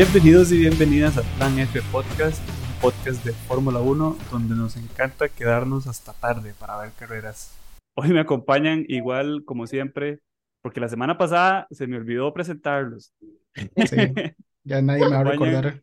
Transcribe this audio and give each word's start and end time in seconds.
Bienvenidos 0.00 0.52
y 0.52 0.60
bienvenidas 0.60 1.18
a 1.18 1.22
Plan 1.36 1.58
F 1.58 1.80
Podcast, 1.90 2.40
un 2.48 2.80
podcast 2.80 3.24
de 3.24 3.32
Fórmula 3.32 3.80
1 3.80 4.16
donde 4.30 4.54
nos 4.54 4.76
encanta 4.76 5.28
quedarnos 5.28 5.88
hasta 5.88 6.12
tarde 6.12 6.54
para 6.56 6.78
ver 6.78 6.92
carreras. 6.92 7.58
Hoy 7.96 8.10
me 8.10 8.20
acompañan 8.20 8.84
igual 8.86 9.42
como 9.44 9.66
siempre, 9.66 10.20
porque 10.62 10.78
la 10.78 10.88
semana 10.88 11.18
pasada 11.18 11.66
se 11.72 11.88
me 11.88 11.96
olvidó 11.96 12.32
presentarlos. 12.32 13.12
Sí, 13.56 13.96
ya 14.62 14.80
nadie 14.82 15.04
me 15.04 15.16
va 15.16 15.18
a 15.18 15.24
recordar. 15.24 15.82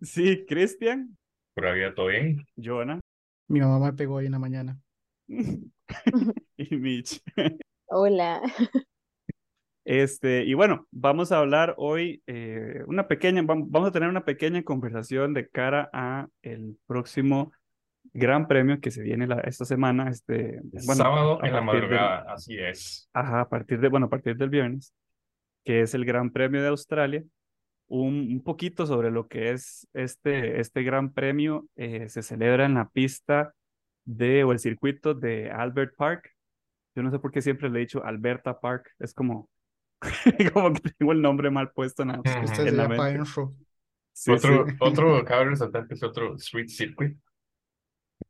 Sí, 0.00 0.46
Cristian. 0.46 1.18
Por 1.52 1.66
había 1.66 1.92
todo 1.92 2.06
bien. 2.06 2.46
Jonah. 2.56 3.00
Mi 3.48 3.58
mamá 3.58 3.80
me 3.80 3.92
pegó 3.94 4.14
hoy 4.14 4.26
en 4.26 4.32
la 4.32 4.38
mañana. 4.38 4.78
y 5.26 6.76
Mitch. 6.76 7.20
Hola. 7.86 8.40
Este, 9.88 10.42
y 10.42 10.54
bueno, 10.54 10.88
vamos 10.90 11.30
a 11.30 11.38
hablar 11.38 11.76
hoy 11.78 12.20
eh, 12.26 12.82
una 12.88 13.06
pequeña, 13.06 13.40
vamos 13.46 13.88
a 13.88 13.92
tener 13.92 14.08
una 14.08 14.24
pequeña 14.24 14.64
conversación 14.64 15.32
de 15.32 15.48
cara 15.48 15.88
a 15.92 16.26
el 16.42 16.76
próximo 16.88 17.52
Gran 18.12 18.48
Premio 18.48 18.80
que 18.80 18.90
se 18.90 19.04
viene 19.04 19.28
la, 19.28 19.38
esta 19.42 19.64
semana, 19.64 20.10
este, 20.10 20.60
bueno, 20.64 20.94
sábado 20.94 21.38
en 21.44 21.52
la 21.52 21.60
madrugada, 21.60 22.32
así 22.32 22.58
es. 22.58 23.08
Ajá, 23.12 23.42
a 23.42 23.48
partir 23.48 23.78
de, 23.78 23.88
bueno, 23.88 24.06
a 24.06 24.10
partir 24.10 24.36
del 24.36 24.50
viernes, 24.50 24.92
que 25.64 25.82
es 25.82 25.94
el 25.94 26.04
Gran 26.04 26.30
Premio 26.32 26.60
de 26.62 26.68
Australia. 26.68 27.22
Un, 27.86 28.26
un 28.32 28.42
poquito 28.42 28.86
sobre 28.86 29.12
lo 29.12 29.28
que 29.28 29.52
es 29.52 29.86
este, 29.94 30.58
este 30.60 30.82
Gran 30.82 31.12
Premio, 31.12 31.68
eh, 31.76 32.08
se 32.08 32.22
celebra 32.22 32.66
en 32.66 32.74
la 32.74 32.88
pista 32.88 33.54
de, 34.04 34.42
o 34.42 34.50
el 34.50 34.58
circuito 34.58 35.14
de 35.14 35.48
Albert 35.48 35.94
Park. 35.96 36.32
Yo 36.96 37.04
no 37.04 37.12
sé 37.12 37.20
por 37.20 37.30
qué 37.30 37.40
siempre 37.40 37.70
le 37.70 37.78
he 37.78 37.80
dicho 37.82 38.04
Alberta 38.04 38.58
Park, 38.58 38.90
es 38.98 39.14
como 39.14 39.48
como 40.52 40.72
que 40.72 40.90
tengo 40.98 41.12
el 41.12 41.22
nombre 41.22 41.50
mal 41.50 41.70
puesto 41.72 42.02
en 42.02 42.08
la, 42.08 42.20
Este 42.24 42.68
en 42.68 42.76
la 42.76 42.84
es 42.84 42.88
de 42.88 42.98
mente. 42.98 43.24
Sí, 44.12 44.30
otro, 44.32 44.66
sí. 44.66 44.76
otro, 44.80 45.24
cabe 45.24 45.44
resaltar 45.46 45.86
que 45.86 45.94
es 45.94 46.02
otro 46.02 46.34
street 46.36 46.68
circuit. 46.68 47.18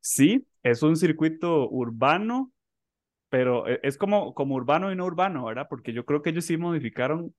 Sí, 0.01 0.47
es 0.63 0.83
un 0.83 0.97
circuito 0.97 1.69
urbano, 1.69 2.53
pero 3.31 3.69
e- 3.69 3.81
es 3.83 3.99
como, 3.99 4.35
como 4.35 4.57
urbano 4.57 4.93
y 4.93 4.97
no 4.97 5.07
urbano, 5.07 5.45
¿verdad? 5.47 5.67
Porque 5.71 5.93
yo 5.93 6.05
creo 6.07 6.23
que 6.23 6.31
ellos 6.31 6.47
sí 6.47 6.57
modificaron, 6.57 7.35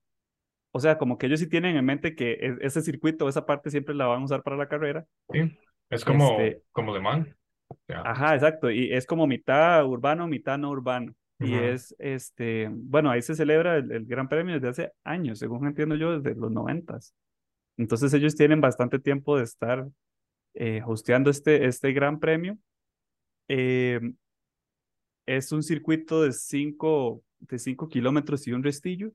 o 0.72 0.80
sea, 0.80 0.98
como 0.98 1.18
que 1.18 1.26
ellos 1.26 1.40
sí 1.40 1.48
tienen 1.48 1.76
en 1.76 1.84
mente 1.84 2.14
que 2.16 2.32
e- 2.34 2.58
ese 2.62 2.82
circuito, 2.82 3.28
esa 3.28 3.46
parte 3.46 3.70
siempre 3.70 3.94
la 3.94 4.06
van 4.06 4.22
a 4.22 4.24
usar 4.26 4.42
para 4.42 4.56
la 4.56 4.68
carrera. 4.68 5.06
Sí. 5.32 5.58
Es 5.90 6.04
como, 6.04 6.40
Este- 6.40 6.62
como 6.72 6.94
Le 6.94 7.00
Mans. 7.00 7.28
O 7.68 7.78
sea, 7.86 8.00
Ajá, 8.02 8.34
exacto, 8.34 8.70
y 8.70 8.92
es 8.92 9.06
como 9.06 9.26
mitad 9.26 9.84
urbano, 9.86 10.26
mitad 10.28 10.58
no 10.58 10.70
urbano. 10.70 11.14
Y 11.40 11.54
es, 11.54 11.94
este, 12.00 12.68
bueno, 12.70 13.10
ahí 13.10 13.22
se 13.22 13.36
celebra 13.36 13.76
el, 13.76 13.92
el 13.92 14.06
Gran 14.06 14.28
Premio 14.28 14.54
desde 14.54 14.68
hace 14.68 14.92
años, 15.04 15.38
según 15.38 15.66
entiendo 15.66 15.94
yo, 15.94 16.18
desde 16.18 16.38
los 16.38 16.50
noventas. 16.50 17.14
Entonces 17.76 18.12
ellos 18.12 18.34
tienen 18.34 18.60
bastante 18.60 18.98
tiempo 18.98 19.38
de 19.38 19.44
estar 19.44 19.86
eh, 20.54 20.82
hosteando 20.84 21.30
este, 21.30 21.66
este 21.66 21.92
Gran 21.92 22.18
Premio. 22.18 22.58
Eh, 23.46 24.00
es 25.26 25.52
un 25.52 25.62
circuito 25.62 26.22
de 26.22 26.32
5 26.32 27.22
de 27.40 27.58
cinco 27.58 27.88
kilómetros 27.88 28.46
y 28.48 28.52
un 28.52 28.64
restillo. 28.64 29.12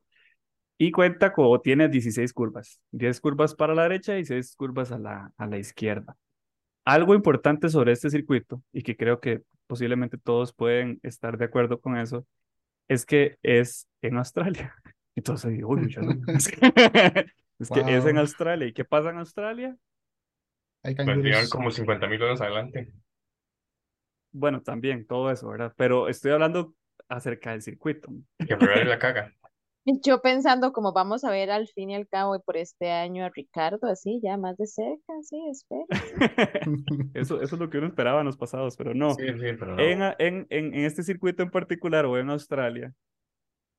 Y 0.78 0.92
cuenta 0.92 1.34
con, 1.34 1.62
tiene 1.62 1.88
16 1.90 2.34
curvas, 2.34 2.80
10 2.92 3.20
curvas 3.22 3.54
para 3.54 3.76
la 3.76 3.84
derecha 3.84 4.18
y 4.18 4.26
6 4.26 4.56
curvas 4.56 4.92
a 4.92 4.98
la, 4.98 5.32
a 5.38 5.46
la 5.46 5.58
izquierda. 5.58 6.16
Algo 6.86 7.16
importante 7.16 7.70
sobre 7.70 7.92
este 7.92 8.10
circuito, 8.10 8.62
y 8.72 8.82
que 8.82 8.98
creo 8.98 9.20
que 9.20 9.42
posiblemente 9.68 10.18
todos 10.18 10.54
pueden 10.54 11.00
estar 11.04 11.38
de 11.38 11.46
acuerdo 11.46 11.80
con 11.80 11.98
eso, 11.98 12.26
es 12.88 13.06
que 13.06 13.38
es 13.44 13.88
en 14.02 14.18
Australia. 14.18 14.76
Y 15.16 15.22
todos 15.22 15.46
ahí, 15.46 15.64
uy, 15.64 15.94
gracias". 15.94 16.26
Es 17.60 17.70
que 17.70 17.80
es 17.82 18.06
en. 18.06 18.18
Australia. 18.18 18.68
¿Y 18.68 18.74
qué 18.74 18.84
pasa 18.84 19.12
en 19.12 19.20
Australia? 19.20 19.78
Hay 20.84 20.96
canguros. 20.96 21.50
como 21.50 21.72
50 21.72 22.08
mil 22.08 22.20
dólares 22.20 22.42
adelante. 22.42 22.92
Bueno, 24.32 24.62
también 24.62 25.06
todo 25.06 25.32
eso, 25.32 25.48
¿verdad? 25.50 25.74
Pero 25.78 26.10
estoy 26.10 26.32
hablando 26.32 26.74
acerca 27.08 27.52
del 27.52 27.62
circuito. 27.62 28.10
Que 28.40 28.56
la 28.56 29.00
caga. 29.00 29.34
Yo 30.06 30.22
pensando 30.22 30.72
como 30.72 30.94
vamos 30.94 31.24
a 31.24 31.32
ver 31.32 31.52
al 31.52 31.68
fin 31.68 31.90
y 31.90 31.96
al 31.96 32.08
cabo 32.08 32.36
y 32.36 32.40
por 32.40 32.58
este 32.58 32.92
año 32.92 33.26
a 33.26 33.30
Ricardo 33.30 33.88
así, 33.88 34.20
ya 34.24 34.38
más 34.38 34.58
de 34.58 34.68
cerca, 34.68 35.14
sí, 35.22 35.38
espero. 35.52 35.86
Eso, 37.14 37.42
eso 37.42 37.56
es 37.56 37.60
lo 37.60 37.70
que 37.70 37.78
uno 37.78 37.88
esperaba 37.88 38.22
en 38.22 38.26
los 38.26 38.38
pasados, 38.38 38.76
pero 38.78 38.94
no. 38.94 39.14
Sí, 39.14 39.28
sí, 39.28 39.54
pero 39.60 39.76
no. 39.76 39.82
En, 39.82 40.02
en, 40.20 40.48
en, 40.50 40.74
en 40.74 40.86
este 40.86 41.04
circuito 41.04 41.44
en 41.44 41.52
particular 41.52 42.06
o 42.06 42.18
en 42.18 42.30
Australia, 42.30 42.94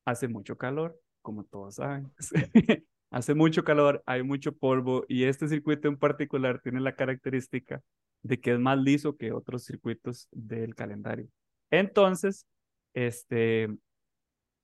hace 0.05 0.27
mucho 0.27 0.57
calor, 0.57 0.99
como 1.21 1.43
todos 1.43 1.75
saben. 1.75 2.11
Hace 3.11 3.33
mucho 3.33 3.63
calor, 3.63 4.03
hay 4.07 4.23
mucho 4.23 4.51
polvo 4.51 5.05
y 5.07 5.23
este 5.23 5.47
circuito 5.47 5.87
en 5.87 5.95
particular 5.95 6.59
tiene 6.61 6.81
la 6.81 6.95
característica 6.95 7.81
de 8.23 8.41
que 8.41 8.51
es 8.51 8.59
más 8.59 8.77
liso 8.77 9.15
que 9.15 9.31
otros 9.31 9.63
circuitos 9.63 10.27
del 10.31 10.75
calendario. 10.75 11.29
Entonces, 11.69 12.45
este, 12.93 13.69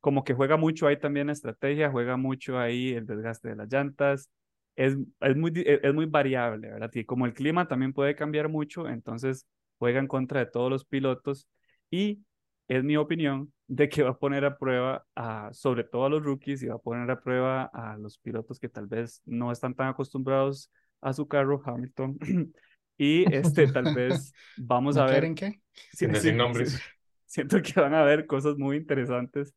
como 0.02 0.24
que 0.26 0.34
juega 0.34 0.58
mucho 0.58 0.88
ahí 0.88 1.00
también 1.00 1.28
la 1.28 1.34
estrategia, 1.34 1.92
juega 1.92 2.18
mucho 2.18 2.60
ahí 2.60 2.92
el 2.94 3.06
desgaste 3.08 3.50
de 3.50 3.56
las 3.58 3.72
llantas. 3.72 4.30
Es, 4.76 4.98
es, 5.22 5.36
muy, 5.38 5.52
di- 5.52 5.64
es 5.66 5.94
muy 5.94 6.06
variable, 6.06 6.70
¿verdad? 6.72 6.92
Y 6.94 7.06
como 7.06 7.26
el 7.26 7.34
clima 7.34 7.68
también 7.68 7.94
puede 7.94 8.16
cambiar 8.16 8.50
mucho, 8.50 8.88
entonces 8.90 9.48
juega 9.80 10.00
en 10.00 10.08
contra 10.08 10.40
de 10.42 10.46
todos 10.48 10.70
los 10.72 10.86
pilotos 10.86 11.48
y 11.92 12.24
es 12.68 12.84
mi 12.84 12.98
opinión 12.98 13.52
de 13.68 13.90
que 13.90 14.04
va 14.04 14.12
a 14.12 14.18
poner 14.18 14.46
a 14.46 14.58
prueba 14.58 15.06
a, 15.16 15.50
sobre 15.54 15.84
todo 15.84 16.06
a 16.06 16.10
los 16.10 16.24
rookies 16.24 16.64
y 16.64 16.68
va 16.68 16.76
a 16.76 16.78
poner 16.80 17.10
a 17.12 17.22
prueba 17.22 17.66
a 17.74 17.98
los 17.98 18.18
pilotos 18.18 18.60
que 18.60 18.70
tal 18.70 18.88
vez 18.88 19.22
no 19.26 19.52
están 19.52 19.76
tan 19.76 19.90
acostumbrados 19.90 20.72
a 21.02 21.14
su 21.14 21.28
carro, 21.28 21.62
Hamilton. 21.66 22.18
Y 22.98 23.34
este, 23.34 23.68
tal 23.68 23.88
vez 23.90 24.36
vamos 24.56 24.98
a 24.98 25.08
ver. 25.08 25.24
¿McLaren 25.24 25.36
qué? 25.36 25.62
Sin 25.92 26.12
decir 26.12 26.36
sí, 26.36 26.36
nombres. 26.36 26.84
Siento 27.26 27.62
que 27.62 27.80
van 27.80 27.94
a 27.96 28.02
haber 28.02 28.28
cosas 28.28 28.58
muy 28.58 28.78
interesantes 28.78 29.56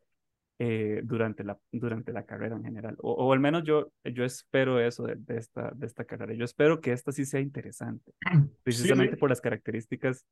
eh, 0.59 1.01
durante 1.03 1.45
la, 1.45 1.59
durante 1.73 2.13
la 2.13 2.25
carrera 2.25 2.57
en 2.57 2.65
general. 2.65 2.97
O, 3.01 3.13
o 3.13 3.33
al 3.33 3.41
menos 3.41 3.65
yo, 3.65 3.93
yo 4.05 4.25
espero 4.25 4.81
eso 4.81 5.05
de, 5.05 5.17
de 5.17 5.39
esta, 5.39 5.71
de 5.75 5.87
esta 5.87 6.05
carrera. 6.05 6.35
Yo 6.35 6.45
espero 6.45 6.81
que 6.81 6.93
esta 6.93 7.13
sí 7.13 7.25
sea 7.25 7.41
interesante, 7.41 8.13
precisamente 8.63 9.15
sí. 9.15 9.21
por 9.21 9.31
las 9.31 9.41
características 9.41 10.25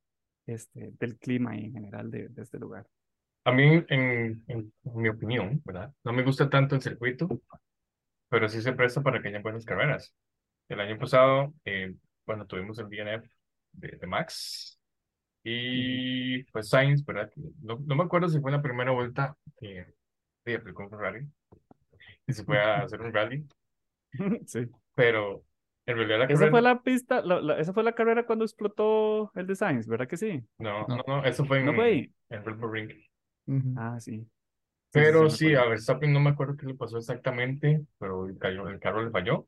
este, 0.46 0.92
del 0.98 1.18
clima 1.18 1.56
y 1.56 1.64
en 1.64 1.72
general 1.72 2.10
de, 2.10 2.28
de 2.28 2.42
este 2.42 2.58
lugar. 2.58 2.86
A 3.44 3.52
mí, 3.52 3.84
en, 3.88 4.44
en 4.46 4.72
mi 4.84 5.08
opinión, 5.08 5.60
¿verdad? 5.64 5.92
No 6.04 6.12
me 6.12 6.22
gusta 6.22 6.48
tanto 6.48 6.76
el 6.76 6.82
circuito, 6.82 7.28
pero 8.28 8.48
sí 8.48 8.62
se 8.62 8.72
presta 8.72 9.02
para 9.02 9.20
que 9.20 9.28
haya 9.28 9.40
buenas 9.40 9.64
carreras. 9.64 10.14
El 10.68 10.80
año 10.80 10.96
pasado, 10.98 11.52
eh, 11.64 11.94
bueno, 12.24 12.46
tuvimos 12.46 12.78
el 12.78 12.88
DNF 12.88 13.28
de, 13.72 13.88
de 14.00 14.06
Max 14.06 14.80
y 15.44 16.44
pues 16.44 16.68
Sainz, 16.68 17.04
¿verdad? 17.04 17.30
No, 17.60 17.78
no 17.84 17.96
me 17.96 18.04
acuerdo 18.04 18.28
si 18.28 18.40
fue 18.40 18.50
en 18.50 18.56
la 18.58 18.62
primera 18.62 18.92
vuelta 18.92 19.36
que 19.58 19.86
que 20.44 20.54
aplicó 20.56 20.84
un 20.84 20.90
Ferrari 20.90 21.26
y 22.26 22.32
se 22.32 22.44
fue 22.44 22.58
a 22.60 22.82
hacer 22.82 23.00
un 23.00 23.12
rally, 23.12 23.46
Sí. 24.46 24.68
pero 24.94 25.44
en 25.86 25.96
realidad 25.96 26.18
la 26.20 26.28
Esa 26.28 26.48
carrera... 26.48 26.48
fue 26.48 26.62
la 26.62 26.82
pista, 26.82 27.20
la- 27.22 27.40
la- 27.40 27.58
esa 27.58 27.72
fue 27.72 27.82
la 27.82 27.94
carrera 27.94 28.24
cuando 28.26 28.44
explotó 28.44 29.32
el 29.34 29.46
de 29.46 29.56
Sainz, 29.56 29.86
¿verdad 29.88 30.08
que 30.08 30.16
sí? 30.16 30.44
No, 30.58 30.86
No. 30.86 30.96
no, 30.96 31.02
no, 31.06 31.24
eso 31.24 31.44
fue 31.44 31.58
en, 31.60 31.66
¿No 31.66 31.74
fue 31.74 31.84
ahí? 31.86 32.14
en 32.30 32.44
Red 32.44 32.56
Bull 32.56 32.72
Ring. 32.72 32.90
Ujú. 33.46 33.80
Ah, 33.80 33.98
sí. 34.00 34.26
Sí, 34.90 35.04
sí, 35.04 35.14
Pero 35.14 35.28
me 35.28 35.30
sí, 35.30 35.54
a. 35.54 35.64
Verstappen 35.64 36.12
no 36.12 36.20
me 36.20 36.30
acuerdo 36.30 36.56
qué 36.56 36.66
le 36.66 36.74
pasó 36.74 36.98
exactamente, 36.98 37.84
pero 37.98 38.26
el, 38.26 38.38
cayó- 38.38 38.68
el 38.68 38.78
carro 38.80 39.02
le 39.04 39.10
falló 39.10 39.46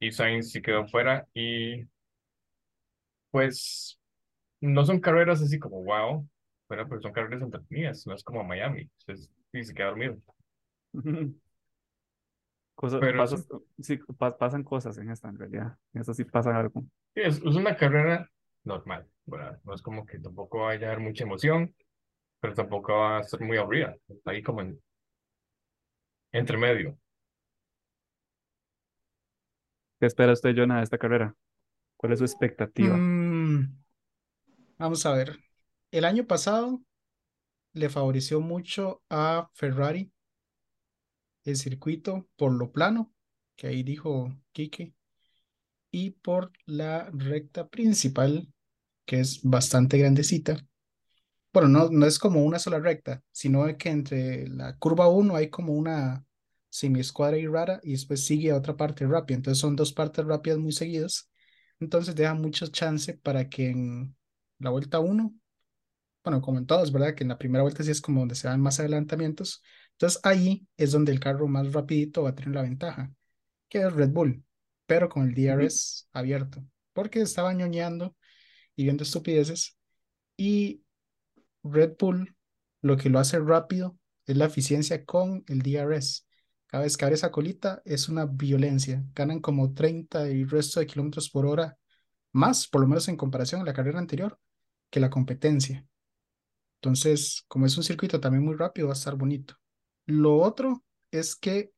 y 0.00 0.12
Sainz 0.12 0.52
sí 0.52 0.62
quedó 0.62 0.86
fuera 0.88 1.26
y 1.34 1.86
pues 3.30 3.98
no 4.60 4.84
son 4.84 5.00
carreras 5.00 5.42
así 5.42 5.58
como 5.58 5.84
wow, 5.84 6.28
pero 6.68 6.88
pues 6.88 7.02
son 7.02 7.12
carreras 7.12 7.42
entretenidas, 7.42 8.06
no 8.06 8.14
es 8.14 8.24
como 8.24 8.44
Miami, 8.44 8.90
entonces 9.00 9.30
sí 9.62 9.64
se 9.70 9.74
queda 9.74 9.88
dormido. 9.88 10.18
Cosas, 12.74 13.00
Pero 13.00 13.12
pasas- 13.16 13.46
sí, 13.80 13.98
pa- 14.18 14.36
pasan 14.38 14.62
cosas 14.62 14.96
en 14.98 15.10
esta, 15.10 15.28
en 15.28 15.38
realidad. 15.38 15.76
En 15.92 16.00
esta 16.00 16.14
sí 16.14 16.24
pasa 16.24 16.56
algo. 16.56 16.84
Sí, 17.14 17.20
es, 17.22 17.36
es 17.38 17.44
una 17.56 17.76
carrera 17.76 18.30
normal, 18.64 19.06
¿verdad? 19.26 19.60
No 19.64 19.74
es 19.74 19.82
como 19.82 20.06
que 20.06 20.18
tampoco 20.18 20.60
vaya 20.64 20.86
a 20.88 20.90
haber 20.92 21.00
mucha 21.04 21.24
emoción, 21.24 21.74
pero 22.40 22.54
tampoco 22.54 22.94
va 22.94 23.18
a 23.18 23.24
ser 23.24 23.40
muy 23.42 23.56
aburrida, 23.58 23.96
está 24.08 24.32
ahí 24.32 24.42
como 24.42 24.62
en 24.62 24.80
entre 26.32 26.56
medio. 26.56 26.98
¿Qué 30.00 30.06
espera 30.06 30.32
usted, 30.32 30.54
Jonah, 30.56 30.78
de 30.78 30.84
esta 30.84 30.98
carrera? 30.98 31.34
¿Cuál 31.96 32.12
es 32.14 32.20
su 32.20 32.24
expectativa? 32.26 33.06
Mm, 33.16 33.78
vamos 34.78 35.04
a 35.06 35.12
ver. 35.12 35.38
El 35.90 36.04
año 36.04 36.26
pasado 36.26 36.82
le 37.72 37.88
favoreció 37.88 38.40
mucho 38.40 39.02
a 39.08 39.50
Ferrari 39.54 40.10
el 41.44 41.56
circuito 41.56 42.28
por 42.36 42.52
lo 42.52 42.72
plano, 42.72 43.12
que 43.56 43.68
ahí 43.68 43.82
dijo 43.82 44.34
Quique, 44.52 44.94
y 45.90 46.10
por 46.10 46.52
la 46.66 47.10
recta 47.12 47.68
principal, 47.68 48.52
que 49.06 49.20
es 49.20 49.42
bastante 49.42 49.98
grandecita. 49.98 50.66
Bueno, 51.52 51.68
no, 51.68 51.88
no 51.90 52.06
es 52.06 52.18
como 52.18 52.44
una 52.44 52.58
sola 52.58 52.78
recta, 52.78 53.22
sino 53.32 53.66
que 53.78 53.88
entre 53.88 54.48
la 54.48 54.76
curva 54.76 55.08
1 55.08 55.34
hay 55.34 55.48
como 55.48 55.72
una 55.72 56.24
semi-escuadra 56.68 57.38
y 57.38 57.46
rara, 57.46 57.80
y 57.82 57.92
después 57.92 58.24
sigue 58.24 58.50
a 58.50 58.56
otra 58.56 58.76
parte 58.76 59.06
rápida. 59.06 59.36
Entonces 59.36 59.60
son 59.60 59.74
dos 59.76 59.92
partes 59.92 60.24
rápidas 60.26 60.58
muy 60.58 60.72
seguidas. 60.72 61.30
Entonces 61.80 62.14
deja 62.14 62.34
mucho 62.34 62.66
chance 62.66 63.14
para 63.14 63.48
que 63.48 63.70
en 63.70 64.16
la 64.58 64.70
vuelta 64.70 65.00
1, 65.00 65.34
bueno, 66.28 66.42
como 66.42 66.58
en 66.58 66.66
todas, 66.66 66.92
¿verdad? 66.92 67.14
Que 67.14 67.24
en 67.24 67.28
la 67.30 67.38
primera 67.38 67.62
vuelta 67.62 67.82
sí 67.82 67.90
es 67.90 68.00
como 68.02 68.20
donde 68.20 68.34
se 68.34 68.48
dan 68.48 68.60
más 68.60 68.80
adelantamientos. 68.80 69.62
Entonces 69.92 70.20
ahí 70.24 70.66
es 70.76 70.92
donde 70.92 71.10
el 71.12 71.20
carro 71.20 71.48
más 71.48 71.72
rapidito 71.72 72.22
va 72.24 72.30
a 72.30 72.34
tener 72.34 72.54
la 72.54 72.62
ventaja, 72.62 73.10
que 73.68 73.80
es 73.80 73.92
Red 73.92 74.10
Bull, 74.10 74.44
pero 74.86 75.08
con 75.08 75.28
el 75.28 75.34
DRS 75.34 76.08
abierto, 76.12 76.62
porque 76.92 77.22
estaba 77.22 77.54
ñoñando 77.54 78.14
y 78.76 78.84
viendo 78.84 79.04
estupideces. 79.04 79.78
Y 80.36 80.82
Red 81.64 81.94
Bull 81.98 82.36
lo 82.82 82.96
que 82.98 83.08
lo 83.10 83.18
hace 83.18 83.38
rápido 83.38 83.98
es 84.26 84.36
la 84.36 84.46
eficiencia 84.46 85.04
con 85.06 85.44
el 85.48 85.62
DRS. 85.62 86.26
Cada 86.66 86.84
vez 86.84 86.96
que 86.98 87.04
abre 87.06 87.14
esa 87.14 87.30
colita 87.30 87.80
es 87.86 88.10
una 88.10 88.26
violencia. 88.26 89.02
Ganan 89.14 89.40
como 89.40 89.72
30 89.72 90.28
y 90.30 90.44
resto 90.44 90.80
de 90.80 90.86
kilómetros 90.86 91.30
por 91.30 91.46
hora 91.46 91.78
más, 92.32 92.68
por 92.68 92.82
lo 92.82 92.88
menos 92.88 93.08
en 93.08 93.16
comparación 93.16 93.62
a 93.62 93.64
la 93.64 93.72
carrera 93.72 93.98
anterior, 93.98 94.38
que 94.90 95.00
la 95.00 95.10
competencia. 95.10 95.87
Entonces, 96.80 97.44
como 97.48 97.66
es 97.66 97.76
un 97.76 97.84
circuito 97.84 98.20
también 98.20 98.44
muy 98.44 98.54
rápido, 98.54 98.88
va 98.88 98.94
a 98.94 98.96
estar 98.96 99.16
bonito. 99.16 99.54
Lo 100.06 100.36
otro 100.36 100.84
es 101.10 101.34
que 101.36 101.72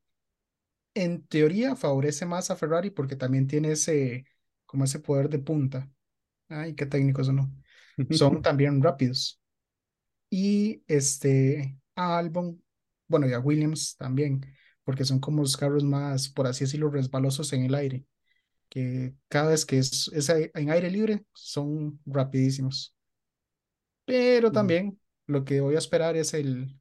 en 0.94 1.26
teoría 1.26 1.76
favorece 1.76 2.26
más 2.26 2.50
a 2.50 2.56
Ferrari 2.56 2.90
porque 2.90 3.16
también 3.16 3.46
tiene 3.46 3.72
ese, 3.72 4.26
como 4.66 4.84
ese 4.84 5.00
poder 5.00 5.28
de 5.28 5.38
punta. 5.38 5.88
Ay, 6.48 6.74
qué 6.74 6.86
técnicos 6.86 7.28
o 7.28 7.32
no. 7.32 7.50
Son 8.10 8.42
también 8.42 8.82
rápidos. 8.82 9.40
Y 10.28 10.82
este, 10.86 11.78
a 11.94 12.18
Albon, 12.18 12.62
bueno, 13.08 13.28
y 13.28 13.32
a 13.32 13.40
Williams 13.40 13.96
también, 13.96 14.44
porque 14.84 15.04
son 15.04 15.18
como 15.20 15.42
los 15.42 15.56
carros 15.56 15.84
más, 15.84 16.28
por 16.28 16.46
así 16.46 16.64
decirlo, 16.64 16.90
resbalosos 16.90 17.52
en 17.52 17.64
el 17.64 17.74
aire, 17.74 18.04
que 18.68 19.14
cada 19.28 19.50
vez 19.50 19.66
que 19.66 19.78
es, 19.78 20.08
es 20.12 20.28
en 20.28 20.70
aire 20.70 20.90
libre 20.90 21.24
son 21.32 22.00
rapidísimos. 22.06 22.94
Pero 24.10 24.50
también 24.50 24.98
lo 25.28 25.44
que 25.44 25.60
voy 25.60 25.76
a 25.76 25.78
esperar 25.78 26.16
es 26.16 26.34
el, 26.34 26.74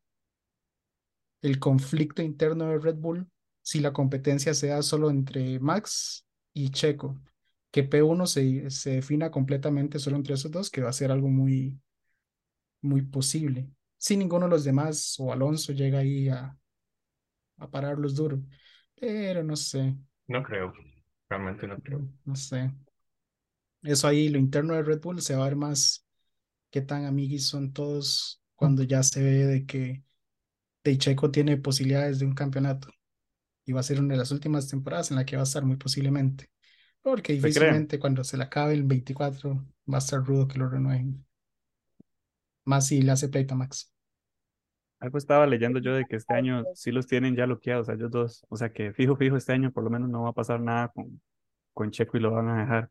el 1.44 1.60
conflicto 1.60 2.24
interno 2.24 2.66
de 2.66 2.80
Red 2.80 2.96
Bull 2.96 3.30
si 3.62 3.82
la 3.82 3.94
competencia 3.94 4.56
se 4.56 4.70
da 4.70 4.82
solo 4.82 5.12
entre 5.12 5.60
Max 5.60 6.26
y 6.56 6.72
Checo, 6.72 7.22
que 7.70 7.88
P1 7.88 8.26
se, 8.26 8.72
se 8.72 8.96
defina 8.96 9.30
completamente 9.30 10.00
solo 10.00 10.16
entre 10.16 10.34
esos 10.34 10.50
dos, 10.50 10.72
que 10.72 10.82
va 10.82 10.90
a 10.90 10.94
ser 10.94 11.12
algo 11.12 11.30
muy, 11.30 11.80
muy 12.82 13.04
posible. 13.04 13.70
Si 14.00 14.18
ninguno 14.18 14.48
de 14.48 14.50
los 14.50 14.64
demás 14.64 15.16
o 15.20 15.32
Alonso 15.32 15.72
llega 15.72 16.00
ahí 16.00 16.30
a, 16.30 16.58
a 17.60 17.70
pararlos 17.70 18.16
duro. 18.16 18.42
Pero 18.96 19.44
no 19.44 19.56
sé. 19.56 19.96
No 20.28 20.42
creo. 20.42 20.74
Realmente 21.30 21.68
no 21.68 21.78
creo. 21.78 22.02
No 22.26 22.36
sé. 22.36 22.72
Eso 23.84 24.08
ahí, 24.08 24.30
lo 24.30 24.40
interno 24.40 24.74
de 24.74 24.82
Red 24.82 25.00
Bull 25.00 25.22
se 25.22 25.36
va 25.36 25.46
a 25.46 25.50
ver 25.50 25.56
más 25.56 26.09
qué 26.72 26.82
tan 26.82 27.06
amiguis 27.06 27.48
son 27.48 27.74
todos 27.74 28.42
cuando 28.56 28.84
ya 28.84 29.04
se 29.04 29.24
ve 29.24 29.46
de 29.46 29.66
que 29.66 30.04
Checo 30.98 31.32
tiene 31.32 31.58
posibilidades 31.58 32.20
de 32.20 32.26
un 32.26 32.34
campeonato. 32.34 32.90
Y 33.66 33.72
va 33.72 33.82
a 33.82 33.84
ser 33.84 34.00
una 34.00 34.14
de 34.14 34.18
las 34.20 34.32
últimas 34.32 34.68
temporadas 34.68 35.12
en 35.12 35.18
la 35.18 35.26
que 35.26 35.36
va 35.36 35.44
a 35.44 35.46
estar 35.46 35.64
muy 35.64 35.78
posiblemente. 35.78 36.50
Porque 37.02 37.34
difícilmente 37.34 38.00
cuando 38.00 38.24
se 38.24 38.38
le 38.38 38.44
acabe 38.44 38.74
el 38.74 38.84
24 38.84 39.66
va 39.92 39.98
a 39.98 40.00
estar 40.00 40.24
rudo 40.24 40.48
que 40.48 40.58
lo 40.58 40.68
renueven. 40.68 41.26
Más 42.66 42.88
si 42.88 43.02
le 43.02 43.12
hace 43.12 43.30
pleito 43.30 43.54
a 43.54 43.58
Max. 43.58 43.94
Algo 45.00 45.18
estaba 45.18 45.48
leyendo 45.48 45.80
yo 45.80 45.94
de 45.94 46.06
que 46.06 46.18
este 46.18 46.34
año 46.34 46.64
sí 46.74 46.92
los 46.92 47.08
tienen 47.08 47.36
ya 47.36 47.46
bloqueados 47.46 47.88
a 47.88 47.94
ellos 47.94 48.12
dos. 48.12 48.46
O 48.50 48.58
sea 48.58 48.74
que 48.74 48.92
fijo, 48.92 49.16
fijo, 49.16 49.38
este 49.38 49.54
año 49.54 49.72
por 49.72 49.84
lo 49.84 49.90
menos 49.90 50.10
no 50.10 50.24
va 50.24 50.30
a 50.30 50.34
pasar 50.34 50.60
nada 50.60 50.90
con, 50.90 51.22
con 51.74 51.92
Checo 51.92 52.18
y 52.18 52.22
lo 52.22 52.32
van 52.32 52.50
a 52.50 52.60
dejar. 52.62 52.90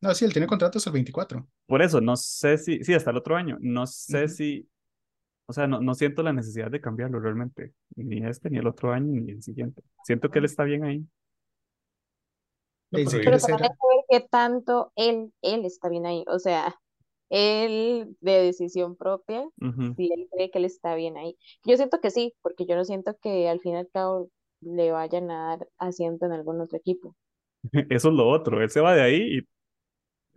No, 0.00 0.14
sí, 0.14 0.24
él 0.24 0.32
tiene 0.32 0.46
contrato 0.46 0.78
hasta 0.78 0.90
el 0.90 0.94
24. 0.94 1.46
Por 1.66 1.82
eso, 1.82 2.00
no 2.00 2.16
sé 2.16 2.58
si, 2.58 2.82
sí, 2.84 2.94
hasta 2.94 3.10
el 3.10 3.16
otro 3.16 3.36
año. 3.36 3.58
No 3.60 3.86
sé 3.86 4.28
si, 4.28 4.68
o 5.46 5.52
sea, 5.52 5.66
no, 5.66 5.80
no 5.80 5.94
siento 5.94 6.22
la 6.22 6.32
necesidad 6.32 6.70
de 6.70 6.80
cambiarlo 6.80 7.20
realmente. 7.20 7.72
Ni 7.96 8.24
este, 8.24 8.50
ni 8.50 8.58
el 8.58 8.66
otro 8.66 8.92
año, 8.92 9.20
ni 9.20 9.32
el 9.32 9.42
siguiente. 9.42 9.82
Siento 10.04 10.30
que 10.30 10.38
él 10.38 10.46
está 10.46 10.64
bien 10.64 10.84
ahí. 10.84 11.04
Pero 12.90 13.10
también 13.10 13.62
hay 13.62 13.68
que 13.68 13.96
ver 13.96 14.04
qué 14.08 14.28
tanto 14.28 14.92
él, 14.96 15.32
él 15.42 15.64
está 15.64 15.88
bien 15.88 16.06
ahí. 16.06 16.24
O 16.28 16.38
sea, 16.38 16.74
él 17.28 18.16
de 18.20 18.32
decisión 18.32 18.96
propia, 18.96 19.42
Ujú. 19.60 19.94
si 19.96 20.12
él 20.12 20.28
cree 20.30 20.50
que 20.50 20.58
él 20.58 20.64
está 20.64 20.94
bien 20.94 21.16
ahí. 21.16 21.36
Yo 21.64 21.76
siento 21.76 22.00
que 22.00 22.10
sí, 22.10 22.34
porque 22.42 22.66
yo 22.66 22.76
no 22.76 22.84
siento 22.84 23.16
que 23.20 23.48
al 23.48 23.60
fin 23.60 23.72
y 23.74 23.76
al 23.78 23.88
cabo 23.88 24.30
le 24.60 24.92
vayan 24.92 25.30
a 25.30 25.48
dar 25.48 25.68
asiento 25.78 26.26
en 26.26 26.32
algún 26.32 26.60
otro 26.60 26.78
equipo. 26.78 27.16
Eso 27.90 28.08
es 28.08 28.14
lo 28.14 28.28
otro. 28.28 28.62
Él 28.62 28.70
se 28.70 28.80
va 28.80 28.94
de 28.94 29.02
ahí 29.02 29.38
y 29.38 29.48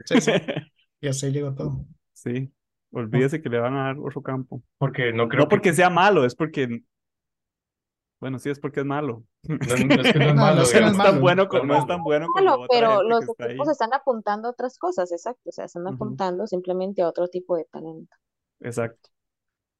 Sí, 0.05 0.21
sí, 0.21 0.31
y 1.01 1.07
así 1.07 1.31
llegó 1.31 1.53
todo. 1.53 1.85
sí, 2.13 2.51
olvídese 2.91 3.41
que 3.41 3.49
le 3.49 3.59
van 3.59 3.75
a 3.75 3.83
dar 3.85 3.99
otro 3.99 4.21
campo. 4.21 4.61
Porque 4.77 5.11
no 5.13 5.27
creo 5.27 5.43
No 5.43 5.49
porque 5.49 5.69
que... 5.69 5.75
sea 5.75 5.89
malo, 5.89 6.25
es 6.25 6.35
porque, 6.35 6.81
bueno, 8.19 8.39
sí 8.39 8.49
es 8.49 8.59
porque 8.59 8.79
es 8.79 8.85
malo. 8.85 9.23
No, 9.43 9.55
no 9.57 10.01
es 10.01 10.13
que 10.13 10.19
no 10.19 10.25
es 10.25 10.35
No, 10.35 10.41
malo, 10.41 10.55
no 10.57 10.61
es 10.63 10.71
que 10.73 10.81
no 10.81 10.87
No 10.87 10.87
es 10.87 10.91
es 10.91 10.97
digamos. 10.97 10.97
tan 10.97 11.21
bueno, 11.21 11.47
co- 11.47 11.63
No 11.63 11.77
es 11.77 11.85
tan 11.87 12.03
bueno 12.03 12.27
como 12.27 12.45
Malo, 12.45 12.65
pero 12.69 13.03
los 13.03 13.19
que 13.25 13.31
está 13.31 13.45
equipos 13.45 13.69
están 13.69 13.93
apuntando 13.93 14.47
a 14.47 14.51
otras 14.51 14.77
cosas, 14.79 15.11
exacto. 15.11 15.49
O 15.49 15.51
sea, 15.51 15.65
están 15.65 15.87
apuntando 15.87 16.47
simplemente 16.47 17.01
a 17.01 17.07
otro 17.09 17.27
tipo 17.27 17.55
de 17.57 17.65
talento. 17.65 18.15
Exacto. 18.59 19.09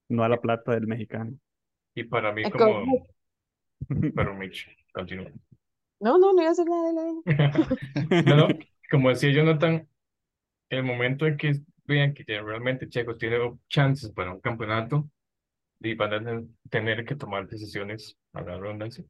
No 0.08 0.22
a 0.24 0.28
la 0.28 0.40
plata 0.40 0.72
del 0.72 0.86
mexicano. 0.86 1.32
Y 1.94 2.04
para 2.04 2.32
mí 2.32 2.48
como... 2.50 2.80
como- 2.80 3.06
Pero 4.14 4.34
Mitch, 4.34 4.68
continúa. 4.92 5.30
No, 6.00 6.16
no, 6.18 6.32
no 6.32 6.40
iba 6.40 6.48
a 6.50 6.52
hacer 6.52 6.66
nada 6.66 6.88
de 6.88 6.92
la 6.94 8.22
No, 8.22 8.36
no, 8.36 8.48
como 8.90 9.08
decía 9.08 9.32
Jonathan, 9.32 9.88
el 10.70 10.82
momento 10.84 11.26
en 11.26 11.36
que 11.36 11.52
vean 11.84 12.14
que 12.14 12.24
realmente 12.26 12.88
Checo 12.88 13.16
tiene 13.16 13.38
chances 13.68 14.10
para 14.12 14.32
un 14.32 14.40
campeonato 14.40 15.08
y 15.80 15.94
van 15.94 16.12
a 16.14 16.24
ten- 16.24 16.58
tener 16.70 17.04
que 17.04 17.16
tomar 17.16 17.48
decisiones 17.48 18.16
a 18.32 18.42
la 18.42 18.58
redundancia. 18.58 19.04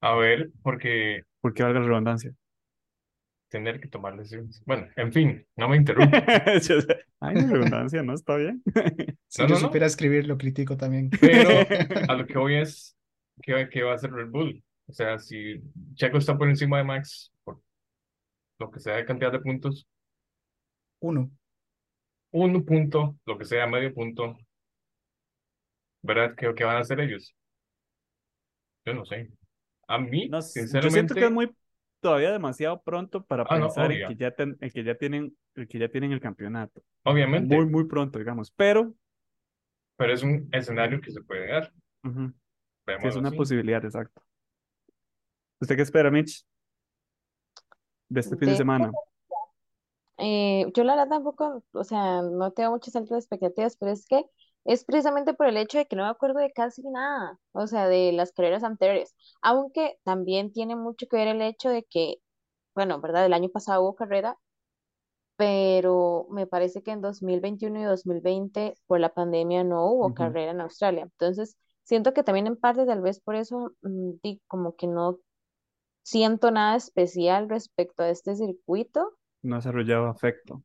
A 0.00 0.14
ver, 0.16 0.50
porque 0.62 1.22
Porque 1.40 1.62
valga 1.62 1.80
la 1.80 1.86
redundancia. 1.86 2.32
tener 3.48 3.80
que 3.80 3.88
tomar 3.88 4.16
decisiones. 4.16 4.62
Bueno, 4.64 4.88
en 4.96 5.12
fin, 5.12 5.46
no 5.56 5.68
me 5.68 5.76
interrumpa. 5.76 6.24
Ay, 7.20 7.34
la 7.36 7.46
redundancia, 7.46 8.02
¿no? 8.02 8.14
Está 8.14 8.36
bien. 8.36 8.62
Si 9.28 9.42
No, 9.42 9.48
yo 9.48 9.54
no, 9.54 9.60
no. 9.60 9.66
supiera 9.66 9.86
escribir, 9.86 10.26
lo 10.26 10.38
critico 10.38 10.76
también. 10.76 11.10
Pero 11.20 11.50
a 12.08 12.14
lo 12.14 12.26
que 12.26 12.38
voy 12.38 12.56
es 12.56 12.96
que, 13.42 13.68
que 13.68 13.82
va 13.82 13.92
a 13.92 13.94
hacer 13.94 14.10
Red 14.12 14.30
Bull. 14.30 14.62
O 14.88 14.92
sea, 14.92 15.18
si 15.18 15.62
Checo 15.94 16.18
está 16.18 16.36
por 16.36 16.48
encima 16.48 16.78
de 16.78 16.84
Max, 16.84 17.32
por 17.44 17.60
lo 18.62 18.70
que 18.70 18.80
sea 18.80 18.96
de 18.96 19.04
cantidad 19.04 19.32
de 19.32 19.40
puntos, 19.40 19.86
Uno. 21.00 21.30
un 22.32 22.64
punto, 22.66 23.16
lo 23.26 23.38
que 23.38 23.46
sea, 23.46 23.66
medio 23.66 23.94
punto, 23.94 24.36
¿verdad? 26.02 26.34
¿Qué, 26.36 26.54
qué 26.54 26.62
van 26.64 26.76
a 26.76 26.80
hacer 26.80 27.00
ellos? 27.00 27.34
Yo 28.84 28.94
no 28.94 29.04
sé. 29.04 29.30
A 29.88 29.98
mí, 29.98 30.34
No 30.34 30.40
sé, 30.42 30.68
yo 30.80 30.90
sinceramente, 30.90 31.14
siento 31.14 31.16
que 31.16 31.26
es 31.26 31.30
muy 31.32 31.54
todavía 32.00 32.32
demasiado 32.32 32.82
pronto 32.82 33.24
para 33.24 33.48
Ah, 33.48 33.58
no, 33.58 33.68
pensar 33.68 33.92
en 33.92 34.02
obvio. 34.02 34.02
que 34.02 34.16
ya, 34.16 34.32
ten- 34.34 34.56
en 34.60 34.70
que 34.70 34.84
ya 34.84 34.96
tienen, 34.96 35.36
en 35.54 35.66
que 35.68 35.78
ya 35.78 35.88
tienen 35.88 36.12
el 36.12 36.20
campeonato. 36.20 36.82
obviamente, 37.04 37.56
Muy, 37.56 37.66
muy 37.66 37.84
pronto, 37.86 38.18
digamos. 38.18 38.50
Pero 38.52 38.94
pero 39.96 40.12
es 40.12 40.22
un 40.22 40.48
escenario 40.52 41.00
que 41.00 41.10
se 41.12 41.22
puede 41.22 41.48
dar. 41.48 41.72
sí, 42.96 43.08
es 43.08 43.16
una 43.16 43.32
así. 43.32 43.36
posibilidad, 43.36 43.84
exacto. 43.84 44.22
¿Usted 45.60 45.76
qué 45.76 45.82
espera, 45.82 46.10
Mitch? 46.10 46.44
De 48.12 48.20
este 48.20 48.36
fin 48.36 48.48
de 48.48 48.52
De- 48.52 48.58
semana. 48.58 48.92
Eh, 50.18 50.66
yo 50.74 50.84
la 50.84 50.94
verdad 50.94 51.08
tampoco, 51.16 51.62
o 51.72 51.84
sea, 51.84 52.22
no 52.22 52.52
tengo 52.52 52.70
muchas 52.72 52.94
altas 52.96 53.18
expectativas, 53.18 53.76
pero 53.76 53.90
es 53.92 54.06
que 54.06 54.24
es 54.64 54.84
precisamente 54.84 55.34
por 55.34 55.48
el 55.48 55.56
hecho 55.56 55.78
de 55.78 55.86
que 55.86 55.96
no 55.96 56.04
me 56.04 56.10
acuerdo 56.10 56.38
de 56.40 56.52
casi 56.52 56.82
nada, 56.82 57.38
o 57.52 57.66
sea, 57.66 57.88
de 57.88 58.12
las 58.12 58.32
carreras 58.32 58.62
anteriores, 58.62 59.14
aunque 59.40 59.98
también 60.04 60.52
tiene 60.52 60.76
mucho 60.76 61.06
que 61.08 61.16
ver 61.16 61.28
el 61.28 61.42
hecho 61.42 61.70
de 61.70 61.82
que, 61.84 62.18
bueno, 62.74 63.00
¿verdad? 63.00 63.26
El 63.26 63.32
año 63.34 63.48
pasado 63.50 63.82
hubo 63.82 63.96
carrera, 63.96 64.38
pero 65.36 66.26
me 66.30 66.46
parece 66.46 66.82
que 66.82 66.92
en 66.92 67.00
2021 67.00 67.80
y 67.80 67.84
2020 67.84 68.74
por 68.86 69.00
la 69.00 69.12
pandemia 69.14 69.64
no 69.64 69.86
hubo 69.90 70.14
carrera 70.14 70.52
en 70.52 70.60
Australia, 70.60 71.02
entonces 71.04 71.56
siento 71.84 72.12
que 72.14 72.22
también 72.22 72.46
en 72.46 72.56
parte 72.56 72.86
tal 72.86 73.00
vez 73.02 73.20
por 73.20 73.34
eso, 73.34 73.72
mm, 73.82 74.12
como 74.46 74.76
que 74.76 74.86
no 74.86 75.18
siento 76.02 76.50
nada 76.50 76.76
especial 76.76 77.48
respecto 77.48 78.02
a 78.02 78.10
este 78.10 78.36
circuito. 78.36 79.12
No 79.42 79.56
ha 79.56 79.58
desarrollado 79.58 80.06
afecto. 80.06 80.62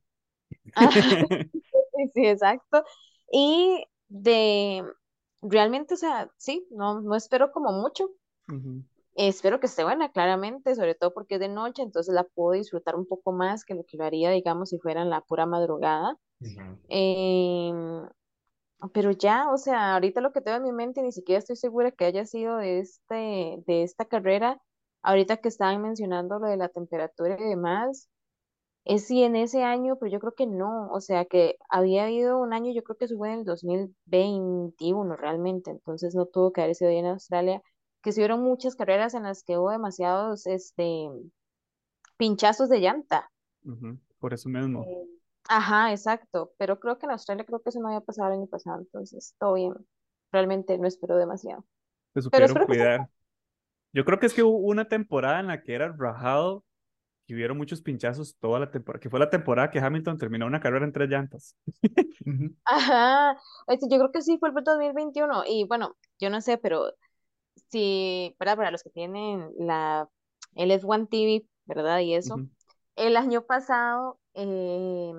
Ah, 0.75 0.89
Sí, 1.97 2.11
sí, 2.13 2.25
exacto. 2.27 2.83
Y 3.31 3.83
de 4.07 4.83
realmente, 5.41 5.95
o 5.95 5.97
sea, 5.97 6.29
sí, 6.37 6.67
no, 6.71 7.01
no 7.01 7.15
espero 7.15 7.51
como 7.51 7.71
mucho. 7.71 8.09
Espero 9.15 9.59
que 9.59 9.65
esté 9.65 9.83
buena, 9.83 10.11
claramente, 10.11 10.75
sobre 10.75 10.93
todo 10.93 11.13
porque 11.13 11.35
es 11.35 11.39
de 11.39 11.49
noche, 11.49 11.81
entonces 11.81 12.13
la 12.13 12.23
puedo 12.23 12.51
disfrutar 12.51 12.95
un 12.95 13.07
poco 13.07 13.31
más 13.31 13.65
que 13.65 13.73
lo 13.73 13.83
que 13.83 13.97
lo 13.97 14.05
haría, 14.05 14.29
digamos, 14.29 14.69
si 14.69 14.77
fuera 14.77 15.01
en 15.01 15.09
la 15.09 15.21
pura 15.21 15.47
madrugada. 15.47 16.17
Em, 16.87 18.07
Pero 18.93 19.11
ya, 19.11 19.49
o 19.51 19.57
sea, 19.57 19.95
ahorita 19.95 20.21
lo 20.21 20.31
que 20.31 20.41
tengo 20.41 20.57
en 20.57 20.63
mi 20.63 20.71
mente, 20.71 21.01
ni 21.01 21.11
siquiera 21.11 21.39
estoy 21.39 21.55
segura 21.55 21.91
que 21.91 22.05
haya 22.05 22.25
sido 22.25 22.57
de 22.57 22.79
este, 22.79 23.63
de 23.65 23.83
esta 23.83 24.05
carrera. 24.05 24.61
Ahorita 25.01 25.37
que 25.37 25.47
estaban 25.49 25.81
mencionando 25.81 26.39
lo 26.39 26.47
de 26.47 26.57
la 26.57 26.69
temperatura 26.69 27.37
y 27.39 27.43
demás, 27.43 28.09
es 28.85 29.07
si 29.07 29.23
en 29.23 29.35
ese 29.35 29.63
año, 29.63 29.97
pero 29.97 30.11
yo 30.11 30.19
creo 30.19 30.33
que 30.33 30.47
no. 30.47 30.89
O 30.91 31.01
sea, 31.01 31.25
que 31.25 31.57
había 31.69 32.05
habido 32.05 32.39
un 32.39 32.53
año, 32.53 32.73
yo 32.73 32.83
creo 32.83 32.97
que 32.97 33.05
eso 33.05 33.17
fue 33.17 33.29
en 33.33 33.39
el 33.39 33.45
2021 33.45 35.15
realmente, 35.17 35.71
entonces 35.71 36.15
no 36.15 36.25
tuvo 36.25 36.53
que 36.53 36.61
haber 36.61 36.75
sido 36.75 36.91
ahí 36.91 36.97
en 36.97 37.07
Australia, 37.07 37.61
que 38.01 38.11
se 38.11 38.21
hubieron 38.21 38.41
muchas 38.41 38.75
carreras 38.75 39.13
en 39.13 39.23
las 39.23 39.43
que 39.43 39.57
hubo 39.57 39.71
demasiados, 39.71 40.47
este, 40.47 41.09
pinchazos 42.17 42.69
de 42.69 42.79
llanta. 42.79 43.29
Por 44.19 44.33
eso 44.33 44.49
mismo, 44.49 44.83
Eh, 44.83 45.07
Ajá, 45.49 45.91
exacto, 45.91 46.51
pero 46.57 46.79
creo 46.79 46.97
que 46.97 47.05
en 47.05 47.13
Australia 47.13 47.45
creo 47.45 47.61
que 47.61 47.69
eso 47.69 47.79
no 47.79 47.87
había 47.87 48.01
pasado 48.01 48.29
el 48.29 48.39
año 48.39 48.47
pasado, 48.47 48.79
entonces 48.79 49.33
todo 49.39 49.53
bien. 49.53 49.73
Realmente 50.31 50.77
no 50.77 50.87
espero 50.87 51.15
demasiado. 51.15 51.63
se 52.13 52.29
Pero 52.29 52.47
supieron 52.47 52.67
cuidar. 52.67 53.09
Yo 53.93 54.05
creo 54.05 54.19
que 54.19 54.25
es 54.27 54.33
que 54.33 54.43
hubo 54.43 54.57
una 54.57 54.87
temporada 54.87 55.39
en 55.39 55.47
la 55.47 55.63
que 55.63 55.73
era 55.73 55.93
rajado 55.97 56.63
y 57.27 57.35
hubieron 57.35 57.57
muchos 57.57 57.81
pinchazos 57.81 58.37
toda 58.39 58.59
la 58.59 58.71
temporada, 58.71 59.01
que 59.01 59.09
fue 59.09 59.19
la 59.19 59.29
temporada 59.29 59.69
que 59.69 59.79
Hamilton 59.79 60.17
terminó 60.17 60.45
una 60.45 60.61
carrera 60.61 60.85
en 60.85 60.93
tres 60.93 61.09
llantas. 61.09 61.55
Ajá, 62.65 63.37
este, 63.67 63.87
yo 63.89 63.97
creo 63.97 64.11
que 64.11 64.21
sí 64.21 64.37
fue 64.39 64.49
el 64.49 64.55
2021 64.55 65.43
y 65.45 65.65
bueno, 65.65 65.97
yo 66.19 66.29
no 66.29 66.39
sé, 66.39 66.57
pero 66.57 66.93
si, 67.69 68.33
para, 68.37 68.55
para 68.55 68.71
los 68.71 68.81
que 68.81 68.89
tienen 68.91 69.51
la, 69.59 70.07
el 70.55 70.71
F1 70.71 71.09
TV, 71.09 71.45
¿verdad? 71.65 71.99
Y 71.99 72.15
eso, 72.15 72.37
el 72.95 73.17
año 73.17 73.45
pasado, 73.45 74.19
eh, 74.33 75.11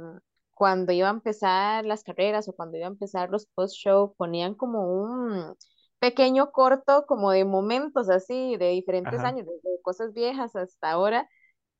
cuando 0.54 0.92
iba 0.92 1.08
a 1.08 1.12
empezar 1.12 1.84
las 1.84 2.02
carreras 2.02 2.48
o 2.48 2.54
cuando 2.54 2.78
iba 2.78 2.87
a 2.87 2.90
empezar 2.90 3.28
los 3.28 3.46
post-show, 3.46 4.14
ponían 4.16 4.54
como 4.54 4.92
un 4.92 5.54
pequeño 5.98 6.50
corto 6.52 7.06
como 7.06 7.30
de 7.32 7.44
momentos 7.44 8.08
así, 8.10 8.56
de 8.56 8.68
diferentes 8.70 9.18
Ajá. 9.18 9.28
años, 9.28 9.46
desde 9.46 9.82
cosas 9.82 10.12
viejas 10.12 10.56
hasta 10.56 10.90
ahora. 10.90 11.28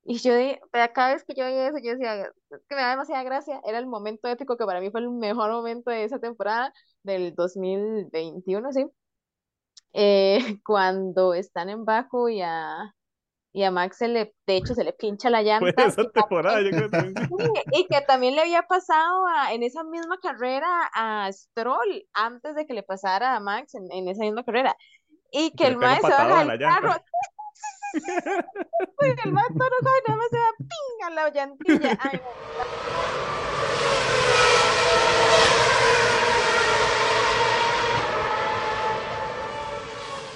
Y 0.05 0.19
yo, 0.19 0.33
cada 0.95 1.15
vez 1.15 1.25
que 1.25 1.35
yo 1.35 1.45
veía 1.45 1.69
eso, 1.69 1.79
yo 1.79 1.93
decía, 1.93 2.27
"Es 2.51 2.63
que 2.69 2.75
me 2.77 2.83
da 2.83 2.91
demasiada 2.91 3.23
gracia. 3.25 3.61
Era 3.65 3.79
el 3.79 3.87
momento 3.87 4.29
épico 4.29 4.57
que 4.57 4.67
para 4.67 4.81
mí 4.81 4.91
fue 4.91 5.01
el 5.01 5.11
mejor 5.11 5.53
momento 5.53 5.91
de 5.91 6.05
esa 6.05 6.19
temporada 6.21 6.73
del 7.05 7.35
2021, 7.35 8.73
¿sí? 8.73 8.87
Eh, 9.93 10.39
cuando 10.67 11.35
están 11.35 11.69
en 11.71 11.85
Baku 11.85 12.29
y 12.29 12.43
a, 12.43 12.95
y 13.59 13.65
a 13.65 13.71
Max 13.73 13.97
se 13.99 14.07
le, 14.07 14.35
de 14.47 14.57
hecho, 14.57 14.73
se 14.75 14.85
le 14.85 14.93
pincha 14.93 15.31
la 15.31 15.43
llanta. 15.43 15.83
esa 15.85 16.03
que 16.03 16.09
temporada, 16.11 16.59
también- 16.59 16.81
yo 16.81 16.89
creo 16.91 17.55
sí, 17.55 17.63
y 17.73 17.87
que 17.89 18.01
también 18.03 18.37
le 18.37 18.43
había 18.43 18.63
pasado 18.63 19.27
a- 19.27 19.53
en 19.53 19.63
esa 19.65 19.83
misma 19.83 20.19
carrera 20.23 20.69
a 20.95 21.29
Stroll 21.33 22.07
antes 22.13 22.55
de 22.55 22.67
que 22.67 22.75
le 22.75 22.83
pasara 22.85 23.35
a 23.35 23.41
Max 23.41 23.75
en, 23.75 23.91
en 23.91 24.09
esa 24.09 24.23
misma 24.23 24.45
carrera. 24.45 24.77
Y 25.33 25.51
que 25.51 25.57
que 25.57 25.67
el 25.67 25.77
Max 25.77 26.01
se 26.03 26.09
baja 26.09 26.45
del 26.45 26.59
carro, 26.61 26.95
y 27.95 29.07
el 29.27 29.33
Max 29.33 29.49
todo 29.59 29.69
enojado 29.69 29.97
y 29.99 30.11
nada 30.11 30.19
más 30.19 30.29
se 30.31 30.39
pinga 30.59 31.11
la 31.11 31.31
llantilla. 31.31 31.99
Ay. 32.01 32.21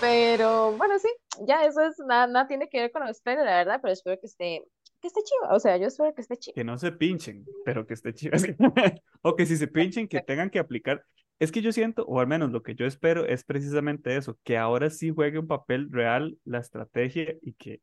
Pero 0.01 0.73
bueno, 0.73 0.99
sí, 0.99 1.09
ya 1.47 1.65
eso 1.65 1.83
es 1.83 1.97
nada, 2.07 2.27
nada 2.27 2.47
tiene 2.47 2.69
que 2.69 2.81
ver 2.81 2.93
con 2.93 3.03
Australia, 3.03 3.45
la 3.45 3.57
verdad, 3.57 3.81
pero 3.83 3.93
espero 3.93 4.21
que 4.21 4.27
esté, 4.27 4.65
que 5.01 5.09
esté 5.09 5.21
chido. 5.23 5.55
O 5.55 5.61
sea, 5.61 5.77
yo 5.77 5.87
espero 5.87 6.15
que 6.15 6.21
esté 6.21 6.37
chido. 6.37 6.55
Que 6.55 6.65
no 6.65 6.79
se 6.79 6.93
pinchen, 6.93 7.45
pero 7.65 7.87
que 7.87 7.95
esté 7.95 8.15
chido. 8.15 8.33
O 9.23 9.37
que 9.37 9.47
si 9.47 9.57
se 9.57 9.69
pinchen, 9.69 10.09
que 10.09 10.21
tengan 10.21 10.51
que 10.51 10.59
aplicar. 10.59 11.05
Es 11.39 11.53
que 11.53 11.63
yo 11.63 11.73
siento, 11.73 12.05
o 12.07 12.21
al 12.21 12.27
menos 12.27 12.51
lo 12.51 12.63
que 12.63 12.75
yo 12.75 12.87
espero 12.87 13.25
es 13.27 13.45
precisamente 13.45 14.17
eso, 14.17 14.39
que 14.45 14.59
ahora 14.59 14.91
sí 14.91 15.11
juegue 15.11 15.39
un 15.39 15.49
papel 15.49 15.91
real 15.91 16.39
la 16.45 16.59
estrategia 16.59 17.37
y 17.43 17.55
que, 17.55 17.81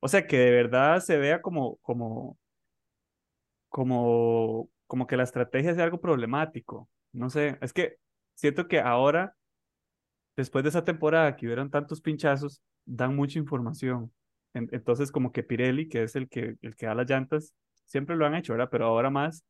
o 0.00 0.08
sea, 0.08 0.26
que 0.26 0.38
de 0.38 0.50
verdad 0.52 1.00
se 1.00 1.16
vea 1.16 1.42
como, 1.42 1.76
como, 1.78 2.38
como, 3.68 4.68
como 4.86 5.06
que 5.06 5.16
la 5.16 5.24
estrategia 5.24 5.74
sea 5.74 5.84
algo 5.84 6.00
problemático. 6.00 6.88
No 7.12 7.30
sé, 7.30 7.58
es 7.60 7.72
que 7.72 7.96
siento 8.34 8.68
que 8.68 8.80
ahora, 8.80 9.35
después 10.36 10.62
de 10.64 10.70
esa 10.70 10.84
temporada 10.84 11.36
que 11.36 11.46
hubieron 11.46 11.70
tantos 11.70 12.00
pinchazos, 12.00 12.60
dan 12.84 13.16
mucha 13.16 13.38
información. 13.38 14.12
En- 14.54 14.68
entonces, 14.72 15.10
como 15.12 15.32
que 15.32 15.42
Pirelli, 15.42 15.88
que 15.88 16.02
es 16.02 16.16
el 16.16 16.28
que, 16.28 16.56
el 16.62 16.76
que 16.76 16.86
da 16.86 16.94
las 16.94 17.08
llantas, 17.08 17.54
siempre 17.86 18.16
lo 18.16 18.26
han 18.26 18.34
hecho, 18.34 18.52
¿verdad? 18.52 18.68
Pero 18.70 18.86
ahora 18.86 19.10
más, 19.10 19.44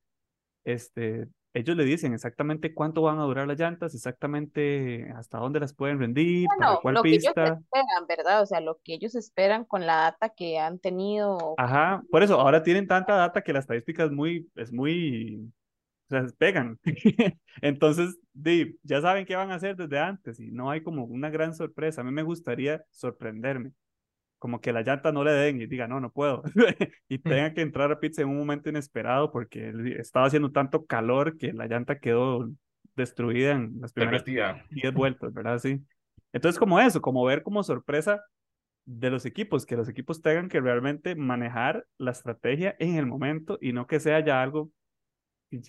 este, 0.64 1.28
ellos 1.54 1.76
le 1.76 1.84
dicen 1.84 2.12
exactamente 2.12 2.74
cuánto 2.74 3.02
van 3.02 3.18
a 3.18 3.22
durar 3.24 3.46
las 3.46 3.58
llantas, 3.58 3.94
exactamente 3.94 5.10
hasta 5.16 5.38
dónde 5.38 5.60
las 5.60 5.72
pueden 5.74 5.98
rendir, 5.98 6.48
para 6.48 6.58
Bueno, 6.58 6.80
cuál 6.82 6.94
lo 6.96 7.02
que 7.02 7.08
ellos 7.10 7.24
pista. 7.24 7.44
esperan, 7.44 8.06
¿verdad? 8.08 8.42
O 8.42 8.46
sea, 8.46 8.60
lo 8.60 8.78
que 8.84 8.94
ellos 8.94 9.14
esperan 9.14 9.64
con 9.64 9.86
la 9.86 9.96
data 9.96 10.28
que 10.30 10.58
han 10.58 10.78
tenido. 10.78 11.54
Ajá, 11.56 12.02
por 12.10 12.22
eso 12.22 12.38
ahora 12.40 12.62
tienen 12.62 12.86
tanta 12.86 13.14
data 13.14 13.42
que 13.42 13.52
la 13.52 13.60
estadística 13.60 14.04
es 14.04 14.10
muy, 14.10 14.50
es 14.56 14.72
muy, 14.72 15.50
o 16.06 16.08
sea, 16.08 16.26
pegan. 16.38 16.78
Entonces, 17.62 18.18
di, 18.32 18.78
ya 18.82 19.00
saben 19.00 19.26
qué 19.26 19.34
van 19.34 19.50
a 19.50 19.56
hacer 19.56 19.76
desde 19.76 19.98
antes 19.98 20.38
y 20.38 20.50
no 20.50 20.70
hay 20.70 20.82
como 20.82 21.04
una 21.04 21.30
gran 21.30 21.54
sorpresa. 21.54 22.00
A 22.00 22.04
mí 22.04 22.12
me 22.12 22.22
gustaría 22.22 22.84
sorprenderme, 22.90 23.72
como 24.38 24.60
que 24.60 24.72
la 24.72 24.82
llanta 24.82 25.10
no 25.10 25.24
le 25.24 25.32
den 25.32 25.60
y 25.60 25.66
diga, 25.66 25.88
no, 25.88 26.00
no 26.00 26.10
puedo. 26.12 26.42
y 27.08 27.18
tenga 27.18 27.52
que 27.54 27.62
entrar 27.62 27.90
a 27.90 27.98
pits 27.98 28.18
en 28.18 28.28
un 28.28 28.38
momento 28.38 28.68
inesperado 28.68 29.32
porque 29.32 29.72
estaba 29.98 30.26
haciendo 30.26 30.52
tanto 30.52 30.86
calor 30.86 31.36
que 31.36 31.52
la 31.52 31.66
llanta 31.66 31.98
quedó 31.98 32.48
destruida 32.94 33.52
en 33.52 33.80
las 33.80 33.92
primeras 33.92 34.24
Derretida. 34.24 34.64
10 34.70 34.94
vueltas, 34.94 35.34
¿verdad? 35.34 35.58
Sí. 35.58 35.82
Entonces, 36.32 36.58
como 36.58 36.80
eso, 36.80 37.00
como 37.00 37.24
ver 37.24 37.42
como 37.42 37.62
sorpresa 37.62 38.22
de 38.84 39.10
los 39.10 39.26
equipos, 39.26 39.66
que 39.66 39.76
los 39.76 39.88
equipos 39.88 40.22
tengan 40.22 40.48
que 40.48 40.60
realmente 40.60 41.16
manejar 41.16 41.84
la 41.98 42.12
estrategia 42.12 42.76
en 42.78 42.94
el 42.94 43.06
momento 43.06 43.58
y 43.60 43.72
no 43.72 43.88
que 43.88 43.98
sea 43.98 44.20
ya 44.20 44.40
algo 44.40 44.70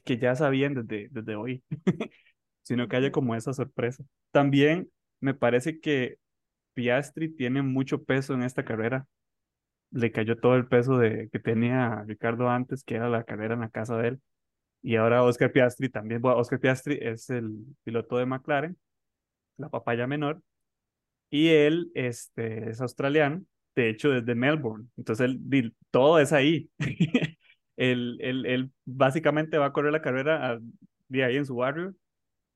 que- 0.05 0.17
ya 0.17 0.35
sabían 0.35 0.73
desde, 0.73 1.09
desde 1.11 1.35
hoy, 1.35 1.63
sino 2.63 2.87
que 2.87 2.95
haya 2.97 3.11
como 3.11 3.35
esa 3.35 3.53
sorpresa. 3.53 4.03
También 4.31 4.91
me 5.19 5.33
parece 5.33 5.79
que 5.79 6.17
Piastri 6.75 7.29
tiene 7.35 7.61
mucho 7.63 8.03
peso 8.05 8.33
en 8.35 8.43
esta 8.43 8.65
carrera. 8.65 9.07
Le 9.91 10.11
cayó 10.11 10.37
todo 10.39 10.55
el 10.55 10.67
peso 10.67 10.97
de, 10.97 11.29
que 11.31 11.39
tenía 11.39 12.03
Ricardo 12.07 12.49
antes, 12.49 12.83
que 12.83 12.95
era 12.95 13.09
la 13.09 13.23
carrera 13.23 13.53
en 13.55 13.61
la 13.61 13.69
casa 13.69 13.97
de 13.97 14.09
él. 14.09 14.21
Y 14.83 14.97
ahora 14.97 15.23
Oscar 15.23 15.51
Piastri 15.51 15.89
también. 15.89 16.21
Bueno, 16.21 16.39
Oscar 16.39 16.59
Piastri 16.59 16.99
es 17.01 17.29
el 17.29 17.53
piloto 17.83 18.17
de 18.17 18.25
McLaren, 18.27 18.77
la 19.57 19.69
papaya 19.69 20.07
menor, 20.07 20.41
y 21.29 21.49
él 21.49 21.91
este, 21.95 22.69
es 22.69 22.81
australiano, 22.81 23.43
de 23.75 23.89
hecho 23.89 24.09
desde 24.11 24.35
Melbourne. 24.35 24.87
Entonces 24.97 25.25
él, 25.51 25.75
todo 25.91 26.19
es 26.19 26.33
ahí. 26.33 26.69
él, 27.77 28.17
él, 28.21 28.45
él 28.45 28.71
básicamente 28.85 29.57
va 29.57 29.67
a 29.67 29.73
correr 29.73 29.91
la 29.91 30.01
carrera 30.01 30.51
a- 30.51 30.59
de 31.07 31.23
ahí 31.23 31.37
en 31.37 31.45
su 31.45 31.55
barrio 31.55 31.93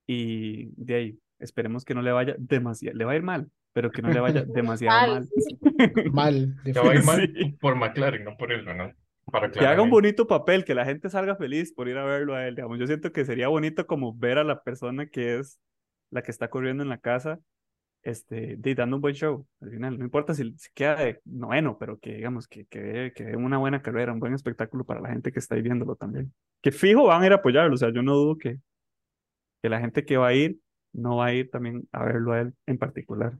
y 0.06 0.66
de 0.76 0.94
ahí 0.94 1.18
esperemos 1.38 1.84
que 1.84 1.94
no 1.94 2.02
le 2.02 2.12
vaya 2.12 2.34
demasiado, 2.38 2.96
le 2.96 3.04
va 3.04 3.12
a 3.12 3.16
ir 3.16 3.22
mal, 3.22 3.48
pero 3.72 3.90
que 3.90 4.02
no 4.02 4.10
le 4.10 4.20
vaya 4.20 4.44
demasiado 4.46 4.98
Mal, 5.14 5.28
mal. 6.12 6.54
Te 6.64 6.72
va 6.78 6.90
a 6.92 6.94
ir 6.94 7.04
mal 7.04 7.32
Sí. 7.36 7.56
por 7.60 7.76
McLaren, 7.76 8.24
no 8.24 8.36
por 8.36 8.52
él, 8.52 8.64
¿no? 8.64 8.92
Para 9.30 9.50
Que 9.50 9.60
haga 9.64 9.82
un 9.82 9.90
bonito 9.90 10.26
papel, 10.26 10.64
que 10.64 10.74
la 10.74 10.84
gente 10.84 11.08
salga 11.08 11.36
feliz 11.36 11.72
por 11.72 11.88
ir 11.88 11.96
a 11.96 12.04
verlo 12.04 12.34
a 12.34 12.46
él, 12.46 12.56
digamos. 12.56 12.78
Yo 12.78 12.86
siento 12.86 13.12
que 13.12 13.24
sería 13.24 13.48
bonito 13.48 13.86
como 13.86 14.12
ver 14.14 14.36
a 14.38 14.44
la 14.44 14.62
persona 14.62 15.06
que 15.06 15.38
es 15.38 15.60
la 16.10 16.22
que 16.22 16.32
está 16.32 16.48
corriendo 16.50 16.82
en 16.82 16.88
la 16.88 16.98
casa, 16.98 17.38
este, 18.02 18.56
de, 18.56 18.74
dando 18.74 18.96
un 18.96 19.02
buen 19.02 19.14
show 19.14 19.46
al 19.60 19.70
final. 19.70 19.98
No 19.98 20.04
importa 20.04 20.34
si, 20.34 20.52
si 20.58 20.70
queda 20.74 20.96
de 20.96 21.20
noveno, 21.24 21.78
pero 21.78 21.98
que 21.98 22.14
digamos 22.16 22.48
que, 22.48 22.66
que, 22.66 23.12
que 23.14 23.36
una 23.36 23.58
buena 23.58 23.82
carrera, 23.82 24.12
un 24.12 24.20
buen 24.20 24.34
espectáculo 24.34 24.84
para 24.84 25.00
la 25.00 25.10
gente 25.10 25.32
que 25.32 25.38
está 25.38 25.54
ahí 25.56 25.62
viéndolo 25.62 25.96
también. 25.96 26.32
Que 26.60 26.72
fijo 26.72 27.04
van 27.06 27.22
a 27.22 27.26
ir 27.26 27.32
a 27.32 27.36
apoyarlo, 27.36 27.74
o 27.74 27.76
sea, 27.76 27.92
yo 27.92 28.02
no 28.02 28.14
dudo 28.14 28.38
que, 28.38 28.58
que 29.62 29.68
la 29.68 29.80
gente 29.80 30.04
que 30.04 30.16
va 30.16 30.28
a 30.28 30.34
ir 30.34 30.58
no 30.92 31.16
va 31.16 31.26
a 31.26 31.34
ir 31.34 31.50
también 31.50 31.88
a 31.92 32.04
verlo 32.04 32.32
a 32.32 32.40
él 32.40 32.54
en 32.66 32.78
particular. 32.78 33.38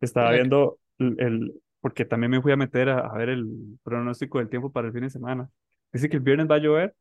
Estaba 0.00 0.32
viendo 0.32 0.78
el, 0.98 1.16
el- 1.20 1.62
porque 1.80 2.04
también 2.04 2.30
me 2.32 2.42
fui 2.42 2.52
a 2.52 2.56
meter 2.56 2.88
a, 2.88 2.98
a 3.00 3.16
ver 3.18 3.28
el 3.28 3.78
pronóstico 3.82 4.38
del 4.38 4.48
tiempo 4.48 4.72
para 4.72 4.88
el 4.88 4.92
fin 4.92 5.02
de 5.02 5.10
semana. 5.10 5.48
Dice 5.92 6.08
que 6.08 6.16
el 6.16 6.22
viernes 6.22 6.48
va 6.50 6.56
a 6.56 6.58
llover, 6.58 6.94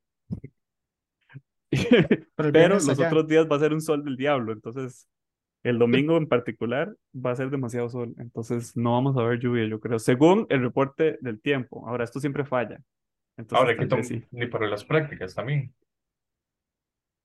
pero 2.35 2.51
pero 2.51 2.79
los 2.85 2.87
allá. 2.89 3.07
otros 3.07 3.27
días 3.27 3.47
va 3.51 3.55
a 3.57 3.59
ser 3.59 3.73
un 3.73 3.81
sol 3.81 4.03
del 4.03 4.15
diablo, 4.17 4.53
entonces 4.53 5.07
el 5.65 5.79
domingo 5.79 6.15
en 6.15 6.27
particular 6.27 6.95
va 7.13 7.31
a 7.31 7.36
ser 7.36 7.50
demasiado 7.50 7.89
sol, 7.89 8.13
entonces 8.19 8.77
no 8.77 8.91
vamos 8.91 9.17
a 9.17 9.24
ver 9.24 9.39
lluvia, 9.39 9.65
yo 9.65 9.79
creo, 9.79 9.98
según 9.98 10.45
el 10.50 10.62
reporte 10.62 11.17
del 11.22 11.41
tiempo. 11.41 11.89
Ahora, 11.89 12.03
esto 12.03 12.19
siempre 12.19 12.45
falla, 12.45 12.79
entonces 13.36 13.60
Ahora 13.60 13.75
que 13.75 14.03
sí. 14.03 14.24
ni 14.29 14.45
para 14.45 14.67
las 14.67 14.86
prácticas 14.86 15.34
también. 15.34 15.74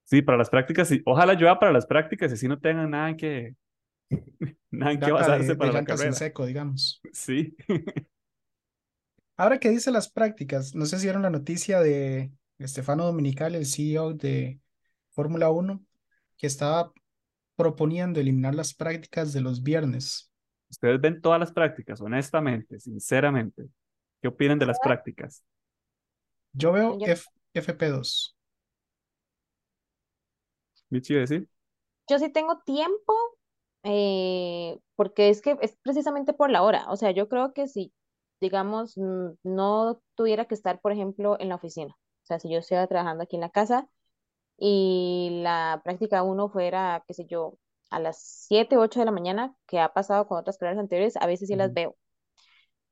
Sí, 0.04 0.23
para 0.23 0.38
las 0.38 0.49
prácticas, 0.49 0.88
sí. 0.88 1.02
Ojalá 1.04 1.35
llueva 1.35 1.59
para 1.59 1.70
las 1.70 1.85
prácticas 1.85 2.30
y 2.30 2.35
así 2.35 2.49
no 2.49 2.59
tengan 2.59 2.90
nada 2.90 3.11
en 3.11 3.16
que, 3.18 3.54
nada 4.70 4.92
en 4.92 5.00
que 5.00 5.12
basarse 5.12 5.42
de, 5.42 5.49
de 5.52 5.56
para 5.56 5.73
la 5.73 6.04
en 6.06 6.14
seco, 6.14 6.47
digamos. 6.47 7.02
Sí. 7.12 7.54
Ahora 9.37 9.59
que 9.59 9.68
dice 9.68 9.90
las 9.90 10.11
prácticas, 10.11 10.75
no 10.75 10.87
sé 10.87 10.99
si 10.99 11.04
vieron 11.04 11.20
la 11.20 11.30
noticia 11.30 11.80
de 11.80 12.32
Stefano 12.62 13.04
Domenicali, 13.04 13.59
el 13.59 13.66
CEO 13.66 14.14
de 14.14 14.61
Fórmula 15.11 15.50
1, 15.50 15.85
que 16.38 16.47
estaba 16.47 16.90
proponiendo 17.60 18.20
eliminar 18.20 18.54
las 18.54 18.74
prácticas 18.74 19.32
de 19.32 19.40
los 19.42 19.62
viernes. 19.62 20.30
Ustedes 20.70 21.00
ven 21.00 21.20
todas 21.20 21.40
las 21.40 21.52
prácticas, 21.52 22.00
honestamente, 22.00 22.80
sinceramente. 22.80 23.68
¿Qué 24.22 24.28
opinan 24.28 24.58
de 24.58 24.66
las 24.66 24.80
prácticas? 24.80 25.44
Yo 26.52 26.70
veo 26.72 27.00
F- 27.02 27.28
FP2. 27.54 28.36
Michi, 30.90 31.14
decir. 31.14 31.48
Yo 32.08 32.18
sí 32.18 32.28
tengo 32.30 32.58
tiempo, 32.60 33.14
eh, 33.84 34.78
porque 34.96 35.28
es 35.30 35.40
que 35.42 35.56
es 35.62 35.76
precisamente 35.82 36.32
por 36.32 36.50
la 36.50 36.62
hora. 36.62 36.86
O 36.90 36.96
sea, 36.96 37.10
yo 37.12 37.28
creo 37.28 37.52
que 37.52 37.68
si, 37.68 37.92
digamos, 38.40 38.96
no 39.44 40.02
tuviera 40.16 40.46
que 40.46 40.54
estar, 40.54 40.80
por 40.80 40.92
ejemplo, 40.92 41.36
en 41.40 41.48
la 41.50 41.56
oficina. 41.56 41.94
O 41.94 42.26
sea, 42.26 42.38
si 42.40 42.50
yo 42.50 42.58
estuviera 42.58 42.86
trabajando 42.88 43.22
aquí 43.24 43.36
en 43.36 43.42
la 43.42 43.50
casa 43.50 43.88
y 44.60 45.40
la 45.42 45.80
práctica 45.84 46.22
uno 46.22 46.50
fuera, 46.50 47.02
qué 47.08 47.14
sé 47.14 47.26
yo, 47.26 47.54
a 47.90 47.98
las 48.00 48.18
7, 48.22 48.76
8 48.78 49.00
de 49.00 49.06
la 49.06 49.12
mañana, 49.12 49.54
que 49.66 49.80
ha 49.80 49.92
pasado 49.94 50.28
con 50.28 50.38
otras 50.38 50.58
carreras 50.58 50.78
anteriores, 50.80 51.16
a 51.16 51.26
veces 51.26 51.48
sí 51.48 51.56
las 51.56 51.72
veo. 51.74 51.96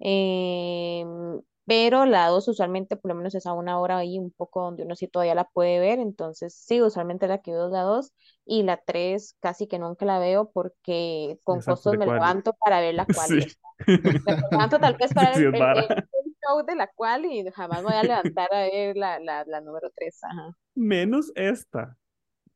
Em, 0.00 1.40
pero 1.66 2.06
la 2.06 2.28
2 2.28 2.48
usualmente 2.48 2.96
por 2.96 3.10
lo 3.10 3.14
menos 3.16 3.34
es 3.34 3.46
a 3.46 3.52
una 3.52 3.78
hora 3.80 3.98
ahí 3.98 4.18
un 4.18 4.30
poco 4.30 4.62
donde 4.62 4.84
uno 4.84 4.96
sí 4.96 5.08
todavía 5.08 5.34
la 5.34 5.44
puede 5.48 5.80
ver, 5.80 5.98
entonces 5.98 6.54
sí, 6.54 6.80
usualmente 6.80 7.28
la 7.28 7.38
que 7.42 7.52
veo 7.52 7.66
es 7.66 7.72
la 7.72 7.82
2 7.82 8.12
y 8.46 8.62
la 8.62 8.78
3 8.78 9.36
casi 9.40 9.66
que 9.66 9.78
nunca 9.78 10.06
la 10.06 10.18
veo 10.18 10.50
porque 10.52 11.38
con 11.44 11.60
costos 11.62 11.96
me 11.96 12.06
quali. 12.06 12.12
levanto 12.12 12.54
para 12.54 12.80
ver 12.80 12.94
la 12.94 13.06
quali. 13.06 13.42
Sí. 13.86 14.00
Me 14.02 14.48
levanto 14.50 14.80
tal 14.80 14.96
vez 14.96 15.12
para 15.14 15.30
ver 15.30 15.48
el, 15.54 15.70
el 15.74 16.17
show 16.48 16.64
de 16.64 16.74
la 16.74 16.86
quali 16.88 17.40
y 17.40 17.50
jamás 17.50 17.82
voy 17.82 17.92
a 17.94 18.02
levantar 18.02 18.48
a 18.52 18.60
ver 18.60 18.96
la, 18.96 19.18
la, 19.20 19.44
la 19.44 19.60
número 19.60 19.90
3. 19.94 20.18
Ajá. 20.24 20.56
Menos 20.74 21.32
esta. 21.34 21.96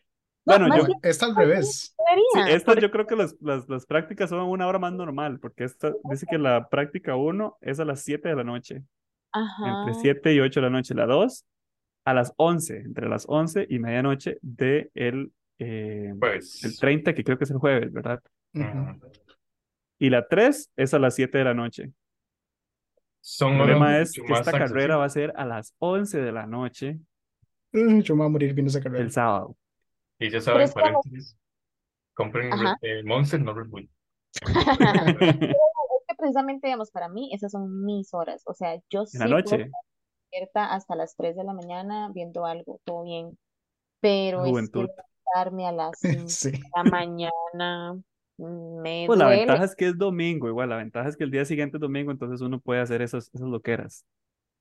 No, 0.49 0.52
Bueno, 0.52 0.68
más 0.68 0.78
yo, 0.78 0.87
bien 0.87 0.99
Está 1.02 1.26
al 1.26 1.35
revés. 1.35 1.92
sí, 2.35 2.40
estas 2.46 2.62
porque 2.62 2.80
yo 2.82 2.90
creo 2.92 3.04
que 3.08 3.16
las, 3.16 3.35
las, 3.40 3.68
las 3.68 3.85
prácticas 3.85 4.30
son 4.30 4.38
a 4.38 4.44
una 4.44 4.68
hora 4.68 4.78
más 4.78 4.92
normal, 4.92 5.40
porque 5.40 5.64
esta 5.64 5.92
dice 6.08 6.25
que 6.30 6.38
la 6.38 6.68
práctica 6.68 7.16
1 7.16 7.58
es 7.61 7.80
a 7.80 7.85
las 7.85 8.02
7 8.02 8.28
de 8.28 8.37
la 8.37 8.44
noche, 8.44 8.76
entre 8.76 8.92
ajá. 9.32 9.94
7 9.94 10.35
y 10.35 10.38
8 10.38 10.61
de 10.61 10.66
la 10.66 10.70
noche. 10.70 10.94
La 10.94 11.06
2 11.06 11.44
a 12.04 12.14
las 12.14 12.32
11, 12.37 12.76
entre 12.76 13.08
las 13.08 13.25
11 13.28 13.66
y 13.68 13.80
medianoche 13.80 14.38
de 14.40 14.88
el, 14.94 15.32
eh, 15.58 16.11
el 16.12 16.18
Pues, 16.20 16.61
30, 16.78 17.12
que 17.12 17.25
creo 17.25 17.37
que 17.38 17.42
es 17.42 17.50
el 17.50 17.58
jueves, 17.58 17.92
¿verdad? 17.92 18.20
Ujú. 18.54 18.64
mm, 18.64 19.00
Y 19.99 20.11
la 20.11 20.28
3 20.28 20.70
es 20.76 20.94
a 20.94 21.00
las 21.00 21.16
7 21.16 21.38
de 21.38 21.44
la 21.44 21.54
noche. 21.54 21.90
Son 23.28 23.52
El 23.54 23.59
problema 23.59 23.99
es 23.99 24.12
que 24.12 24.33
esta 24.33 24.52
carrera 24.52 24.97
va 24.97 25.04
a 25.04 25.09
ser 25.09 25.33
a 25.37 25.45
las 25.45 25.75
11 25.78 26.21
de 26.21 26.33
la 26.33 26.47
noche 26.47 27.00
Mm, 27.73 28.00
Yo 28.00 28.14
me 28.14 28.21
voy 28.21 28.26
a 28.26 28.30
morir 28.30 28.54
viendo 28.54 28.71
esa 28.71 28.78
el 28.78 28.85
carrera. 28.85 29.11
sábado. 29.11 29.56
Y 30.18 30.30
ya 30.30 30.40
saben, 30.40 30.71
paréntesis, 30.73 31.37
compren 32.14 32.50
eh, 32.80 33.02
Monster, 33.04 33.40
no 33.42 33.52
Red 33.54 33.68
Bull. 33.68 33.90
Es 34.40 36.04
que 36.09 36.14
precisamente, 36.16 36.68
digamos, 36.68 36.90
para 36.90 37.09
mí 37.09 37.30
esas 37.35 37.52
son 37.52 37.85
mis 37.85 38.14
horas. 38.14 38.42
O 38.47 38.54
sea, 38.54 38.76
yo 38.90 39.00
la 39.00 39.06
sí 39.06 39.18
puedo 39.18 39.28
noche, 39.28 39.71
despierta 40.30 40.73
hasta 40.73 40.95
las 40.97 41.16
3 41.16 41.37
de 41.37 41.45
la 41.45 41.52
mañana 41.52 42.11
viendo 42.14 42.47
algo, 42.47 42.80
todo 42.85 43.04
bien. 43.04 43.37
Pero 44.00 44.45
es 44.45 44.45
que 44.45 44.50
juventud. 44.50 44.88
levantarme 45.35 45.66
a 45.66 45.73
las 45.73 45.99
5 46.00 46.25
Sí. 46.28 46.50
de 46.52 46.61
la 46.76 46.85
mañana 46.85 48.00
me 48.38 49.06
Pues 49.06 49.18
la 49.18 49.28
duele. 49.28 49.28
ventaja 49.28 49.64
es 49.64 49.76
que 49.76 49.88
es 49.88 49.98
domingo, 49.98 50.48
igual, 50.48 50.68
la 50.70 50.76
ventaja 50.76 51.08
es 51.08 51.16
que 51.16 51.24
el 51.24 51.30
día 51.30 51.44
siguiente 51.44 51.76
es 51.76 51.80
domingo, 51.80 52.10
entonces 52.10 52.40
uno 52.40 52.60
puede 52.60 52.80
hacer 52.80 53.02
esas, 53.02 53.28
esas 53.34 53.48
loqueras, 53.48 54.04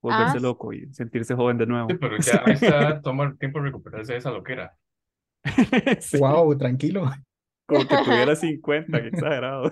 volverse 0.02 0.40
Ah, 0.40 0.42
loco 0.42 0.74
y 0.74 0.94
sentirse 0.94 1.36
joven 1.36 1.58
de 1.58 1.68
Sí, 1.88 1.94
nuevo. 1.94 2.00
pero 2.00 2.18
ya 2.20 2.44
a 2.68 3.02
toma 3.02 3.36
tiempo 3.38 3.60
recuperarse 3.60 4.14
de 4.14 4.20
esa 4.20 4.32
loquera. 4.32 4.78
Sí, 6.02 6.20
Wow, 6.20 6.58
tranquilo. 6.58 7.12
como 7.66 7.88
que 7.88 7.98
tuviera 7.98 8.36
50, 8.36 9.02
qué 9.02 9.08
exagerado. 9.10 9.72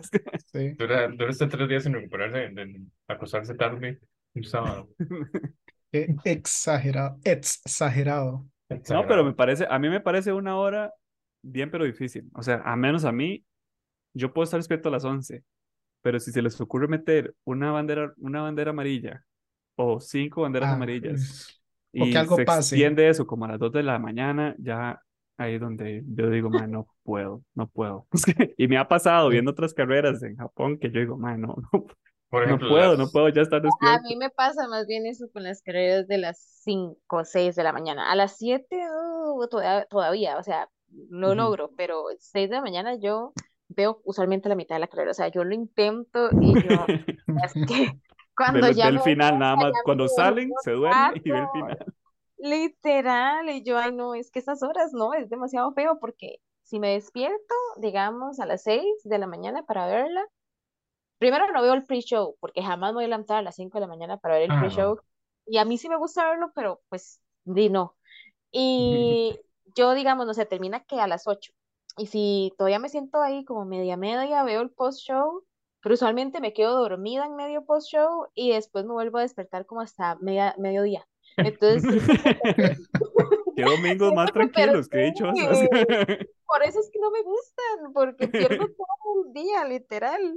Sí. 0.51 0.79
Dura, 0.79 1.07
dura 1.07 1.29
hasta 1.29 1.47
tres 1.49 1.69
días 1.69 1.83
sin 1.83 1.93
recuperarse 1.93 2.37
de, 2.39 2.49
de 2.65 2.81
acostarse 3.07 3.55
tarde 3.55 3.99
un 4.35 4.43
sábado. 4.43 4.89
Qué 5.91 6.15
exagerado. 6.23 7.19
Exagerado. 7.23 8.45
No, 8.87 9.07
pero 9.07 9.23
me 9.23 9.33
Exagerado. 9.33 9.33
parece, 9.33 9.65
a 9.69 9.79
mí 9.79 9.89
me 9.89 10.01
parece 10.01 10.33
una 10.33 10.57
hora 10.57 10.93
bien, 11.41 11.71
pero 11.71 11.85
difícil. 11.85 12.29
O 12.33 12.43
sea, 12.43 12.61
a 12.65 12.75
menos 12.75 13.05
a 13.05 13.11
mí, 13.11 13.45
yo 14.13 14.33
puedo 14.33 14.43
estar 14.45 14.59
despierto 14.59 14.89
a 14.89 14.91
las 14.91 15.05
11, 15.05 15.43
pero 16.01 16.19
si 16.19 16.31
se 16.31 16.41
les 16.41 16.59
ocurre 16.61 16.87
meter 16.87 17.35
una 17.45 17.71
bandera, 17.71 18.13
una 18.17 18.41
bandera 18.43 18.71
amarilla 18.71 19.25
o 19.75 19.99
cinco 19.99 20.41
banderas 20.43 20.69
Ah, 20.69 20.73
amarillas 20.73 21.61
o 21.97 22.09
que 22.09 22.17
y 22.17 22.19
algo 22.19 22.37
se 22.37 22.43
pase. 22.43 22.83
extiende 22.83 23.07
eso 23.09 23.27
como 23.27 23.45
a 23.45 23.49
las 23.49 23.59
2 23.59 23.71
de 23.73 23.83
la 23.83 23.99
mañana, 23.99 24.55
ya 24.59 25.01
ahí 25.37 25.55
es 25.55 25.61
donde 25.61 26.03
yo 26.07 26.29
digo, 26.29 26.49
man, 26.49 26.71
no 26.71 26.87
puedo, 27.03 27.43
no 27.55 27.67
puedo. 27.67 28.07
Y 28.57 28.67
me 28.67 28.77
ha 28.77 28.87
pasado 28.87 29.29
viendo 29.29 29.51
otras 29.51 29.73
carreras 29.73 30.23
en 30.23 30.35
Japón 30.37 30.77
que 30.79 30.91
yo 30.91 30.99
digo, 31.01 31.17
man, 31.17 31.41
no, 31.41 31.55
no, 31.73 31.85
Por 32.29 32.43
no 32.43 32.59
ejemplo, 32.59 32.67
puedo, 32.67 32.97
no 32.97 33.09
las, 33.09 33.11
puedo 33.11 33.29
ya 33.29 33.41
estar 33.41 33.61
A 33.81 33.99
despierto. 33.99 34.03
mí 34.03 34.15
me 34.17 34.29
pasa 34.29 34.67
más 34.67 34.87
bien 34.87 35.05
eso 35.07 35.27
con 35.33 35.43
las 35.43 35.61
carreras 35.61 36.07
de 36.07 36.17
las 36.19 36.39
5 36.63 37.17
o 37.19 37.25
6 37.25 37.55
de 37.55 37.63
la 37.63 37.73
mañana. 37.73 38.11
A 38.11 38.15
las 38.15 38.37
7 38.37 38.77
uh, 39.35 39.47
todavía, 39.49 39.85
todavía, 39.87 40.37
o 40.37 40.43
sea, 40.43 40.69
lo 41.09 41.33
Ujú. 41.33 41.33
logro, 41.35 41.71
pero 41.77 42.05
6 42.19 42.49
de 42.49 42.55
la 42.57 42.61
mañana 42.61 42.95
yo 42.97 43.35
veo 43.75 44.01
usualmente 44.03 44.49
la 44.49 44.55
mitad 44.55 44.75
de 44.75 44.79
la 44.79 44.87
carrera. 44.87 45.11
O 45.11 45.13
sea, 45.13 45.27
yo 45.27 45.43
lo 45.43 45.53
intento 45.53 46.29
y 46.39 46.53
yo, 46.53 46.85
es 47.43 47.53
que 47.67 47.99
cuando 48.37 48.67
Ve, 48.67 48.73
ya 48.73 48.87
el 48.87 48.99
final, 48.99 49.39
nada 49.39 49.55
más, 49.55 49.71
cuando 49.83 50.07
salen, 50.07 50.51
se 50.63 50.71
duerme 50.71 51.21
y 51.23 51.31
ve 51.31 51.39
el 51.39 51.47
final. 51.53 51.85
literal, 52.37 53.49
y 53.49 53.63
yo, 53.63 53.77
ay 53.77 53.93
no, 53.93 54.15
es 54.15 54.31
que 54.31 54.39
esas 54.39 54.63
horas 54.63 54.93
no, 54.93 55.13
es 55.13 55.29
demasiado 55.29 55.73
feo 55.73 55.99
porque 55.99 56.39
si 56.63 56.79
me 56.79 56.93
despierto, 56.93 57.55
digamos, 57.77 58.39
a 58.39 58.45
las 58.45 58.63
6 58.63 58.83
de 59.03 59.17
la 59.17 59.27
mañana 59.27 59.63
para 59.63 59.85
verla, 59.85 60.25
Primero 61.23 61.49
no 61.53 61.61
veo 61.61 61.73
el 61.73 61.85
pre-show, 61.85 62.35
porque 62.41 62.61
jamás 62.61 62.91
me 62.91 62.95
voy 62.95 63.05
a 63.05 63.07
levantar 63.07 63.37
a 63.37 63.41
las 63.41 63.55
5 63.55 63.77
de 63.77 63.79
la 63.79 63.87
mañana 63.87 64.17
para 64.17 64.33
ver 64.33 64.43
el 64.43 64.51
ah, 64.51 64.59
pre-show. 64.59 64.95
no. 64.95 65.01
Y 65.45 65.57
a 65.57 65.63
mí 65.63 65.77
sí 65.77 65.87
me 65.87 65.95
gusta 65.95 66.27
verlo, 66.27 66.51
pero 66.53 66.81
pues 66.89 67.21
di 67.45 67.69
no. 67.69 67.95
Y 68.51 69.39
yo, 69.73 69.93
digamos, 69.93 70.27
no 70.27 70.33
sé, 70.33 70.45
termina 70.45 70.83
que 70.83 70.99
a 70.99 71.07
las 71.07 71.25
8. 71.25 71.53
Y 71.97 72.07
si 72.07 72.53
todavía 72.57 72.79
me 72.79 72.89
siento 72.89 73.21
ahí 73.21 73.45
como 73.45 73.65
media 73.65 73.97
media, 73.97 74.43
veo 74.43 74.61
el 74.61 74.71
post-show, 74.71 75.43
pero 75.81 75.93
usualmente 75.93 76.39
me 76.41 76.53
quedo 76.53 76.79
dormida 76.79 77.25
en 77.25 77.35
medio 77.35 77.65
post-show 77.65 78.27
y 78.33 78.51
después 78.51 78.85
me 78.85 78.93
vuelvo 78.93 79.19
a 79.19 79.21
despertar 79.21 79.65
como 79.65 79.81
hasta 79.81 80.15
media, 80.15 80.55
mediodía. 80.57 81.07
Entonces, 81.37 82.01
Qué 83.55 83.63
domingos 83.63 84.13
más 84.13 84.31
tranquilos, 84.31 84.87
qué 84.89 84.97
dichosos. 84.99 85.57
sí. 85.59 85.67
Por 86.45 86.63
eso 86.63 86.79
es 86.79 86.89
que 86.91 86.99
no 86.99 87.09
me 87.09 87.21
gustan, 87.23 87.93
porque 87.93 88.27
pierdo 88.27 88.67
todo 88.77 89.25
el 89.27 89.33
día, 89.33 89.65
literal. 89.67 90.35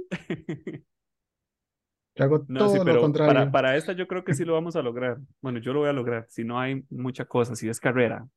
Yo 2.15 2.23
hago 2.23 2.45
No, 2.47 2.69
sí, 2.69 2.77
todo 2.77 2.79
lo 2.79 2.85
pero 2.85 2.95
para, 2.95 3.01
contrario. 3.01 3.51
para 3.51 3.75
esta 3.75 3.93
yo 3.93 4.07
creo 4.07 4.23
que 4.23 4.33
sí 4.33 4.43
lo 4.43 4.53
vamos 4.53 4.75
a 4.75 4.81
lograr. 4.81 5.17
Bueno, 5.41 5.59
yo 5.59 5.73
lo 5.73 5.81
voy 5.81 5.89
a 5.89 5.93
lograr. 5.93 6.25
Si 6.29 6.43
no 6.43 6.59
hay 6.59 6.83
mucha 6.89 7.25
cosa, 7.25 7.55
si 7.55 7.69
es 7.69 7.79
carrera, 7.79 8.27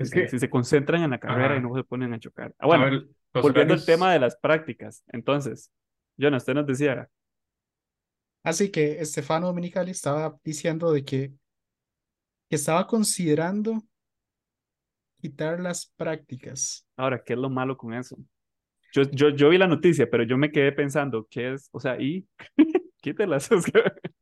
Es 0.00 0.10
si, 0.10 0.14
que, 0.14 0.28
si 0.28 0.38
se 0.38 0.50
concentran 0.50 1.02
en 1.02 1.10
la 1.10 1.20
carrera 1.20 1.56
y 1.56 1.60
no 1.60 1.74
se 1.76 1.84
ponen 1.84 2.12
a 2.14 2.18
chocar. 2.20 2.54
Ah, 2.58 2.66
A 2.66 2.66
bueno, 2.66 2.84
ver, 2.84 3.08
volviendo 3.40 3.74
al 3.74 3.84
tema 3.84 4.12
de 4.12 4.18
las 4.20 4.36
prácticas. 4.36 5.04
Entonces, 5.08 5.70
Jonah, 6.18 6.38
usted 6.38 6.54
nos 6.54 6.66
decía, 6.66 7.08
Así 8.42 8.70
que 8.70 9.00
Estefano 9.00 9.46
Dominicali 9.48 9.90
estaba 9.92 10.38
diciendo 10.44 10.92
de 10.92 11.04
que, 11.04 11.32
que 12.48 12.56
estaba 12.56 12.86
considerando 12.86 13.82
quitar 15.20 15.60
las 15.60 15.86
prácticas. 15.96 16.84
ahora, 16.96 17.22
¿qué 17.24 17.34
es 17.34 17.38
lo 17.38 17.50
malo 17.50 17.76
con 17.76 17.94
eso? 17.94 18.16
Yo, 18.92 19.04
yo, 19.12 19.30
yo 19.30 19.50
vi 19.50 19.58
la 19.58 19.68
noticia, 19.68 20.10
pero 20.10 20.24
yo 20.24 20.38
me 20.38 20.52
quedé 20.52 20.72
pensando, 20.72 21.26
¿qué 21.30 21.54
es? 21.54 21.68
O 21.72 21.80
sea, 21.80 22.00
y 22.00 22.26
quítelas. 23.02 23.50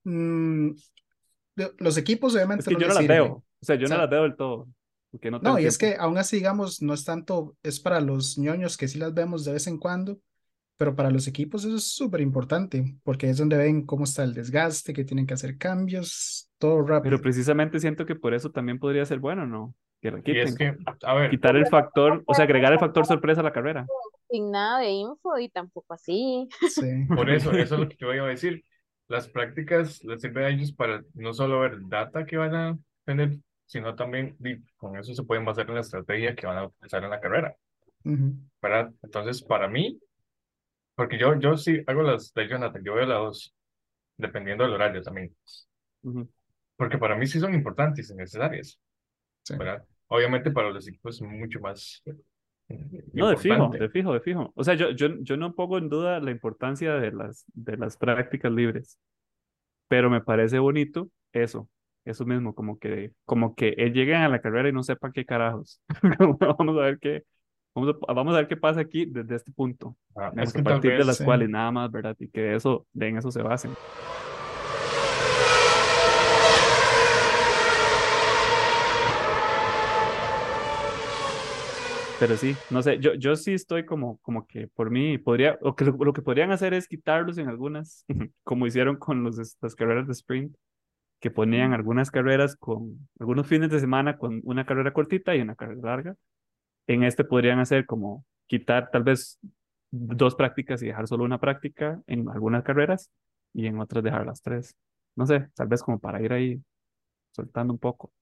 Mm, 0.04 0.70
lo- 1.56 1.74
los 1.78 1.96
equipos 1.98 2.34
es 2.56 2.66
obviamente 2.66 2.68
que 2.68 2.76
no 2.76 2.80
yo 2.80 2.88
no 2.88 2.94
las 2.94 3.06
sirven. 3.06 3.06
veo. 3.06 3.44
O 3.60 3.64
sea, 3.64 3.76
yo 3.76 3.88
O 3.88 3.88
no 3.88 3.96
las 3.96 4.10
veo 4.10 4.22
del 4.22 4.36
todo, 4.36 4.68
porque 5.10 5.30
no 5.30 5.38
no, 5.38 5.58
y 5.58 5.64
es 5.66 5.78
que 5.78 5.96
aún 5.96 6.18
así, 6.18 6.36
digamos, 6.36 6.82
no 6.82 6.94
es 6.94 7.04
tanto, 7.04 7.56
es 7.62 7.80
para 7.80 8.00
los 8.00 8.38
ñoños 8.38 8.76
que 8.76 8.88
sí 8.88 8.98
las 8.98 9.14
vemos 9.14 9.44
de 9.44 9.52
vez 9.52 9.66
en 9.66 9.78
cuando, 9.78 10.18
pero 10.76 10.94
para 10.94 11.10
los 11.10 11.26
equipos 11.26 11.64
eso 11.64 11.76
es 11.76 11.92
súper 11.92 12.20
importante, 12.20 12.96
porque 13.02 13.28
es 13.30 13.38
donde 13.38 13.56
ven 13.56 13.84
cómo 13.86 14.04
está 14.04 14.22
el 14.24 14.34
desgaste, 14.34 14.92
que 14.92 15.04
tienen 15.04 15.26
que 15.26 15.34
hacer 15.34 15.58
cambios, 15.58 16.50
todo 16.58 16.84
Pero 17.02 17.18
rápido. 17.18 17.20
precisamente 17.20 17.80
siento 17.80 18.06
que 18.06 18.14
por 18.16 18.34
eso 18.34 18.50
también 18.50 18.78
podría 18.78 19.04
ser 19.04 19.18
bueno, 19.18 19.46
¿no? 19.46 19.74
Que 20.00 20.10
la 20.12 20.20
y 20.24 20.38
es 20.38 20.54
quiten. 20.54 20.56
que, 20.56 20.76
a 21.02 21.14
ver, 21.14 21.30
Quitar 21.30 21.56
el 21.56 21.66
factor, 21.66 22.22
o 22.26 22.34
sea, 22.34 22.44
agregar 22.44 22.72
el 22.72 22.78
factor 22.78 23.06
sorpresa 23.06 23.40
a 23.40 23.44
la 23.44 23.52
carrera. 23.52 23.86
Sin 24.30 24.50
nada 24.50 24.80
de 24.80 24.90
info 24.90 25.38
y 25.38 25.48
tampoco 25.48 25.94
así. 25.94 26.48
Sí. 26.66 26.86
por 27.14 27.30
eso, 27.30 27.56
eso 27.56 27.74
es 27.74 27.80
lo 27.80 27.88
que 27.88 27.96
yo 27.98 28.12
iba 28.14 28.26
a 28.26 28.28
decir. 28.28 28.64
Las 29.08 29.28
prácticas 29.28 30.04
les 30.04 30.20
sirven 30.20 30.44
a 30.44 30.48
ellos 30.50 30.72
para 30.72 31.02
no 31.14 31.32
solo 31.32 31.60
ver 31.60 31.78
data 31.88 32.26
que 32.26 32.36
van 32.36 32.54
a 32.54 32.78
tener, 33.04 33.38
sino 33.68 33.94
también 33.94 34.36
con 34.78 34.96
eso 34.96 35.14
se 35.14 35.22
pueden 35.22 35.44
basar 35.44 35.68
en 35.68 35.74
la 35.76 35.82
estrategia 35.82 36.34
que 36.34 36.46
van 36.46 36.58
a 36.58 36.66
utilizar 36.66 37.04
en 37.04 37.10
la 37.10 37.20
carrera, 37.20 37.54
Ujú. 38.04 38.34
¿verdad? 38.62 38.92
Entonces, 39.02 39.42
para 39.42 39.68
mí, 39.68 40.00
porque 40.94 41.18
yo, 41.18 41.38
yo 41.38 41.56
sí 41.56 41.82
hago 41.86 42.02
las 42.02 42.32
de 42.34 42.48
Jonathan, 42.48 42.82
yo 42.82 42.94
veo 42.94 43.06
las 43.06 43.18
dos, 43.18 43.54
dependiendo 44.16 44.64
del 44.64 44.72
horario 44.72 45.02
también, 45.02 45.36
Ujú. 46.02 46.28
porque 46.76 46.98
para 46.98 47.14
mí 47.14 47.26
sí 47.26 47.38
son 47.38 47.54
importantes 47.54 48.10
y 48.10 48.14
necesarias, 48.14 48.80
Sí. 49.44 49.54
¿verdad? 49.56 49.84
Obviamente 50.08 50.50
para 50.50 50.70
los 50.70 50.88
equipos 50.88 51.16
es 51.16 51.22
mucho 51.22 51.60
más 51.60 52.02
No, 53.12 53.28
de 53.28 53.36
fijo, 53.36 53.68
de 53.68 53.88
fijo, 53.90 54.12
de 54.14 54.20
fijo. 54.20 54.52
O 54.54 54.64
sea, 54.64 54.74
yo, 54.74 54.90
yo, 54.90 55.08
yo 55.20 55.36
no 55.36 55.54
pongo 55.54 55.78
en 55.78 55.88
duda 55.88 56.20
la 56.20 56.30
importancia 56.30 56.94
de 56.94 57.12
las, 57.12 57.44
de 57.54 57.76
las 57.76 57.96
prácticas 57.96 58.50
libres, 58.50 58.98
pero 59.88 60.10
me 60.10 60.20
parece 60.20 60.58
bonito 60.58 61.10
eso, 61.32 61.68
eso 62.10 62.24
mismo, 62.24 62.54
como 62.54 62.78
que, 62.78 63.12
como 63.24 63.54
que 63.54 63.70
él 63.78 63.92
llegue 63.92 64.14
a 64.14 64.28
la 64.28 64.40
carrera 64.40 64.68
y 64.68 64.72
no 64.72 64.82
sepa 64.82 65.12
qué 65.12 65.24
carajos. 65.24 65.80
Vamos 66.58 66.76
a 66.76 66.80
ver 66.80 66.98
qué, 66.98 67.24
vamos 67.74 67.94
a, 68.08 68.12
vamos 68.12 68.34
a 68.34 68.38
ver 68.38 68.48
qué 68.48 68.56
pasa 68.56 68.80
aquí 68.80 69.06
desde 69.06 69.36
este 69.36 69.52
punto, 69.52 69.96
Ah, 70.16 70.32
es 70.36 70.52
que 70.52 70.60
a 70.60 70.64
partir 70.64 70.90
de 70.92 70.96
vez, 70.98 71.06
las 71.06 71.18
sí. 71.18 71.24
cuales 71.24 71.48
nada 71.48 71.70
más, 71.70 71.90
¿verdad? 71.90 72.16
Y 72.18 72.28
que 72.28 72.54
eso, 72.54 72.86
de 72.92 73.08
en 73.08 73.18
eso 73.18 73.30
se 73.30 73.42
basen. 73.42 73.72
Pero 82.18 82.36
sí, 82.36 82.56
no 82.70 82.82
sé, 82.82 82.98
yo, 82.98 83.14
yo 83.14 83.36
sí 83.36 83.52
estoy 83.52 83.84
como, 83.84 84.18
como 84.22 84.44
que 84.44 84.66
por 84.66 84.90
mí 84.90 85.18
podría, 85.18 85.56
o 85.62 85.76
que 85.76 85.84
lo, 85.84 85.92
lo 85.92 86.12
que 86.12 86.20
podrían 86.20 86.50
hacer 86.50 86.74
es 86.74 86.88
quitarlos 86.88 87.38
en 87.38 87.48
algunas, 87.48 88.04
como 88.42 88.66
hicieron 88.66 88.96
con 88.96 89.22
los, 89.22 89.56
las 89.60 89.74
carreras 89.76 90.08
de 90.08 90.14
sprint, 90.14 90.56
que 91.20 91.30
ponían 91.30 91.72
algunas 91.72 92.10
carreras 92.10 92.56
con, 92.56 93.08
algunos 93.18 93.46
fines 93.46 93.70
de 93.70 93.80
semana 93.80 94.18
con 94.18 94.40
una 94.44 94.64
carrera 94.64 94.92
cortita 94.92 95.34
y 95.34 95.40
una 95.40 95.56
carrera 95.56 95.80
larga. 95.82 96.16
En 96.86 97.04
este 97.04 97.24
podrían 97.24 97.58
hacer 97.60 97.86
como 97.86 98.24
quitar 98.46 98.90
tal 98.90 99.02
vez 99.04 99.38
dos 99.90 100.34
prácticas 100.34 100.82
y 100.82 100.86
dejar 100.86 101.08
solo 101.08 101.24
una 101.24 101.40
práctica 101.40 102.00
en 102.06 102.28
algunas 102.28 102.62
carreras 102.64 103.10
y 103.52 103.66
en 103.66 103.80
otras 103.80 104.04
dejar 104.04 104.26
las 104.26 104.42
tres. 104.42 104.76
No 105.16 105.26
sé, 105.26 105.48
tal 105.54 105.68
vez 105.68 105.82
como 105.82 105.98
para 105.98 106.22
ir 106.22 106.32
ahí 106.32 106.62
soltando 107.32 107.72
un 107.72 107.78
poco. 107.78 108.12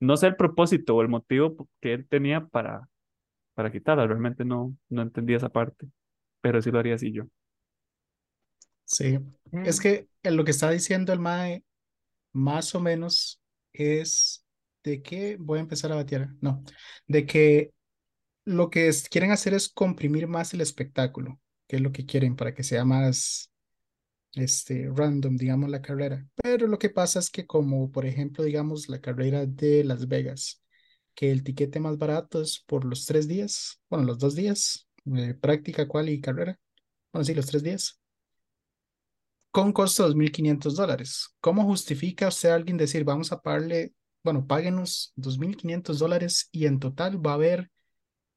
No 0.00 0.16
sé 0.16 0.26
el 0.28 0.36
propósito 0.36 0.96
o 0.96 1.02
el 1.02 1.08
motivo 1.08 1.68
que 1.80 1.92
él 1.94 2.08
tenía 2.08 2.46
para, 2.46 2.88
para 3.54 3.72
quitarla, 3.72 4.06
realmente 4.06 4.44
no, 4.44 4.74
no 4.88 5.02
entendí 5.02 5.34
esa 5.34 5.50
parte, 5.50 5.88
pero 6.40 6.62
sí 6.62 6.70
lo 6.70 6.78
haría 6.78 6.94
así 6.96 7.12
yo. 7.12 7.24
Sí, 8.84 9.18
es 9.64 9.78
Mm, 9.78 9.82
que 9.82 10.08
en 10.22 10.36
lo 10.36 10.44
que 10.44 10.50
está 10.50 10.70
diciendo 10.70 11.12
el 11.12 11.20
MAE, 11.20 11.62
más 12.32 12.74
o 12.74 12.80
menos, 12.80 13.40
es 13.72 14.44
de 14.82 15.02
que 15.02 15.36
voy 15.38 15.58
a 15.58 15.62
empezar 15.62 15.92
a 15.92 15.96
batear. 15.96 16.30
No, 16.40 16.64
de 17.06 17.26
que 17.26 17.72
lo 18.44 18.70
que 18.70 18.90
quieren 19.10 19.32
hacer 19.32 19.54
es 19.54 19.68
comprimir 19.68 20.26
más 20.28 20.54
el 20.54 20.60
espectáculo, 20.60 21.40
que 21.68 21.76
es 21.76 21.82
lo 21.82 21.92
que 21.92 22.06
quieren 22.06 22.36
para 22.36 22.54
que 22.54 22.62
sea 22.62 22.84
más 22.84 23.50
este, 24.34 24.88
random, 24.94 25.36
digamos, 25.36 25.70
la 25.70 25.82
carrera. 25.82 26.26
Pero 26.42 26.66
lo 26.66 26.78
que 26.78 26.90
pasa 26.90 27.18
es 27.18 27.30
que 27.30 27.46
como, 27.46 27.90
por 27.90 28.06
ejemplo, 28.06 28.44
digamos, 28.44 28.88
la 28.88 29.00
carrera 29.00 29.46
de 29.46 29.84
Las 29.84 30.08
Vegas, 30.08 30.62
que 31.14 31.30
el 31.30 31.42
tiquete 31.44 31.80
más 31.80 31.98
barato 31.98 32.40
es 32.42 32.64
por 32.66 32.84
los 32.84 33.06
tres 33.06 33.28
días, 33.28 33.80
bueno, 33.88 34.04
los 34.06 34.18
dos 34.18 34.34
días, 34.34 34.88
eh, 35.16 35.34
práctica, 35.34 35.88
cual 35.88 36.08
y 36.08 36.20
carrera. 36.20 36.58
Bueno, 37.12 37.24
sí, 37.24 37.34
los 37.34 37.46
tres 37.46 37.62
días 37.62 37.99
con 39.50 39.72
costo 39.72 40.08
de 40.08 40.14
2.500 40.14 40.76
dólares. 40.76 41.34
¿Cómo 41.40 41.64
justifica 41.64 42.28
usted 42.28 42.50
a 42.50 42.54
alguien 42.54 42.76
decir, 42.76 43.04
vamos 43.04 43.32
a 43.32 43.40
pagarle, 43.40 43.94
bueno, 44.22 44.46
páguenos 44.46 45.12
2.500 45.16 45.98
dólares 45.98 46.48
y 46.52 46.66
en 46.66 46.78
total 46.78 47.24
va 47.24 47.32
a 47.32 47.34
haber 47.34 47.70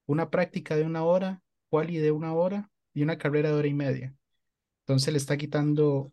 una 0.05 0.29
práctica 0.29 0.75
de 0.75 0.83
una 0.83 1.03
hora, 1.03 1.41
quali 1.69 1.97
de 1.97 2.11
una 2.11 2.33
hora 2.33 2.69
y 2.93 3.03
una 3.03 3.17
carrera 3.17 3.49
de 3.49 3.55
hora 3.55 3.67
y 3.67 3.73
media? 3.73 4.15
Entonces 4.81 5.13
le 5.13 5.17
está 5.17 5.37
quitando 5.37 6.11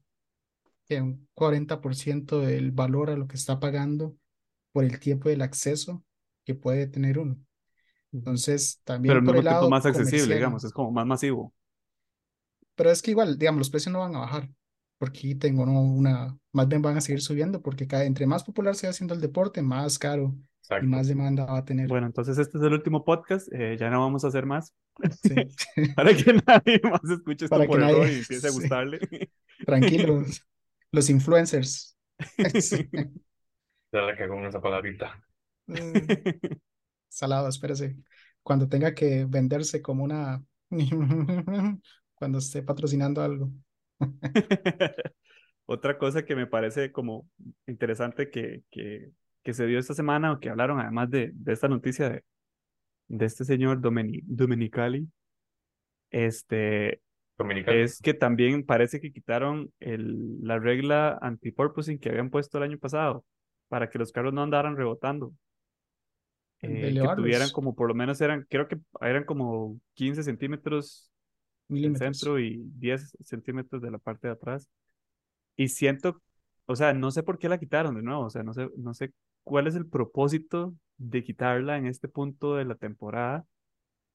un 0.99 1.29
40% 1.35 2.41
del 2.41 2.73
valor 2.73 3.11
a 3.11 3.17
lo 3.17 3.29
que 3.29 3.37
está 3.37 3.61
pagando 3.61 4.17
por 4.73 4.85
el 4.85 4.99
tiempo 4.99 5.29
del 5.29 5.43
acceso 5.43 6.03
que 6.45 6.55
puede 6.55 6.87
tener 6.89 7.19
uno. 7.19 7.39
Entonces, 8.13 8.81
Pero 8.85 8.97
también 8.97 9.17
al 9.19 9.25
por 9.25 9.37
el 9.37 9.45
lado 9.45 9.71
más 9.71 9.87
accesible, 9.87 10.35
digamos, 10.35 10.65
es 10.65 10.73
como 10.73 10.91
más 10.91 11.07
masivo. 11.07 11.55
Pero 12.75 12.91
es 12.91 13.03
que 13.03 13.13
igual, 13.13 13.39
digamos, 13.39 13.61
los 13.61 13.71
precios 13.71 13.93
no 13.93 14.01
van 14.01 14.17
a 14.17 14.21
bajar, 14.21 14.51
porque 15.01 15.35
tengo 15.35 15.65
¿no? 15.65 15.81
una, 15.81 16.39
más 16.53 16.69
bien 16.69 16.83
van 16.83 16.99
a 16.99 17.01
seguir 17.01 17.23
subiendo, 17.23 17.63
porque 17.63 17.87
cada, 17.87 18.05
entre 18.05 18.27
más 18.27 18.45
popular 18.45 18.75
sea 18.77 18.91
haciendo 18.91 19.15
el 19.15 19.21
deporte, 19.23 19.63
más 19.63 19.99
caro 19.99 20.35
y 20.83 20.87
más 20.87 21.09
demanda 21.09 21.47
va 21.47 21.59
a 21.59 21.65
tener. 21.65 21.89
Bueno, 21.89 22.07
entonces 22.07 22.37
este 22.37 22.59
es 22.59 22.65
el 22.65 22.75
último 22.75 23.03
podcast, 23.03 23.49
eh, 23.51 23.79
ya 23.81 23.89
no 23.89 24.01
vamos 24.01 24.25
a 24.25 24.29
hacer 24.29 24.45
más 24.45 24.75
Sí, 25.23 25.35
para 25.97 26.15
que 26.15 26.35
nadie 26.47 26.81
más 26.85 27.01
escuche 27.11 27.47
esto 27.47 27.49
para 27.49 27.65
que 27.65 27.69
por 27.69 27.81
error 27.81 28.01
nadie, 28.03 28.13
y 28.13 28.19
empiece 28.19 28.47
a 28.47 28.51
sí, 28.51 28.61
gustarle. 28.61 29.01
tranquilos, 29.65 30.47
los 30.93 31.09
influencers. 31.11 31.97
Sí. 32.61 32.89
Ya 33.93 34.03
la 34.03 34.17
cagó 34.17 34.35
en 34.35 34.45
esa 34.45 34.61
palabrita. 34.61 35.21
Mm, 35.67 35.81
Salado, 37.09 37.49
espérese. 37.49 37.97
Cuando 38.41 38.69
tenga 38.69 38.95
que 38.95 39.25
venderse 39.25 39.83
como 39.83 40.05
una, 40.05 40.45
cuando 42.15 42.39
esté 42.39 42.63
patrocinando 42.63 43.21
algo. 43.21 43.51
Otra 45.67 45.99
cosa 45.99 46.25
que 46.25 46.35
me 46.35 46.47
parece 46.47 46.91
como 46.91 47.29
interesante 47.67 48.31
que, 48.31 48.63
que, 48.71 49.11
que 49.43 49.53
se 49.53 49.67
dio 49.67 49.79
esta 49.79 49.95
semana 49.95 50.33
o 50.33 50.41
que 50.41 50.51
hablaron 50.51 50.81
además 50.81 51.11
de, 51.11 51.31
de 51.33 51.53
esta 51.53 51.69
noticia 51.69 52.09
de, 52.09 52.25
de 53.09 53.27
este 53.27 53.45
señor 53.45 53.81
Domeni, 53.81 54.21
Domenicali, 54.25 55.09
este, 56.11 57.01
es 57.67 58.01
que 58.01 58.15
también 58.15 58.65
parece 58.65 59.01
que 59.01 59.13
quitaron 59.13 59.73
el, 59.81 60.41
la 60.43 60.59
regla 60.59 61.19
anti-purposing 61.23 61.99
que 61.99 62.11
habían 62.11 62.31
puesto 62.31 62.59
el 62.59 62.65
año 62.65 62.79
pasado 62.79 63.25
para 63.69 63.89
que 63.89 63.99
los 63.99 64.13
carros 64.13 64.35
no 64.35 64.43
andaran 64.43 64.77
rebotando. 64.77 65.33
Eh, 66.63 66.93
que 66.93 67.09
tuvieran 67.17 67.51
como 67.53 67.75
por 67.75 67.89
lo 67.89 67.95
menos 67.95 68.21
eran, 68.21 68.47
creo 68.51 68.69
que 68.69 68.79
eran 69.01 69.25
como 69.25 69.81
15 69.95 70.23
centímetros 70.23 71.10
milímetros. 71.71 72.19
centro 72.19 72.39
y 72.39 72.63
10 72.77 73.17
centímetros 73.25 73.83
de 73.83 73.91
la 73.91 73.99
parte 73.99 74.29
de 74.29 74.35
atrás. 74.35 74.69
Y 75.57 75.69
siento, 75.69 76.23
o 76.67 76.77
sea, 76.77 76.93
no 76.93 77.11
sé 77.11 77.23
por 77.23 77.39
qué 77.39 77.49
la 77.49 77.59
quitaron 77.59 77.95
de 77.95 78.03
nuevo, 78.03 78.25
o 78.25 78.31
sea, 78.31 78.43
no 78.43 78.55
sé, 78.55 78.69
no 78.77 78.95
sé 78.95 79.13
cuál 79.45 79.67
es 79.67 79.75
el 79.75 79.87
propósito 79.87 80.75
de 80.97 81.23
quitarla 81.25 81.79
en 81.79 81.87
este 81.87 82.09
punto 82.09 82.57
de 82.57 82.65
la 82.65 82.75
temporada, 82.75 83.47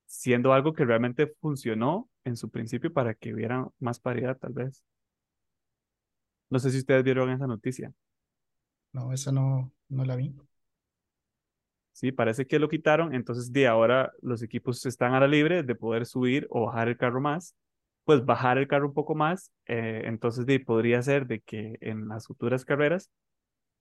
siendo 0.06 0.54
algo 0.54 0.74
que 0.74 0.86
realmente 0.86 1.34
funcionó 1.42 2.10
en 2.24 2.36
su 2.36 2.50
principio 2.50 2.94
para 2.94 3.14
que 3.16 3.34
hubiera 3.34 3.68
más 3.80 4.00
paridad, 4.00 4.38
tal 4.38 4.54
vez. 4.54 4.84
No 6.50 6.60
sé 6.60 6.72
si 6.72 6.78
ustedes 6.80 7.04
vieron 7.04 7.30
esa 7.32 7.48
noticia. 7.48 7.92
No, 8.94 9.12
esa 9.12 9.32
no, 9.32 9.72
no 9.90 10.06
la 10.06 10.16
vi. 10.16 10.34
Sí, 11.96 12.12
parece 12.12 12.46
que 12.46 12.60
lo 12.60 12.68
quitaron, 12.68 13.16
entonces 13.16 13.54
de 13.54 13.68
ahora 13.68 14.12
los 14.22 14.42
equipos 14.44 14.86
están 14.86 15.14
a 15.14 15.22
la 15.22 15.30
libre 15.30 15.64
de 15.64 15.76
poder 15.76 16.06
subir 16.06 16.46
o 16.50 16.66
bajar 16.66 16.90
el 16.90 16.98
carro 16.98 17.22
más, 17.22 17.56
pues 18.04 18.26
bajar 18.26 18.58
el 18.58 18.68
carro 18.68 18.88
un 18.90 18.94
poco 18.94 19.16
más, 19.16 19.50
eh, 19.66 20.02
entonces 20.04 20.46
de, 20.46 20.60
podría 20.60 21.02
ser 21.02 21.26
de 21.26 21.40
que 21.40 21.78
en 21.80 22.10
las 22.10 22.28
futuras 22.28 22.66
carreras 22.66 23.10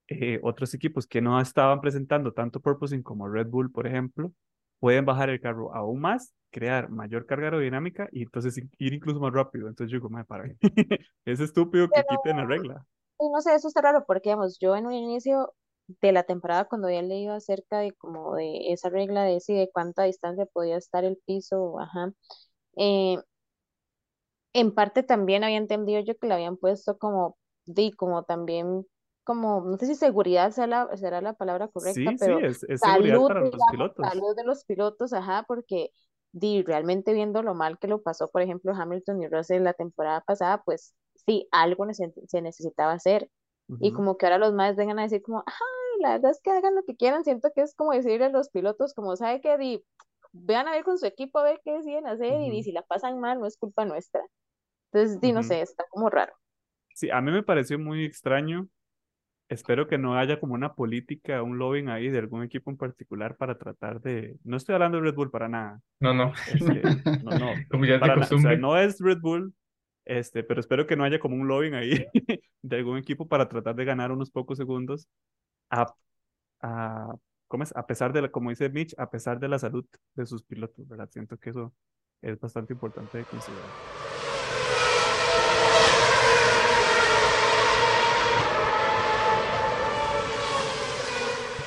eh, 0.06 0.38
otros 0.44 0.74
equipos 0.74 1.08
que 1.08 1.20
no 1.20 1.40
estaban 1.40 1.80
presentando 1.80 2.32
tanto 2.32 2.60
purposing 2.60 3.02
como 3.02 3.28
Red 3.28 3.48
Bull, 3.48 3.72
por 3.72 3.88
ejemplo, 3.88 4.32
pueden 4.78 5.04
bajar 5.04 5.28
el 5.30 5.40
carro 5.40 5.74
aún 5.74 6.00
más, 6.00 6.32
crear 6.52 6.90
mayor 6.90 7.26
carga 7.26 7.46
aerodinámica 7.46 8.08
y 8.12 8.22
entonces 8.22 8.56
ir 8.78 8.92
incluso 8.94 9.18
más 9.18 9.32
rápido. 9.32 9.66
Entonces 9.66 9.90
yo 9.90 9.96
digo, 9.98 10.08
"Mae, 10.08 10.24
para? 10.24 10.44
Es 11.24 11.40
estúpido 11.40 11.88
que 11.88 12.04
Pero 12.06 12.22
quiten 12.22 12.36
la 12.36 12.44
regla. 12.46 12.86
y 13.18 13.28
no 13.28 13.40
sé, 13.40 13.56
eso 13.56 13.66
está 13.66 13.82
raro 13.82 14.04
porque, 14.06 14.28
digamos, 14.28 14.58
yo 14.60 14.76
en 14.76 14.86
un 14.86 14.92
inicio 14.92 15.52
de 15.86 16.12
la 16.12 16.24
temporada, 16.24 16.66
cuando 16.66 16.88
había 16.88 17.02
leído 17.02 17.34
acerca 17.34 17.78
de 17.80 17.92
como 17.92 18.34
de 18.36 18.72
esa 18.72 18.88
regla 18.90 19.24
de 19.24 19.40
si 19.40 19.54
de 19.54 19.70
cuánta 19.72 20.04
distancia 20.04 20.46
podía 20.46 20.76
estar 20.76 21.04
el 21.04 21.18
piso, 21.26 21.78
ajá, 21.80 22.12
eh, 22.76 23.18
en 24.52 24.72
parte 24.72 25.02
también 25.02 25.44
había 25.44 25.56
entendido 25.58 26.00
yo 26.00 26.16
que 26.16 26.26
le 26.28 26.34
habían 26.34 26.56
puesto 26.56 26.96
como, 26.96 27.36
di, 27.66 27.90
como 27.92 28.22
también, 28.22 28.86
como, 29.24 29.62
no 29.62 29.76
sé 29.78 29.86
si 29.86 29.94
seguridad 29.94 30.50
será 30.52 30.86
la, 30.86 30.96
será 30.96 31.20
la 31.20 31.32
palabra 31.34 31.68
correcta, 31.68 31.92
Sí, 31.94 32.06
sí, 32.06 32.16
pero 32.18 32.38
es, 32.40 32.64
salud, 32.78 33.28
para 33.28 33.40
los 33.40 33.50
digamos, 33.50 33.70
pilotos. 33.70 34.06
salud 34.08 34.36
de 34.36 34.44
los 34.44 34.64
pilotos, 34.64 35.12
ajá, 35.12 35.44
porque 35.48 35.90
di, 36.32 36.62
realmente 36.62 37.12
viendo 37.12 37.42
lo 37.42 37.54
mal 37.54 37.78
que 37.78 37.88
lo 37.88 38.02
pasó, 38.02 38.28
por 38.28 38.42
ejemplo, 38.42 38.72
Hamilton 38.74 39.22
y 39.22 39.28
Russell 39.28 39.62
la 39.62 39.72
temporada 39.72 40.20
pasada, 40.20 40.62
pues 40.64 40.94
sí, 41.26 41.48
algo 41.50 41.86
se 41.92 42.42
necesitaba 42.42 42.92
hacer. 42.92 43.28
Y 43.80 43.92
Ujú, 43.92 43.96
como 43.96 44.16
que 44.16 44.26
ahora 44.26 44.38
los 44.38 44.52
más 44.54 44.76
vengan 44.76 44.98
a 44.98 45.02
decir 45.02 45.22
como, 45.22 45.44
ay, 45.46 46.02
la 46.02 46.12
verdad 46.12 46.30
es 46.32 46.40
que 46.42 46.50
hagan 46.50 46.74
lo 46.74 46.82
que 46.84 46.96
quieran, 46.96 47.24
siento 47.24 47.50
que 47.54 47.62
es 47.62 47.74
como 47.74 47.92
decirle 47.92 48.26
a 48.26 48.28
los 48.30 48.48
pilotos, 48.50 48.94
como, 48.94 49.16
¿sabe 49.16 49.40
qué? 49.40 49.58
Di, 49.58 49.84
vean 50.32 50.68
a 50.68 50.72
ver 50.72 50.84
con 50.84 50.98
su 50.98 51.06
equipo 51.06 51.38
a 51.38 51.44
ver 51.44 51.60
qué 51.64 51.72
deciden 51.74 52.06
hacer 52.06 52.40
y, 52.42 52.50
di, 52.50 52.62
ujú, 52.62 52.64
si 52.64 52.72
la 52.72 52.82
pasan 52.82 53.20
mal 53.20 53.40
no 53.40 53.46
es 53.46 53.56
culpa 53.58 53.84
nuestra. 53.84 54.22
Entonces, 54.92 55.20
di, 55.20 55.32
no 55.32 55.42
sé, 55.42 55.60
está 55.62 55.84
como 55.90 56.10
raro. 56.10 56.34
Sí, 56.94 57.10
a 57.10 57.20
mí 57.20 57.30
me 57.32 57.42
pareció 57.42 57.78
muy 57.78 58.04
extraño. 58.04 58.68
Espero 59.48 59.88
que 59.88 59.98
no 59.98 60.16
haya 60.18 60.40
como 60.40 60.54
una 60.54 60.74
política, 60.74 61.42
un 61.42 61.58
lobbying 61.58 61.88
ahí 61.90 62.08
de 62.10 62.18
algún 62.18 62.42
equipo 62.44 62.70
en 62.70 62.76
particular 62.78 63.36
para 63.36 63.58
tratar 63.58 64.00
de... 64.00 64.38
No 64.44 64.56
estoy 64.56 64.74
hablando 64.74 64.98
de 64.98 65.04
Red 65.04 65.14
Bull 65.14 65.30
para 65.30 65.48
nada. 65.48 65.80
No, 66.00 66.14
no. 66.14 66.32
Este, 66.46 66.82
no, 67.22 67.34
no, 67.38 67.54
Como 67.70 67.84
ya 67.84 68.00
para 68.00 68.16
nada. 68.16 68.34
O 68.34 68.38
sea, 68.38 68.56
no 68.56 68.78
es 68.78 69.00
Red 69.00 69.20
Bull, 69.20 69.54
este, 70.04 70.44
pero 70.44 70.60
espero 70.60 70.86
que 70.86 70.96
no 70.96 71.04
haya 71.04 71.18
como 71.18 71.36
un 71.36 71.48
lobbying 71.48 71.74
ahí 71.74 72.06
de 72.62 72.76
algún 72.76 72.98
equipo 72.98 73.26
para 73.28 73.48
tratar 73.48 73.74
de 73.74 73.84
ganar 73.84 74.12
unos 74.12 74.30
pocos 74.30 74.58
segundos 74.58 75.08
a, 75.70 75.94
a 76.60 77.14
¿cómo 77.48 77.64
es? 77.64 77.74
A 77.76 77.86
pesar 77.86 78.12
de 78.12 78.22
la, 78.22 78.30
como 78.30 78.50
dice 78.50 78.68
Mitch, 78.68 78.94
a 78.98 79.10
pesar 79.10 79.38
de 79.40 79.48
la 79.48 79.58
salud 79.58 79.86
de 80.14 80.26
sus 80.26 80.42
pilotos, 80.42 80.86
¿verdad? 80.88 81.08
Siento 81.10 81.38
que 81.38 81.50
eso 81.50 81.72
es 82.22 82.38
bastante 82.40 82.72
importante 82.72 83.18
de 83.18 83.24
considerar. 83.24 83.62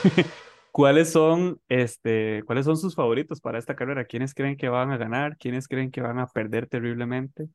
¿Cuáles 0.71 1.12
son, 1.12 1.60
este, 1.69 2.43
cuáles 2.45 2.65
son 2.65 2.78
sus 2.78 2.93
favoritos 2.95 3.41
para 3.41 3.58
esta 3.58 3.76
carrera? 3.76 4.06
¿Quiénes 4.06 4.34
creen 4.34 4.58
que 4.58 4.69
van 4.69 4.91
a 4.91 4.97
ganar? 4.97 5.38
¿Quiénes 5.38 5.67
creen 5.67 5.89
que 5.91 6.02
van 6.02 6.19
a 6.19 6.28
perder 6.28 6.67
terriblemente? 6.67 7.50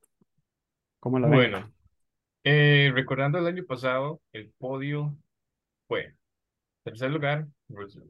¿Cómo 1.03 1.19
la 1.19 1.27
ven? 1.27 1.37
Bueno, 1.37 1.73
eh, 2.45 2.93
recordando 2.95 3.39
el 3.39 3.47
año 3.49 3.65
pasado, 3.67 4.23
el 4.33 4.53
podio 4.57 5.17
fue 5.89 6.15
tercer 6.85 7.11
lugar, 7.11 7.49
Russell. 7.69 8.05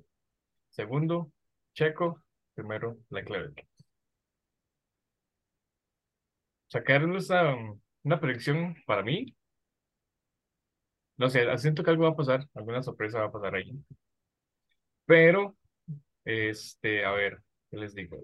Segundo, 0.68 1.32
Checo. 1.72 2.22
Primero, 2.54 2.98
Leclerc. 3.08 3.66
Sacar 6.66 7.02
una, 7.06 7.18
una 8.02 8.20
predicción 8.20 8.76
para 8.84 9.02
mí. 9.02 9.34
No 11.16 11.30
sé, 11.30 11.46
siento 11.56 11.82
que 11.82 11.90
algo 11.90 12.04
va 12.04 12.10
a 12.10 12.16
pasar, 12.16 12.46
alguna 12.52 12.82
sorpresa 12.82 13.20
va 13.20 13.26
a 13.28 13.32
pasar 13.32 13.54
ahí. 13.54 13.72
Pero, 15.06 15.56
este, 16.26 17.06
a 17.06 17.12
ver, 17.12 17.40
¿qué 17.70 17.78
les 17.78 17.94
digo? 17.94 18.18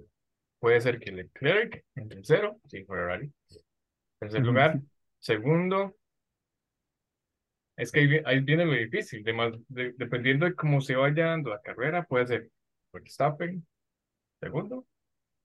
Puede 0.58 0.82
ser 0.82 1.00
que 1.00 1.10
Leclerc 1.10 1.86
en 1.94 2.08
tercero, 2.10 2.60
sí, 2.66 2.84
Ferrari. 2.84 3.32
Tercer 4.18 4.42
lugar. 4.44 4.80
Segundo, 5.20 5.96
es 7.76 7.92
que 7.92 8.00
ahí, 8.00 8.06
vi- 8.06 8.22
ahí 8.24 8.40
viene 8.40 8.64
lo 8.64 8.72
difícil. 8.72 9.22
de 9.22 9.32
más- 9.32 9.54
de- 9.68 9.92
dependiendo 9.96 10.46
de 10.46 10.54
cómo 10.54 10.80
se 10.80 10.96
vaya 10.96 11.26
dando 11.26 11.50
la 11.50 11.60
carrera, 11.62 12.04
puede 12.04 12.26
ser 12.26 12.50
Verstappen, 12.92 13.66
segundo, 14.40 14.86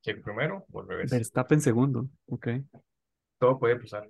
Checo 0.02 0.22
primero, 0.24 0.66
o 0.72 0.82
al 0.82 0.88
revés. 0.88 1.12
Verstappen 1.12 1.62
segundo, 1.62 2.10
ok. 2.28 2.48
Todo 3.40 3.60
puede 3.60 3.78
pasar. 3.78 4.10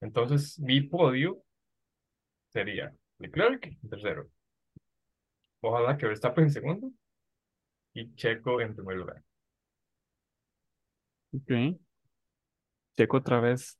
Entonces, 0.00 0.58
mi 0.58 0.80
podio 0.80 1.42
sería 2.48 2.92
Leclerc 3.18 3.70
tercero. 3.88 4.28
Ojalá 5.60 5.96
que 5.98 6.06
Verstappen 6.06 6.44
en 6.44 6.50
segundo 6.50 6.92
y 7.92 8.14
Checo 8.14 8.60
en 8.60 8.74
primer 8.74 8.96
lugar. 8.96 9.22
Ok. 11.32 11.78
Checo 12.96 13.16
otra 13.18 13.40
vez. 13.40 13.78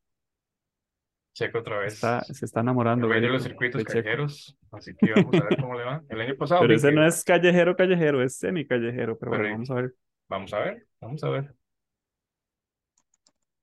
Checo 1.35 1.59
otra 1.59 1.79
vez. 1.79 1.95
Está, 1.95 2.23
se 2.25 2.45
está 2.45 2.61
enamorando. 2.61 3.07
el 3.07 3.13
rey 3.13 3.23
de 3.23 3.29
los 3.29 3.43
circuitos 3.43 3.79
de 3.79 3.85
Checo. 3.85 3.99
callejeros. 4.03 4.57
Así 4.73 4.95
que 4.97 5.13
vamos 5.13 5.35
a 5.35 5.45
ver 5.45 5.61
cómo 5.61 5.75
le 5.79 5.85
va. 5.85 6.03
El 6.09 6.21
año 6.21 6.37
pasado 6.37 6.61
Pero 6.63 6.75
ese 6.75 6.89
que- 6.89 6.95
no 6.95 7.07
es 7.07 7.25
callejero, 7.25 7.77
callejero, 7.77 8.23
es 8.23 8.37
semi 8.37 8.67
callejero. 8.67 9.19
Pero 9.19 9.31
bueno, 9.31 9.43
Pero- 9.45 9.55
vamos 9.55 9.71
a 9.71 9.75
ver. 9.75 9.95
Vamos 10.29 10.53
a 10.55 10.59
ver, 10.61 10.87
vamos 11.01 11.25
a 11.25 11.29
ver. 11.31 11.55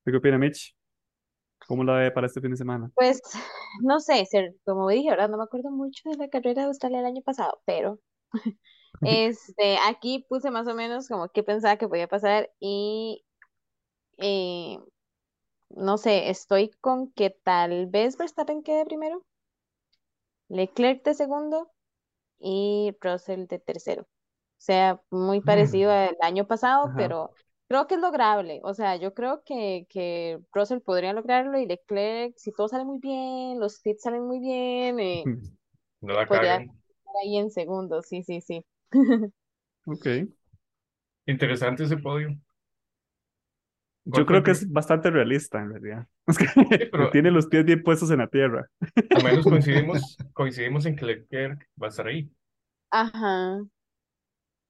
¿Qué 0.06 0.16
opina 0.16 0.38
Mitch? 0.38 0.76
¿Cómo 1.68 1.84
la 1.84 1.96
ve 1.96 2.12
para 2.12 2.28
este 2.28 2.40
fin 2.42 2.52
de 2.52 2.58
semana? 2.58 2.90
Pues, 2.96 3.20
no 3.82 4.00
sé, 4.00 4.26
ser, 4.26 4.54
como 4.66 4.88
dije, 4.90 5.10
ahora 5.10 5.28
no 5.28 5.38
me 5.38 5.44
acuerdo 5.44 5.70
mucho 5.70 6.10
de 6.10 6.18
la 6.18 6.30
carrera 6.30 6.62
de 6.62 6.68
Australia 6.68 7.00
el 7.00 7.06
año 7.06 7.22
pasado, 7.22 7.62
pero 7.66 8.00
este, 9.02 9.78
aquí 9.90 10.26
puse 10.30 10.50
más 10.52 10.68
o 10.68 10.76
menos 10.76 11.08
como 11.10 11.30
qué 11.30 11.44
pensaba 11.44 11.78
que 11.78 11.88
podía 11.90 12.08
pasar 12.08 12.50
y 12.60 13.26
eh, 14.18 14.78
no 15.70 15.98
sé, 15.98 16.30
estoy 16.30 16.72
con 16.82 17.12
que 17.14 17.30
tal 17.32 17.88
vez 17.88 18.18
Verstappen 18.18 18.64
quede 18.64 18.86
primero, 18.86 19.26
Leclerc 20.50 21.04
de 21.04 21.14
segundo 21.14 21.72
y 22.40 22.96
Russell 23.02 23.48
de 23.48 23.60
tercero. 23.60 24.04
O 24.04 24.08
sea, 24.60 25.02
muy 25.12 25.42
parecido 25.44 25.92
al 25.92 26.18
año 26.22 26.48
pasado, 26.48 26.94
Ajá. 26.94 26.98
pero 26.98 27.34
creo 27.68 27.88
que 27.88 27.96
es 27.96 28.02
lograble. 28.02 28.62
O 28.64 28.74
sea, 28.74 28.96
yo 28.98 29.14
creo 29.14 29.44
que, 29.46 29.88
que 29.90 30.40
Russell 30.54 30.82
podría 30.82 31.14
lograrlo 31.14 31.60
y 31.60 31.66
Leclerc, 31.68 32.36
si 32.38 32.54
todo 32.54 32.68
sale 32.70 32.86
muy 32.86 33.00
bien, 33.00 33.60
los 33.60 33.80
pits 33.82 34.04
salen 34.04 34.24
muy 34.26 34.40
bien, 34.40 35.00
eh, 35.00 35.32
No 36.02 36.14
la 36.14 36.28
podría 36.28 36.58
estar 36.58 37.16
ahí 37.24 37.38
en 37.38 37.52
segundo, 37.52 38.02
sí, 38.04 38.24
sí, 38.24 38.42
sí. 38.42 38.66
Ok. 39.86 40.08
Interesante 41.28 41.84
ese 41.84 41.98
podio. 41.98 42.36
Yo 44.08 44.12
¿Cuál 44.12 44.24
fue 44.24 44.26
creo 44.28 44.44
que 44.44 44.52
es 44.52 44.72
bastante 44.72 45.10
realista, 45.12 45.62
en 45.62 45.70
realidad. 45.72 46.08
Es 46.28 46.38
que 46.38 46.46
pero- 46.92 47.10
tiene 47.12 47.30
los 47.30 47.48
pies 47.48 47.66
bien 47.66 47.84
puestos 47.84 48.10
en 48.12 48.20
la 48.20 48.28
tierra. 48.28 48.70
Al 49.16 49.24
menos 49.24 49.44
coincidimos, 49.46 50.18
coincidimos 50.34 50.86
en 50.86 50.96
que 50.96 51.06
Leclerc 51.06 51.68
va 51.82 51.88
a 51.88 51.90
estar 51.90 52.08
ahí. 52.08 52.30
Ajá. 52.92 53.60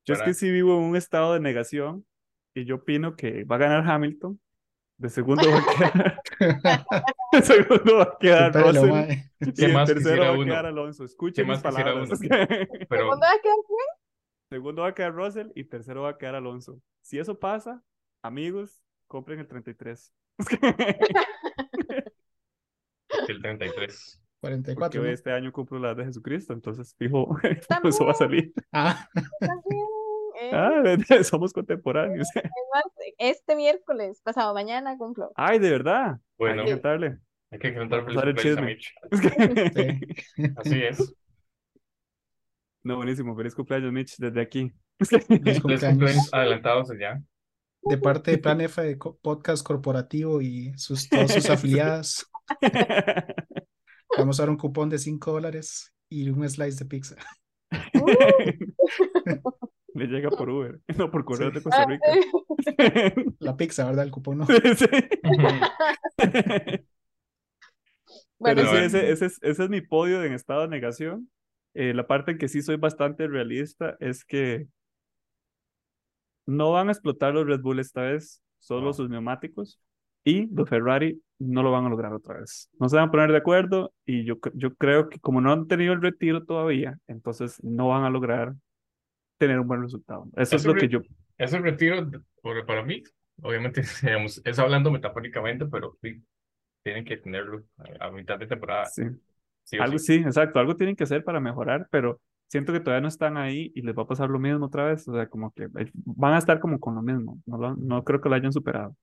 Yo 0.07 0.13
es 0.13 0.21
que 0.23 0.33
sí 0.33 0.49
vivo 0.49 0.75
en 0.77 0.85
un 0.85 0.95
estado 0.95 1.33
de 1.33 1.39
negación 1.39 2.05
y 2.55 2.65
yo 2.65 2.75
opino 2.77 3.15
que 3.15 3.43
va 3.43 3.57
a 3.57 3.59
ganar 3.59 3.87
Hamilton. 3.87 4.39
De 4.99 5.09
segundo 5.09 5.43
va 5.51 5.59
a 5.59 5.63
quedar, 5.77 6.21
de 7.31 7.41
segundo 7.43 7.97
va 7.97 8.03
a 8.03 8.17
quedar 8.19 8.51
Russell 8.53 9.19
y 9.41 9.53
¿Qué 9.53 9.65
en 9.65 9.73
más 9.73 9.87
tercero 9.87 10.23
va 10.23 10.29
a 10.29 10.31
uno? 10.31 10.45
quedar 10.45 10.65
Alonso. 10.65 11.03
Escuchen 11.03 11.45
¿Qué 11.45 11.51
mis 11.51 11.59
palabras. 11.61 12.09
Pero 12.19 13.05
¿Cuándo 13.07 13.25
va 13.25 13.31
a 13.31 13.41
quedar? 13.43 13.55
Segundo 14.49 14.81
va 14.81 14.87
a 14.87 14.93
quedar 14.95 15.13
Russell 15.13 15.49
y 15.53 15.65
tercero 15.65 16.01
va 16.01 16.09
a 16.09 16.17
quedar 16.17 16.33
Alonso. 16.33 16.81
Si 17.03 17.19
eso 17.19 17.37
pasa, 17.37 17.83
amigos, 18.23 18.81
compren 19.07 19.39
el 19.39 19.47
33. 19.47 20.13
el 23.27 23.41
33. 23.41 24.21
44, 24.39 24.79
Porque 24.79 25.07
¿no? 25.07 25.13
este 25.13 25.31
año 25.31 25.51
cumplo 25.51 25.79
la 25.79 25.95
de 25.95 26.05
Jesucristo, 26.05 26.53
entonces 26.53 26.95
fijo, 26.97 27.35
eso 27.83 28.05
va 28.05 28.11
a 28.11 28.15
salir. 28.15 28.53
Ah, 28.71 29.07
También, 29.39 29.85
eh, 30.39 30.51
Ah, 30.53 31.23
somos 31.23 31.51
contemporáneos. 31.53 32.27
es 32.35 32.43
este 33.17 33.55
miércoles, 33.55 34.21
pasado 34.21 34.53
mañana 34.53 34.95
cumplo. 34.97 35.31
Ay, 35.35 35.57
de 35.57 35.71
verdad. 35.71 36.17
Bueno. 36.37 36.61
Hay 36.61 36.67
que 36.67 36.71
cantarle. 36.73 37.17
Hay 37.49 37.59
que 37.59 37.73
cantar 37.73 37.99
el 37.99 38.05
cumpleaños 38.05 38.39
a 38.39 38.41
chisme. 38.43 38.61
Mitch. 38.61 38.93
sí. 39.73 40.43
Así 40.57 40.83
es. 40.83 41.15
No, 42.83 42.97
buenísimo. 42.97 43.35
Feliz 43.35 43.55
cumpleaños, 43.55 43.91
Mitch, 43.91 44.17
desde 44.17 44.39
aquí. 44.41 44.71
Feliz 44.99 45.25
Feliz 45.25 45.61
cumpleaños. 45.61 45.89
cumpleaños 45.89 46.29
adelantados 46.33 46.91
allá. 46.91 47.19
De 47.89 47.97
parte 47.97 48.31
de 48.31 48.37
Plan 48.37 48.59
F 48.61 48.81
de 48.81 48.97
co- 48.97 49.17
Podcast 49.21 49.65
Corporativo 49.65 50.41
y 50.41 50.73
sus, 50.77 51.07
todas 51.09 51.31
sus 51.33 51.49
afiliadas, 51.49 52.29
vamos 54.17 54.39
a 54.39 54.43
dar 54.43 54.49
un 54.49 54.57
cupón 54.57 54.89
de 54.89 54.97
5 54.97 55.31
dólares 55.31 55.93
y 56.09 56.29
un 56.29 56.47
slice 56.49 56.83
de 56.83 56.89
pizza. 56.89 57.15
Le 59.93 60.05
llega 60.07 60.29
por 60.29 60.49
Uber, 60.49 60.79
no 60.97 61.09
por 61.09 61.25
correo 61.25 61.49
Sí. 61.49 61.55
de 61.55 61.63
Costa 61.63 61.83
Ah, 61.83 61.85
Rica. 61.87 63.35
La 63.39 63.57
pizza, 63.57 63.85
¿verdad? 63.85 64.05
El 64.05 64.11
cupón 64.11 64.39
no. 64.39 64.45
Sí. 64.45 64.85
Bueno, 68.39 68.61
Pero 68.61 68.71
sí, 68.71 68.77
ese, 68.85 69.09
ese 69.11 69.25
es, 69.25 69.39
ese 69.41 69.63
es 69.63 69.69
mi 69.69 69.81
podio 69.81 70.23
en 70.23 70.33
estado 70.33 70.61
de 70.61 70.67
negación. 70.67 71.29
Eh, 71.73 71.93
la 71.93 72.05
parte 72.07 72.31
en 72.31 72.37
que 72.37 72.47
sí 72.47 72.61
soy 72.61 72.75
bastante 72.77 73.27
realista 73.27 73.97
es 73.99 74.23
que 74.25 74.67
no 76.47 76.71
van 76.71 76.89
a 76.89 76.93
explotar 76.93 77.33
los 77.33 77.45
Red 77.45 77.61
Bull 77.61 77.79
esta 77.79 78.01
vez, 78.01 78.41
solo 78.57 78.93
sus 78.93 79.09
neumáticos, 79.09 79.79
y 80.23 80.47
los 80.53 80.67
Ferrari 80.67 81.21
no 81.39 81.61
lo 81.61 81.71
van 81.71 81.85
a 81.85 81.89
lograr 81.89 82.13
otra 82.13 82.39
vez. 82.39 82.69
No 82.79 82.89
se 82.89 82.95
van 82.95 83.09
a 83.09 83.11
poner 83.11 83.31
de 83.31 83.37
acuerdo 83.37 83.93
y 84.05 84.25
yo, 84.25 84.37
yo 84.53 84.73
creo 84.75 85.09
que 85.09 85.19
como 85.19 85.39
no 85.39 85.53
han 85.53 85.67
tenido 85.67 85.93
el 85.93 86.01
retiro 86.01 86.43
todavía, 86.43 86.97
entonces 87.07 87.63
no 87.63 87.89
van 87.89 88.03
a 88.03 88.09
lograr 88.09 88.53
tener 89.37 89.59
un 89.59 89.67
buen 89.67 89.83
resultado. 89.83 90.25
Eso 90.35 90.55
es 90.55 90.61
Ese 90.61 90.67
lo 90.67 90.73
que 90.73 90.87
yo... 90.87 91.01
Ese 91.37 91.59
retiro, 91.59 92.09
para 92.65 92.83
mí, 92.83 93.03
obviamente, 93.41 93.83
digamos, 94.01 94.41
es 94.43 94.59
hablando 94.59 94.89
metafóricamente, 94.89 95.65
pero 95.67 95.95
sí, 96.01 96.23
tienen 96.83 97.05
que 97.05 97.17
tenerlo 97.17 97.63
a, 97.99 98.09
mitad 98.09 98.39
de 98.39 98.47
temporada. 98.47 98.85
Sí. 98.85 99.03
Sí 99.63 99.77
Algo 99.77 99.99
sí. 99.99 100.19
sí, 100.19 100.23
exacto, 100.23 100.59
algo 100.59 100.75
tienen 100.75 100.95
que 100.95 101.03
hacer 101.03 101.23
para 101.23 101.39
mejorar, 101.39 101.87
pero 101.91 102.19
siento 102.47 102.73
que 102.73 102.79
todavía 102.79 103.01
no 103.01 103.07
están 103.07 103.37
ahí 103.37 103.71
y 103.75 103.81
les 103.81 103.95
va 103.97 104.03
a 104.03 104.07
pasar 104.07 104.29
lo 104.29 104.39
mismo 104.39 104.65
otra 104.67 104.85
vez, 104.85 105.07
o 105.07 105.13
sea, 105.13 105.27
como 105.29 105.51
que 105.53 105.67
van 106.05 106.33
a 106.33 106.37
estar 106.39 106.59
como 106.59 106.79
con 106.79 106.95
lo 106.95 107.01
mismo, 107.01 107.41
no, 107.45 107.57
lo- 107.57 107.75
no 107.75 108.03
creo 108.03 108.21
que 108.21 108.29
lo 108.29 108.35
hayan 108.35 108.53
superado. 108.53 108.95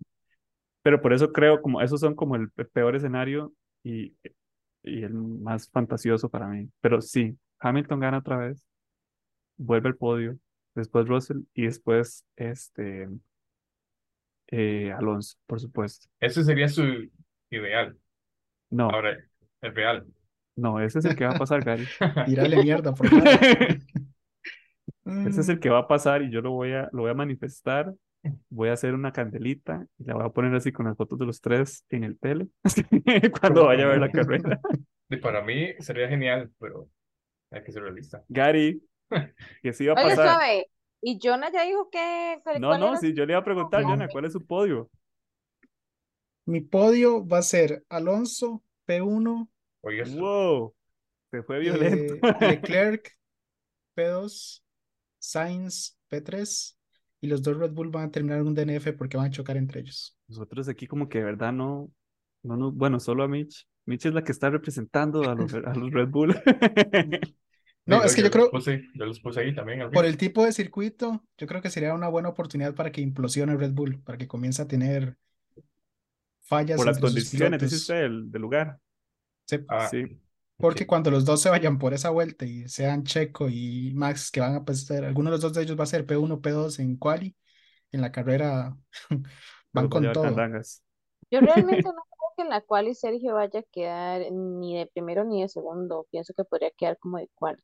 Pero 0.83 1.01
por 1.03 1.13
eso 1.13 1.33
creo, 1.33 1.63
como 1.63 1.81
esos 1.83 2.01
son 2.01 2.15
como 2.15 2.37
el 2.37 2.51
pe- 2.51 2.65
peor 2.67 2.97
escenario 2.97 3.53
y, 3.85 4.15
y 4.83 5.03
el 5.05 5.15
más 5.15 5.71
fantasioso 5.71 6.29
para 6.31 6.49
mí. 6.49 6.71
Pero 6.81 7.01
sí, 7.03 7.39
Hamilton 7.61 8.01
gana 8.01 8.19
otra 8.19 8.39
vez, 8.39 8.65
vuelve 9.57 9.89
al 9.91 9.97
podio, 9.97 10.39
después 10.75 11.07
Russell 11.09 11.41
y 11.55 11.65
después 11.67 12.25
este 12.37 13.09
eh, 14.49 14.93
Alonso, 14.93 15.37
por 15.47 15.61
supuesto. 15.61 16.09
Ese 16.21 16.45
sería 16.45 16.69
su 16.69 16.83
ideal. 17.51 17.99
No, 18.71 18.91
Ahora, 18.91 19.19
el 19.63 19.75
real. 19.75 20.07
No, 20.57 20.81
ese 20.81 21.01
es 21.01 21.05
el 21.05 21.17
que 21.17 21.25
va 21.25 21.35
a 21.35 21.39
pasar, 21.39 21.65
Gary. 21.65 21.87
Tirarle 22.27 22.63
mierda 22.63 22.95
por 22.95 23.13
nada. 23.13 23.39
Ese 25.07 25.43
es 25.43 25.49
el 25.51 25.61
que 25.61 25.69
va 25.69 25.81
a 25.81 25.89
pasar 25.89 26.23
y 26.23 26.31
yo 26.31 26.41
lo 26.41 26.53
voy 26.53 26.73
a, 26.73 26.89
lo 26.93 27.03
voy 27.03 27.11
a 27.11 27.15
manifestar. 27.15 27.93
Voy 28.49 28.71
a 28.71 28.73
hacer 28.73 28.95
una 28.95 29.13
candelita 29.13 29.87
y 29.99 30.05
la 30.05 30.15
voy 30.15 30.25
a 30.25 30.31
poner 30.31 30.55
así 30.55 30.73
con 30.73 30.87
las 30.87 30.97
fotos 30.97 31.19
de 31.19 31.27
los 31.27 31.43
tres 31.43 31.85
en 31.91 32.05
el 32.05 32.19
tele 32.19 32.49
cuando 33.39 33.67
vaya 33.67 33.85
a 33.85 33.89
ver 33.89 33.99
la 33.99 34.11
carrera. 34.11 34.59
Y 35.11 35.19
para 35.19 35.43
mí 35.43 35.75
sería 35.81 36.09
genial, 36.09 36.51
pero 36.59 36.89
hay 37.51 37.63
que 37.63 37.73
ser 37.73 37.83
realista. 37.83 38.25
Gary, 38.29 38.83
que 39.63 39.75
sí 39.75 39.85
iba 39.85 39.93
a 39.93 39.97
pasar. 39.97 40.27
suave. 40.27 40.71
Y 41.03 41.19
Jonah 41.23 41.53
ya 41.53 41.65
dijo 41.65 41.91
que. 41.91 42.41
No, 42.59 42.79
no, 42.79 42.97
sí, 42.97 43.13
yo 43.13 43.27
le 43.27 43.35
iba 43.35 43.41
a 43.41 43.45
preguntar, 43.45 43.83
No. 43.83 43.91
Jonah, 43.91 44.09
¿cuál 44.09 44.25
es 44.25 44.33
su 44.33 44.47
podio? 44.47 44.91
Mi 46.47 46.63
podio 46.63 47.27
va 47.27 47.39
a 47.39 47.43
ser 47.43 47.85
Alonso, 47.91 48.63
P1, 48.87 49.49
Oye, 49.85 50.03
esto. 50.03 50.21
Wow, 50.21 50.75
se 51.31 51.43
fue 51.43 51.59
violento. 51.61 52.15
eh, 52.15 52.21
Leclerc, 52.41 53.13
P2, 53.95 54.63
Sainz, 55.19 55.97
P3, 56.09 56.79
y 57.21 57.27
los 57.27 57.43
dos 57.43 57.57
Red 57.57 57.73
Bull 57.73 57.91
van 57.91 58.05
a 58.09 58.11
terminar 58.11 58.41
en 58.41 58.47
un 58.49 58.55
DNF 58.55 58.93
porque 58.93 59.17
van 59.17 59.27
a 59.27 59.31
chocar 59.31 59.57
entre 59.57 59.81
ellos. 59.81 60.17
Nosotros 60.29 60.69
aquí 60.69 60.87
como 60.87 61.09
que 61.09 61.19
de 61.19 61.25
verdad 61.25 61.53
no, 61.53 61.91
no, 62.43 62.57
no, 62.57 62.73
bueno, 62.73 63.01
solo 63.01 63.25
a 63.25 63.29
Mitch. 63.29 63.67
Mitch 63.87 64.07
es 64.07 64.15
la 64.15 64.25
que 64.25 64.33
está 64.33 64.51
representando 64.51 65.29
a 65.29 65.35
los, 65.35 65.53
a 65.55 65.75
los 65.75 65.91
Red 65.93 66.09
Bull. 66.09 66.35
No, 67.87 68.03
es 68.03 68.15
que 68.15 68.23
yo 68.23 68.31
creo, 68.31 68.51
puse- 68.51 68.83
yo 68.95 69.05
los 69.05 69.21
puse 69.21 69.41
ahí 69.41 69.55
también. 69.55 69.83
al 69.83 69.91
por 69.91 70.07
el 70.07 70.17
tipo 70.17 70.43
de 70.43 70.53
circuito, 70.53 71.23
yo 71.37 71.47
creo 71.47 71.61
que 71.61 71.69
sería 71.69 71.93
una 71.93 72.09
buena 72.09 72.31
oportunidad 72.31 72.75
para 72.75 72.91
que 72.91 73.03
implosione 73.03 73.57
Red 73.59 73.73
Bull, 73.73 74.01
para 74.03 74.17
que 74.17 74.27
comience 74.27 74.63
a 74.63 74.67
tener 74.67 75.19
fallas 76.41 76.77
Por 76.79 76.87
las 76.87 76.99
condiciones, 76.99 77.61
dice 77.61 77.77
pilotos. 77.77 77.81
usted, 77.83 78.03
del, 78.03 78.31
del 78.31 78.43
lugar. 78.43 78.79
Sí, 79.47 79.59
Ah, 79.69 79.89
Sí. 79.91 80.21
porque 80.57 80.87
cuando 80.87 81.11
los 81.11 81.25
dos 81.25 81.41
se 81.43 81.51
vayan 81.51 81.79
por 81.79 81.95
esa 81.95 82.11
vuelta 82.11 82.47
y 82.47 82.69
sean 82.69 83.05
Checo 83.05 83.49
y 83.49 83.93
Max, 83.95 84.31
que 84.31 84.41
van 84.41 84.55
a 84.55 84.65
pasar, 84.65 85.05
alguno 85.05 85.31
de 85.31 85.33
los 85.37 85.41
dos 85.43 85.53
de 85.55 85.63
ellos 85.63 85.79
va 85.79 85.85
a 85.85 85.87
ser 85.87 86.07
P1, 86.07 86.41
P2 86.41 86.79
en 86.79 86.97
quali, 86.97 87.37
en 87.93 88.01
la 88.01 88.13
carrera 88.13 88.77
van 89.73 89.89
con 89.89 90.13
todo. 90.13 90.25
candangas. 90.25 90.83
Yo 91.31 91.41
realmente 91.41 91.89
no 91.89 91.95
creo 91.95 92.33
que 92.37 92.43
en 92.43 92.49
la 92.51 92.61
cual 92.63 92.89
y 92.89 92.95
Sergio 92.95 93.35
vaya 93.35 93.61
a 93.61 93.63
quedar 93.65 94.23
ni 94.33 94.79
de 94.79 94.87
primero 94.87 95.25
ni 95.25 95.43
de 95.43 95.49
segundo. 95.49 96.07
Pienso 96.11 96.35
que 96.35 96.45
podría 96.45 96.71
quedar 96.73 96.99
como 96.99 97.19
de 97.19 97.29
cuarto. 97.35 97.63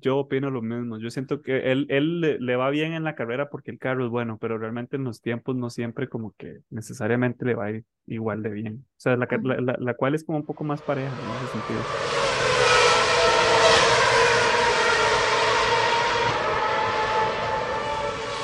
Yo 0.00 0.18
opino 0.18 0.50
lo 0.50 0.60
mismo. 0.62 0.98
Yo 0.98 1.10
siento 1.10 1.42
que 1.42 1.72
él, 1.72 1.86
él 1.90 2.20
le, 2.20 2.38
le 2.38 2.56
va 2.56 2.70
bien 2.70 2.92
en 2.92 3.04
la 3.04 3.14
carrera 3.14 3.48
porque 3.50 3.70
el 3.70 3.78
carro 3.78 4.04
es 4.04 4.10
bueno, 4.10 4.38
pero 4.38 4.58
realmente 4.58 4.96
en 4.96 5.04
los 5.04 5.20
tiempos 5.22 5.56
no 5.56 5.70
siempre 5.70 6.08
como 6.08 6.34
que 6.36 6.60
necesariamente 6.70 7.44
le 7.44 7.54
va 7.54 7.66
a 7.66 7.70
ir 7.72 7.84
igual 8.06 8.42
de 8.42 8.50
bien. 8.50 8.84
O 8.90 9.00
sea, 9.00 9.16
la, 9.16 9.26
la, 9.42 9.60
la- 9.60 9.76
la 9.78 9.94
cual 9.94 10.14
es 10.14 10.24
como 10.24 10.38
un 10.38 10.44
poco 10.46 10.64
más 10.64 10.82
pareja 10.82 11.06
en 11.08 11.44
ese 11.44 11.52
sentido. 11.52 11.80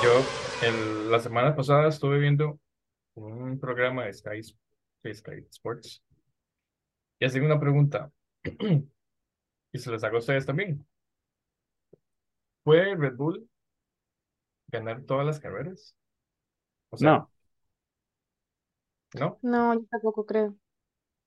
Yo, 0.03 0.21
el- 0.67 1.11
la 1.11 1.19
semana 1.19 1.55
pasada 1.55 1.89
estuve 1.89 2.19
viendo 2.19 2.61
un 3.15 3.59
programa 3.59 4.05
de 4.05 4.13
Sky, 4.13 4.43
Sky 4.43 5.47
Sports 5.51 6.03
y 7.19 7.25
hacen 7.25 7.45
una 7.45 7.59
pregunta 7.59 8.11
y 9.73 9.79
se 9.79 9.91
les 9.91 10.05
hago 10.05 10.17
a 10.17 10.19
ustedes 10.21 10.45
también. 10.47 10.85
¿Puede 12.65 12.97
Red 12.97 13.15
Bull 13.17 13.49
ganar 14.69 15.03
todas 15.05 15.25
las 15.27 15.41
carreras? 15.41 15.97
O 16.91 16.97
sea, 16.99 17.11
No, 17.13 17.31
¿no? 19.15 19.41
No, 19.43 19.75
yo 19.75 19.87
tampoco 19.91 20.27
creo. 20.27 20.57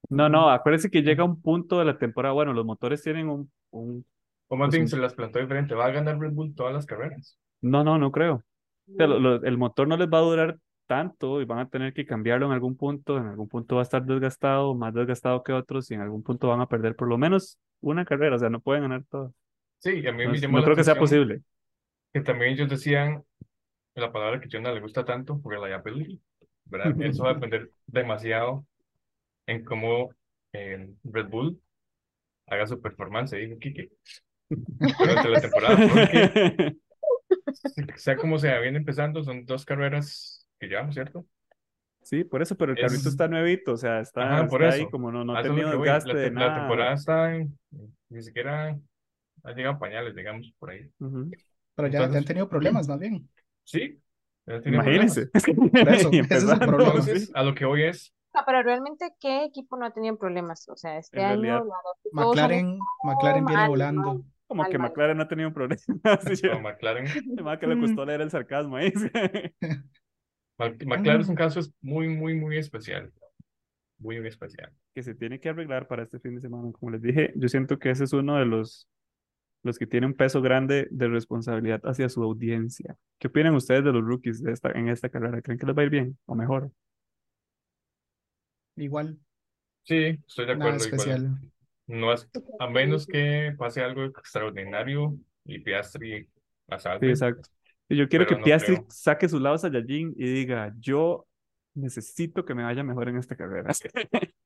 no, 0.10 0.30
no. 0.30 0.50
Acuérdense 0.50 0.90
que 0.90 1.02
llega 1.02 1.24
un 1.24 1.42
punto 1.42 1.80
de 1.80 1.86
la 1.86 1.98
temporada. 1.98 2.34
Bueno, 2.34 2.54
los 2.54 2.66
motores 2.66 3.02
tienen 3.04 3.30
un, 3.30 3.52
un... 3.72 4.06
O 4.50 4.56
más 4.58 4.72
bien 4.72 4.88
se 4.90 4.98
las 4.98 5.14
plantó 5.14 5.40
diferente. 5.40 5.74
¿Va 5.76 5.86
a 5.86 5.92
ganar 5.92 6.20
Red 6.20 6.34
Bull 6.34 6.54
todas 6.56 6.74
las 6.74 6.86
carreras? 6.86 7.38
No, 7.62 7.84
no, 7.84 7.98
no 7.98 8.12
creo. 8.12 8.36
O 8.36 8.44
sea, 8.98 9.08
lo- 9.08 9.20
No. 9.20 9.20
lo- 9.20 9.44
el 9.44 9.58
motor 9.58 9.88
no 9.88 9.98
les 9.98 10.10
va 10.10 10.20
a 10.20 10.22
durar 10.22 10.60
tanto 10.88 11.42
y 11.42 11.46
van 11.46 11.60
a 11.60 11.70
tener 11.70 11.94
que 11.94 12.06
cambiarlo 12.06 12.46
en 12.48 12.54
algún 12.54 12.78
punto. 12.78 13.18
En 13.18 13.28
algún 13.28 13.48
punto 13.50 13.76
va 13.76 13.82
a 13.82 13.84
estar 13.84 14.06
desgastado, 14.06 14.76
más 14.76 14.94
desgastado 14.94 15.44
que 15.44 15.54
otros 15.54 15.90
y 15.92 15.96
en 15.96 16.02
algún 16.02 16.24
punto 16.24 16.48
van 16.50 16.62
a 16.62 16.68
perder 16.70 16.96
por 16.96 17.08
lo 17.10 17.18
menos 17.18 17.60
una 17.82 18.06
carrera. 18.06 18.36
O 18.36 18.40
sea, 18.40 18.50
no 18.50 18.62
pueden 18.62 18.84
ganar 18.84 19.04
todas. 19.10 19.34
Sí, 19.80 20.06
a 20.08 20.12
mí 20.12 20.26
No, 20.26 20.32
me 20.32 20.40
llamó 20.40 20.58
no 20.58 20.62
la 20.62 20.66
creo 20.66 20.76
que 20.76 20.84
sea 20.84 20.98
posible. 21.00 21.42
que 22.14 22.22
también 22.22 22.54
ellos 22.54 22.70
decían 22.70 23.24
la 23.96 24.12
palabra 24.12 24.40
que 24.40 24.48
a 24.48 24.50
Jonah 24.52 24.74
le 24.74 24.82
gusta 24.82 25.06
tanto, 25.06 25.42
reliability, 25.46 26.22
¿verdad? 26.66 26.96
Eso 27.02 27.24
va 27.24 27.32
a 27.32 27.34
depender 27.36 27.72
demasiado 27.88 28.66
en 29.48 29.64
cómo 29.66 30.12
eh, 30.54 30.90
Red 31.04 31.28
Bull 31.30 31.62
haga 32.48 32.68
su 32.68 32.82
performance, 32.82 33.36
dijo 33.38 33.60
Kike, 33.60 33.92
durante 34.50 35.30
la 35.30 35.40
temporada, 35.42 35.78
porque 35.88 36.78
sea 37.98 38.18
como 38.18 38.38
sea, 38.40 38.60
viene 38.60 38.78
empezando, 38.78 39.24
son 39.24 39.46
dos 39.46 39.66
carreras 39.66 40.48
que 40.60 40.68
llevamos, 40.68 40.96
¿cierto? 40.96 41.26
Sí, 42.04 42.24
por 42.24 42.42
eso, 42.42 42.56
pero 42.56 42.72
el 42.72 42.78
carrito 42.78 43.10
Es- 43.10 43.14
está 43.14 43.28
nuevito, 43.28 43.74
o 43.74 43.78
sea, 43.78 44.00
está, 44.00 44.22
Ajá, 44.24 44.48
por 44.48 44.64
está 44.64 44.76
ahí 44.76 44.82
eso. 44.84 44.92
como 44.92 45.12
no, 45.12 45.26
no 45.26 45.36
ha 45.36 45.42
tenido 45.44 45.70
desgaste 45.72 46.18
de 46.18 46.30
te- 46.30 46.32
la 46.32 46.40
nada. 46.46 46.60
temporada 46.60 46.94
está 46.94 47.36
en, 47.36 47.60
ni 48.10 48.22
siquiera 48.24 48.80
ha 49.48 49.54
llegado 49.54 49.80
pañales, 49.80 50.16
digamos, 50.16 50.54
por 50.60 50.72
ahí. 50.72 50.90
Pero 51.76 51.88
ya, 51.88 52.10
ya 52.10 52.18
han 52.18 52.26
tenido 52.26 52.50
problemas 52.50 52.88
más 52.88 53.00
bien. 53.00 53.30
Sí, 53.64 54.02
Imagínense. 54.66 55.30
Eso, 55.34 56.10
ese 56.12 56.36
es 56.36 56.44
el 56.44 56.60
problema. 56.60 56.92
Entonces, 56.92 57.32
a 57.34 57.44
lo 57.44 57.54
que 57.54 57.66
voy 57.66 57.84
es, 57.84 58.14
pero 58.46 58.62
realmente, 58.64 59.14
¿qué 59.20 59.46
equipo 59.46 59.78
no 59.78 59.86
ha 59.86 59.92
tenido 59.94 60.18
problemas? 60.18 60.68
O 60.70 60.76
sea, 60.76 60.98
este 60.98 61.20
En 61.20 61.26
año, 61.26 61.42
realidad, 61.42 61.64
la 62.14 62.26
McLaren, 62.26 62.80
McLaren 63.04 63.46
viene 63.46 63.62
mal, 63.62 63.70
volando. 63.70 64.24
Como 64.48 64.64
Mal, 64.64 64.72
que 64.72 64.78
mal. 64.78 64.90
McLaren 64.90 65.18
no 65.18 65.24
ha 65.24 65.28
tenido 65.28 65.50
un 65.50 65.54
problema. 65.54 65.82
Sí, 66.34 66.48
no, 66.48 66.62
McLaren, 66.62 67.08
Además 67.34 67.60
que 67.60 67.68
le 67.68 67.80
costó 67.80 68.06
leer 68.06 68.22
el 68.22 68.32
sarcasmo 68.32 68.78
ahí. 68.78 68.94
McLaren 70.86 71.22
es 71.22 71.30
un 71.30 71.36
caso 71.36 71.60
es 71.60 71.74
muy, 71.82 72.08
muy, 72.08 72.36
muy 72.36 72.58
especial. 72.58 73.12
Muy, 74.00 74.20
muy 74.20 74.28
especial. 74.28 74.72
que 74.94 75.02
se 75.02 75.16
tiene 75.16 75.40
que 75.40 75.50
arreglar 75.50 75.88
para 75.88 76.04
este 76.04 76.20
fin 76.20 76.36
de 76.36 76.42
semana. 76.42 76.72
Como 76.72 76.92
les 76.92 77.02
dije, 77.02 77.34
yo 77.36 77.50
siento 77.50 77.80
que 77.80 77.90
ese 77.90 78.04
es 78.04 78.14
uno 78.14 78.38
de 78.38 78.46
los, 78.46 78.88
los 79.64 79.78
que 79.78 79.88
tiene 79.88 80.08
un 80.08 80.14
peso 80.14 80.42
grande 80.42 80.88
de 80.92 81.08
responsabilidad 81.08 81.82
hacia 81.86 82.10
su 82.10 82.24
audiencia. 82.24 82.96
¿Qué 83.20 83.28
opinan 83.28 83.56
ustedes 83.56 83.84
de 83.84 83.92
los 83.94 84.04
rookies 84.04 84.42
de 84.44 84.52
esta, 84.54 84.72
en 84.72 84.90
esta 84.90 85.10
carrera? 85.10 85.42
¿Creen 85.42 85.60
que 85.60 85.66
les 85.66 85.76
va 85.78 85.82
a 85.82 85.86
ir 85.86 85.92
bien 85.92 86.18
o 86.26 86.36
mejor? 86.36 86.72
Igual, 88.76 89.18
Sí, 89.84 90.20
estoy 90.28 90.46
de 90.46 90.56
nada 90.56 90.76
acuerdo. 90.76 90.88
igual. 90.88 91.00
especial. 91.00 91.52
No 91.88 92.14
es, 92.14 92.30
a 92.60 92.70
menos 92.70 93.08
que 93.08 93.54
pase 93.58 93.82
algo 93.82 94.04
extraordinario 94.04 95.18
y 95.46 95.60
Piastri 95.60 96.28
la 96.68 96.78
Sí, 96.80 96.88
exacto. 97.02 97.50
Y 97.88 97.96
yo 97.96 98.10
quiero 98.10 98.26
Pero 98.26 98.36
que 98.36 98.42
no 98.42 98.44
Piastri 98.46 98.76
creo. 98.76 98.88
saque 98.90 99.30
su 99.30 99.40
lado 99.40 99.58
Saiyajin 99.58 100.14
y 100.18 100.26
diga, 100.34 100.74
yo 100.80 101.26
necesito 101.74 102.44
que 102.44 102.54
me 102.54 102.64
vaya 102.64 102.84
mejor 102.84 103.08
en 103.08 103.18
esta 103.18 103.38
carrera. 103.38 103.72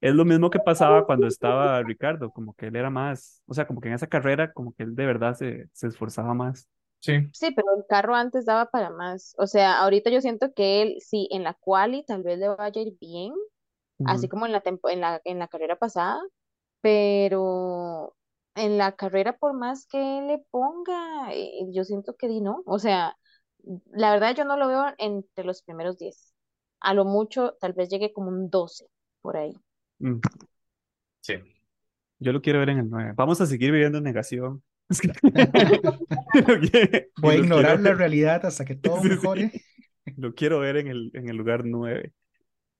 Es 0.00 0.14
lo 0.14 0.24
mismo 0.24 0.50
que 0.50 0.60
pasaba 0.60 1.04
cuando 1.06 1.26
estaba 1.26 1.82
Ricardo, 1.82 2.30
como 2.32 2.54
que 2.54 2.66
él 2.68 2.76
era 2.76 2.90
más, 2.90 3.42
o 3.46 3.54
sea, 3.54 3.66
como 3.66 3.80
que 3.80 3.88
en 3.88 3.94
esa 3.94 4.06
carrera, 4.06 4.52
como 4.52 4.72
que 4.74 4.84
él 4.84 4.94
de 4.94 5.06
verdad 5.06 5.34
se, 5.34 5.68
se 5.72 5.88
esforzaba 5.88 6.34
más. 6.34 6.68
Sí, 7.00 7.28
Sí, 7.30 7.52
pero 7.54 7.68
el 7.76 7.84
carro 7.88 8.14
antes 8.16 8.44
daba 8.46 8.66
para 8.70 8.90
más. 8.90 9.34
O 9.38 9.46
sea, 9.46 9.78
ahorita 9.80 10.10
yo 10.10 10.20
siento 10.20 10.52
que 10.54 10.82
él, 10.82 10.96
sí, 11.00 11.28
en 11.30 11.44
la 11.44 11.54
quali 11.54 12.04
tal 12.04 12.22
vez 12.22 12.38
le 12.38 12.48
vaya 12.48 12.80
a 12.80 12.84
ir 12.84 12.96
bien, 13.00 13.32
así 14.04 14.28
como 14.28 14.46
en 14.46 14.52
la, 14.52 14.62
tempo- 14.62 14.90
en 14.90 15.00
la, 15.02 15.20
en 15.24 15.38
la 15.40 15.48
carrera 15.48 15.76
pasada, 15.78 16.20
pero 16.82 18.16
en 18.56 18.78
la 18.78 18.92
carrera, 18.96 19.38
por 19.38 19.54
más 19.54 19.86
que 19.86 20.18
él 20.20 20.28
le 20.28 20.38
ponga, 20.50 21.32
eh, 21.34 21.66
yo 21.72 21.84
siento 21.84 22.16
que 22.16 22.28
di 22.28 22.40
no. 22.40 22.62
O 22.66 22.78
sea, 22.78 23.16
la 23.92 24.12
verdad 24.12 24.34
yo 24.36 24.44
no 24.44 24.56
lo 24.56 24.68
veo 24.68 24.86
entre 24.98 25.44
los 25.44 25.62
primeros 25.62 25.98
10. 25.98 26.34
A 26.80 26.94
lo 26.94 27.04
mucho, 27.04 27.54
tal 27.60 27.72
vez 27.74 27.88
llegue 27.90 28.12
como 28.12 28.28
un 28.30 28.50
12 28.50 28.86
por 29.22 29.36
ahí. 29.36 29.54
Mm. 29.98 30.20
sí. 31.20 31.34
Yo 32.20 32.32
lo 32.32 32.40
quiero 32.42 32.58
ver 32.58 32.70
en 32.70 32.78
el 32.78 32.90
9. 32.90 33.12
Vamos 33.16 33.40
a 33.40 33.46
seguir 33.46 33.70
viviendo 33.70 33.98
en 33.98 34.04
negación. 34.04 34.62
Es 34.90 35.00
que- 35.00 35.12
Voy 37.20 37.34
a 37.34 37.38
ignorar 37.38 37.76
quiero 37.76 37.90
la 37.90 37.94
realidad 37.94 38.44
hasta 38.44 38.64
que 38.64 38.74
todo 38.74 38.96
Sí, 39.02 39.08
sí. 39.08 39.08
mejore. 39.14 39.52
Lo 40.16 40.34
quiero 40.34 40.58
ver 40.60 40.78
en 40.78 40.88
el, 40.88 41.10
en 41.14 41.28
el 41.28 41.36
lugar 41.36 41.64
9. 41.64 42.00
Ese 42.04 42.12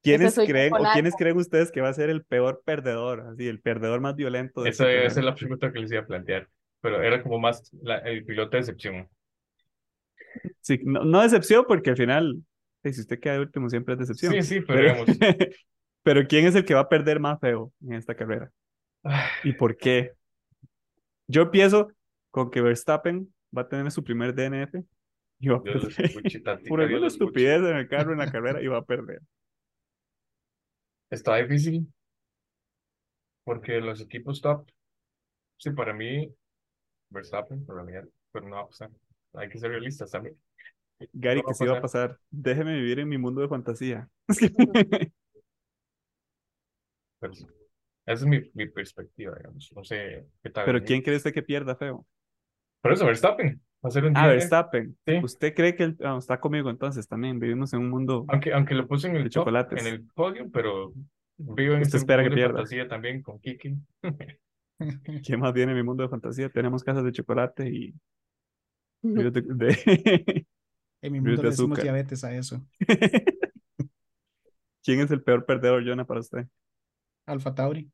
¿Quiénes 0.03 0.35
creen 0.35 0.73
o 0.75 0.79
quiénes 0.93 1.15
creen 1.17 1.37
ustedes 1.37 1.71
que 1.71 1.81
va 1.81 1.89
a 1.89 1.93
ser 1.95 2.09
el 2.09 2.25
peor 2.25 2.63
perdedor? 2.65 3.21
Así, 3.33 3.47
el 3.47 3.61
perdedor 3.61 4.01
más 4.01 4.17
violento 4.17 4.63
de 4.63 4.71
Esa 4.71 4.85
esta 4.85 4.85
debe 4.85 4.97
carrera? 5.01 5.15
ser 5.15 5.25
la 5.25 5.35
pregunta 5.35 5.73
que 5.73 5.79
les 5.81 5.91
iba 5.93 6.01
a 6.01 6.07
plantear. 6.07 6.49
Pero 6.81 7.03
era 7.03 7.23
como 7.23 7.39
más 7.39 7.71
la- 7.83 7.99
el 7.99 8.25
piloto 8.25 8.53
de 8.57 8.61
excepción. 8.61 9.09
Sí, 10.61 10.81
no, 10.85 11.05
no 11.05 11.21
decepción, 11.23 11.65
porque 11.69 11.91
al 11.91 11.97
final, 11.97 12.43
si 12.85 13.01
usted 13.01 13.19
queda 13.21 13.35
de 13.35 13.41
último, 13.41 13.69
siempre 13.69 13.95
es 13.95 14.01
decepción. 14.01 14.33
Sí, 14.35 14.43
sí, 14.43 14.61
pero 14.61 14.79
Pero, 14.81 15.05
digamos, 15.05 15.19
pero 16.03 16.27
¿quién 16.27 16.47
es 16.47 16.55
el 16.55 16.65
que 16.65 16.75
va 16.75 16.81
a 16.81 16.89
perder 16.89 17.21
más 17.21 17.39
feo 17.41 17.73
en 17.83 17.95
esta 17.95 18.15
carrera? 18.15 18.51
¿Y 19.45 19.53
por 19.53 19.77
qué? 19.77 20.13
Yo 21.27 21.43
empiezo 21.43 21.89
con 22.31 22.51
que 22.51 22.61
Verstappen 22.61 23.33
va 23.57 23.63
a 23.63 23.69
tener 23.69 23.91
su 23.91 24.03
primer 24.03 24.35
DNF 24.35 24.75
y 25.41 25.49
va 25.49 25.57
a 25.57 25.61
Dios 25.61 25.95
perder 25.95 26.63
por 26.69 26.81
alguna 26.81 27.07
estupidez 27.07 27.61
en 27.61 27.77
el 27.77 27.89
carro 27.89 28.13
en 28.13 28.19
la 28.19 28.31
carrera 28.31 28.63
y 28.63 28.67
va 28.67 28.79
a 28.79 28.85
perder. 28.85 29.21
Está 31.11 31.37
difícil 31.37 31.87
porque 33.45 33.81
los 33.81 34.01
equipos 34.03 34.43
top, 34.43 34.69
sí, 35.57 35.71
para 35.71 35.95
mí, 35.95 36.31
Verstappen, 37.09 37.65
en 37.67 37.67
realidad, 37.67 38.05
pero 38.31 38.47
no 38.47 38.57
va 38.57 38.63
a 38.63 38.67
pasar. 38.67 38.91
Hay 39.33 39.49
que 39.49 39.59
ser 39.59 39.71
realistas 39.71 40.11
también. 40.11 40.37
Gary, 41.15 41.41
No 41.41 41.47
que 41.47 41.53
a 41.53 41.55
sí 41.55 41.65
va 41.65 41.79
a 41.79 41.81
pasar. 41.81 42.19
Déjeme 42.31 42.75
vivir 42.75 42.99
en 42.99 43.09
mi 43.09 43.17
mundo 43.17 43.41
de 43.41 43.49
fantasía. 43.49 44.09
Esa 47.21 47.45
es 48.07 48.27
mi, 48.27 48.41
mi 48.55 48.67
perspectiva, 48.69 49.35
digamos. 49.37 49.71
No 49.75 49.85
sé 49.85 50.27
qué 50.43 50.51
tal. 50.51 50.65
Pero. 50.65 50.83
¿quién 50.85 51.03
cree 51.03 51.17
usted 51.17 51.33
que 51.33 51.43
pierda 51.43 51.77
feo? 51.77 52.07
Por 52.81 52.93
eso, 52.93 53.05
Verstappen. 53.07 53.61
Va 53.85 53.89
a 53.89 53.91
ser 53.91 54.05
un 54.07 54.17
Ah. 54.17 54.27
Verstappen. 54.27 54.97
Sí. 55.07 55.19
¿Usted 55.23 55.55
cree 55.55 55.75
que 55.77 55.85
él 55.85 55.97
ah, 56.03 56.17
está 56.19 56.41
conmigo 56.41 56.71
entonces 56.71 57.07
también? 57.07 57.39
Vivimos 57.39 57.73
en 57.73 57.81
un 57.81 57.91
mundo. 57.91 58.25
Aunque, 58.29 58.53
aunque 58.53 58.75
lo 58.75 58.87
puse 58.89 59.09
en 59.09 59.17
el 59.17 59.25
De 59.25 59.31
top, 59.31 59.43
chocolates. 59.43 59.81
en 59.87 59.93
el 59.93 60.05
podio, 60.15 60.51
pero 60.51 60.93
vivo 61.37 61.75
en 61.75 61.83
Usted 61.83 61.87
este 61.87 61.97
espera 61.99 62.23
que 62.23 62.31
mundo 62.31 62.37
de 62.37 62.43
pierda. 62.47 62.55
fantasía 62.59 62.89
también 62.89 63.23
con 63.23 63.39
Kiki. 63.41 63.77
¿Quién 65.25 65.41
más 65.41 65.53
viene 65.53 65.73
en 65.73 65.79
mi 65.79 65.85
mundo 65.85 66.03
de 66.05 66.09
fantasía? 66.09 66.49
Tenemos 66.49 66.83
casas 66.85 67.05
de 67.05 67.13
chocolate 67.13 67.69
y 67.69 67.95
de- 69.03 69.31
de- 69.31 70.47
En 71.03 71.13
mi 71.13 71.21
mundo 71.21 71.37
de 71.37 71.43
le 71.45 71.51
decimos 71.51 71.79
azúcar. 71.79 71.83
diabetes 71.85 72.25
a 72.25 72.35
eso. 72.35 72.65
¿Quién 74.85 75.01
es 75.01 75.11
el 75.11 75.23
peor 75.23 75.45
perdedor, 75.47 75.85
Jonah, 75.87 76.05
para 76.07 76.21
usted? 76.21 76.47
Alfa 77.29 77.55
Tauri. 77.55 77.91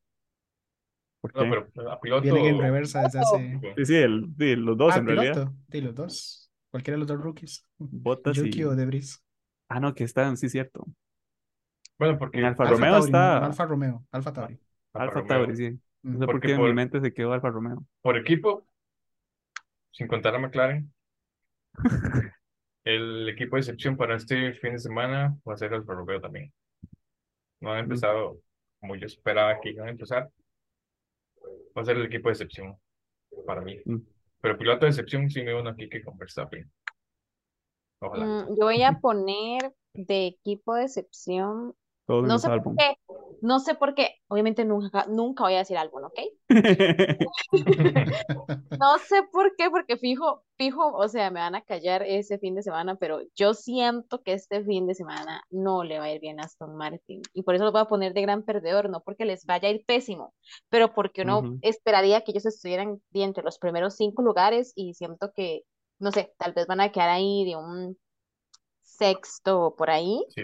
¿Por 1.20 1.34
No, 1.34 1.68
pero 1.74 1.90
a 1.90 2.00
piloto. 2.00 2.22
Vienen 2.22 2.46
en 2.56 2.60
reversa 2.60 3.02
desde 3.02 3.20
hace. 3.20 3.60
Sí, 3.76 3.84
sí, 3.86 3.94
el, 3.96 4.28
sí, 4.38 4.56
los 4.56 4.76
dos 4.76 4.94
Ah, 4.94 4.98
en 4.98 5.06
realidad. 5.06 5.32
piloto. 5.34 5.54
Sí, 5.70 5.80
los 5.80 5.94
dos. 5.94 6.50
Cualquiera 6.70 6.94
de 6.96 6.98
los 7.00 7.08
dos 7.08 7.20
rookies. 7.20 7.66
Bottas 7.78 8.36
Yuki 8.36 8.60
y... 8.60 8.64
o 8.64 8.74
Debris. 8.74 9.22
Ah, 9.68 9.80
no, 9.80 9.94
que 9.94 10.04
están, 10.04 10.36
sí, 10.36 10.48
cierto. 10.48 10.86
Bueno, 11.98 12.18
porque 12.18 12.38
En 12.38 12.44
Alfa 12.44 12.64
Alfa 12.64 12.74
Romeo 12.74 12.90
Tauri, 12.92 13.04
está- 13.06 13.40
no 13.40 13.46
Alfa 13.46 13.64
Romeo. 13.66 14.06
Alfa 14.10 14.32
Tauri. 14.32 14.58
Alfa. 14.92 15.24
Tauri, 15.26 15.56
sí. 15.56 15.80
No 16.02 16.12
sé 16.18 16.18
por 16.18 16.26
Porque 16.26 16.48
qué 16.48 16.54
en 16.54 16.62
mi 16.62 16.72
mente 16.74 17.00
se 17.00 17.12
quedó 17.14 17.32
Alfa 17.32 17.50
Romeo. 17.50 17.84
Por 18.02 18.18
equipo, 18.18 18.66
sin 19.92 20.06
contar 20.08 20.34
a 20.34 20.38
McLaren, 20.38 20.92
el 22.84 23.28
equipo 23.28 23.56
de 23.56 23.60
excepción 23.60 23.96
para 23.96 24.16
este 24.16 24.52
fin 24.54 24.72
de 24.72 24.78
semana 24.78 25.36
va 25.48 25.54
a 25.54 25.56
ser 25.56 25.72
Alfa 25.72 25.94
Romeo 25.94 26.20
también. 26.20 26.52
No 27.60 27.72
han 27.72 27.80
empezado 27.80 28.40
como 28.84 28.96
yo 28.96 29.06
esperaba 29.06 29.58
que 29.62 29.70
iban 29.70 29.88
a 29.88 29.92
empezar. 29.92 30.30
Va 31.74 31.80
a 31.80 31.84
ser 31.86 31.96
el 31.96 32.04
equipo 32.04 32.28
de 32.28 32.34
excepción 32.34 32.78
para 33.46 33.62
mí. 33.62 33.80
Mm. 33.82 33.96
Pero 34.42 34.58
piloto 34.58 34.84
de 34.84 34.90
excepción 34.90 35.30
sí 35.30 35.42
me 35.42 35.58
uno 35.58 35.70
aquí 35.70 35.88
que 35.88 36.02
con 36.02 36.18
Verstappen. 36.18 36.70
Ojalá. 38.00 38.26
Mm, 38.26 38.48
yo 38.58 38.64
voy 38.66 38.82
a 38.82 38.92
poner 39.00 39.72
de 39.94 40.26
equipo 40.26 40.74
de 40.74 40.84
excepción. 40.84 41.74
No 42.06 42.38
sé 42.38 42.48
por 42.48 42.76
qué. 42.76 42.96
No 43.40 43.60
sé 43.60 43.74
por 43.74 43.94
qué. 43.94 44.16
Obviamente 44.28 44.64
nunca, 44.64 45.06
nunca 45.06 45.44
voy 45.44 45.54
a 45.54 45.58
decir 45.58 45.76
álbum, 45.76 46.04
¿ok? 46.04 46.18
No 48.80 48.98
sé 48.98 49.22
por 49.32 49.54
qué, 49.56 49.70
porque 49.70 49.96
fijo, 49.96 50.42
fijo, 50.56 50.92
o 50.94 51.08
sea, 51.08 51.30
me 51.30 51.40
van 51.40 51.54
a 51.54 51.62
callar 51.62 52.02
ese 52.02 52.38
fin 52.38 52.54
de 52.54 52.62
semana, 52.62 52.96
pero 52.96 53.20
yo 53.34 53.54
siento 53.54 54.22
que 54.22 54.32
este 54.32 54.64
fin 54.64 54.86
de 54.86 54.94
semana 54.94 55.42
no 55.50 55.84
le 55.84 55.98
va 55.98 56.06
a 56.06 56.12
ir 56.12 56.20
bien 56.20 56.40
a 56.40 56.44
Aston 56.44 56.76
Martin. 56.76 57.22
Y 57.32 57.42
por 57.42 57.54
eso 57.54 57.64
lo 57.64 57.72
voy 57.72 57.82
a 57.82 57.86
poner 57.86 58.12
de 58.14 58.22
gran 58.22 58.42
perdedor, 58.42 58.90
no 58.90 59.00
porque 59.00 59.24
les 59.24 59.44
vaya 59.46 59.68
a 59.68 59.72
ir 59.72 59.84
pésimo, 59.86 60.34
pero 60.68 60.92
porque 60.92 61.22
uno 61.22 61.58
esperaría 61.62 62.22
que 62.22 62.32
ellos 62.32 62.46
estuvieran 62.46 63.00
de 63.10 63.22
entre 63.22 63.44
los 63.44 63.58
primeros 63.58 63.96
cinco 63.96 64.22
lugares 64.22 64.72
y 64.74 64.94
siento 64.94 65.32
que, 65.34 65.62
no 65.98 66.12
sé, 66.12 66.32
tal 66.38 66.52
vez 66.52 66.66
van 66.66 66.80
a 66.80 66.92
quedar 66.92 67.10
ahí 67.10 67.44
de 67.44 67.56
un 67.56 67.96
sexto 68.96 69.74
por 69.76 69.90
ahí. 69.90 70.24
Sí. 70.28 70.42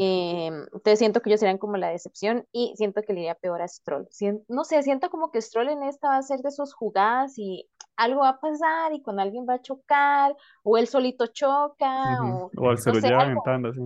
Eh, 0.00 0.46
entonces 0.48 0.98
siento 0.98 1.20
que 1.20 1.30
ellos 1.30 1.40
serían 1.40 1.58
como 1.58 1.76
la 1.76 1.88
decepción 1.88 2.46
y 2.52 2.74
siento 2.76 3.02
que 3.02 3.12
le 3.12 3.20
iría 3.20 3.34
peor 3.34 3.62
a 3.62 3.68
Stroll. 3.68 4.06
Sien- 4.10 4.44
no 4.48 4.64
sé, 4.64 4.82
siento 4.82 5.10
como 5.10 5.30
que 5.30 5.40
Stroll 5.42 5.68
en 5.68 5.82
esta 5.82 6.08
va 6.08 6.16
a 6.18 6.22
ser 6.22 6.40
de 6.40 6.50
sus 6.50 6.74
jugadas 6.74 7.34
y 7.38 7.68
algo 7.96 8.20
va 8.20 8.30
a 8.30 8.40
pasar 8.40 8.92
y 8.94 9.02
cuando 9.02 9.22
alguien 9.22 9.46
va 9.48 9.54
a 9.54 9.62
chocar 9.62 10.34
o 10.62 10.78
él 10.78 10.86
solito 10.86 11.26
choca 11.28 12.22
o 12.24 12.50
O 12.56 12.76
se 12.76 12.90
no 12.90 12.94
lo 12.94 13.00
sé, 13.00 13.08
llevan 13.08 13.22
en 13.26 13.28
algo. 13.30 13.42
tanda, 13.44 13.72
sí. 13.72 13.80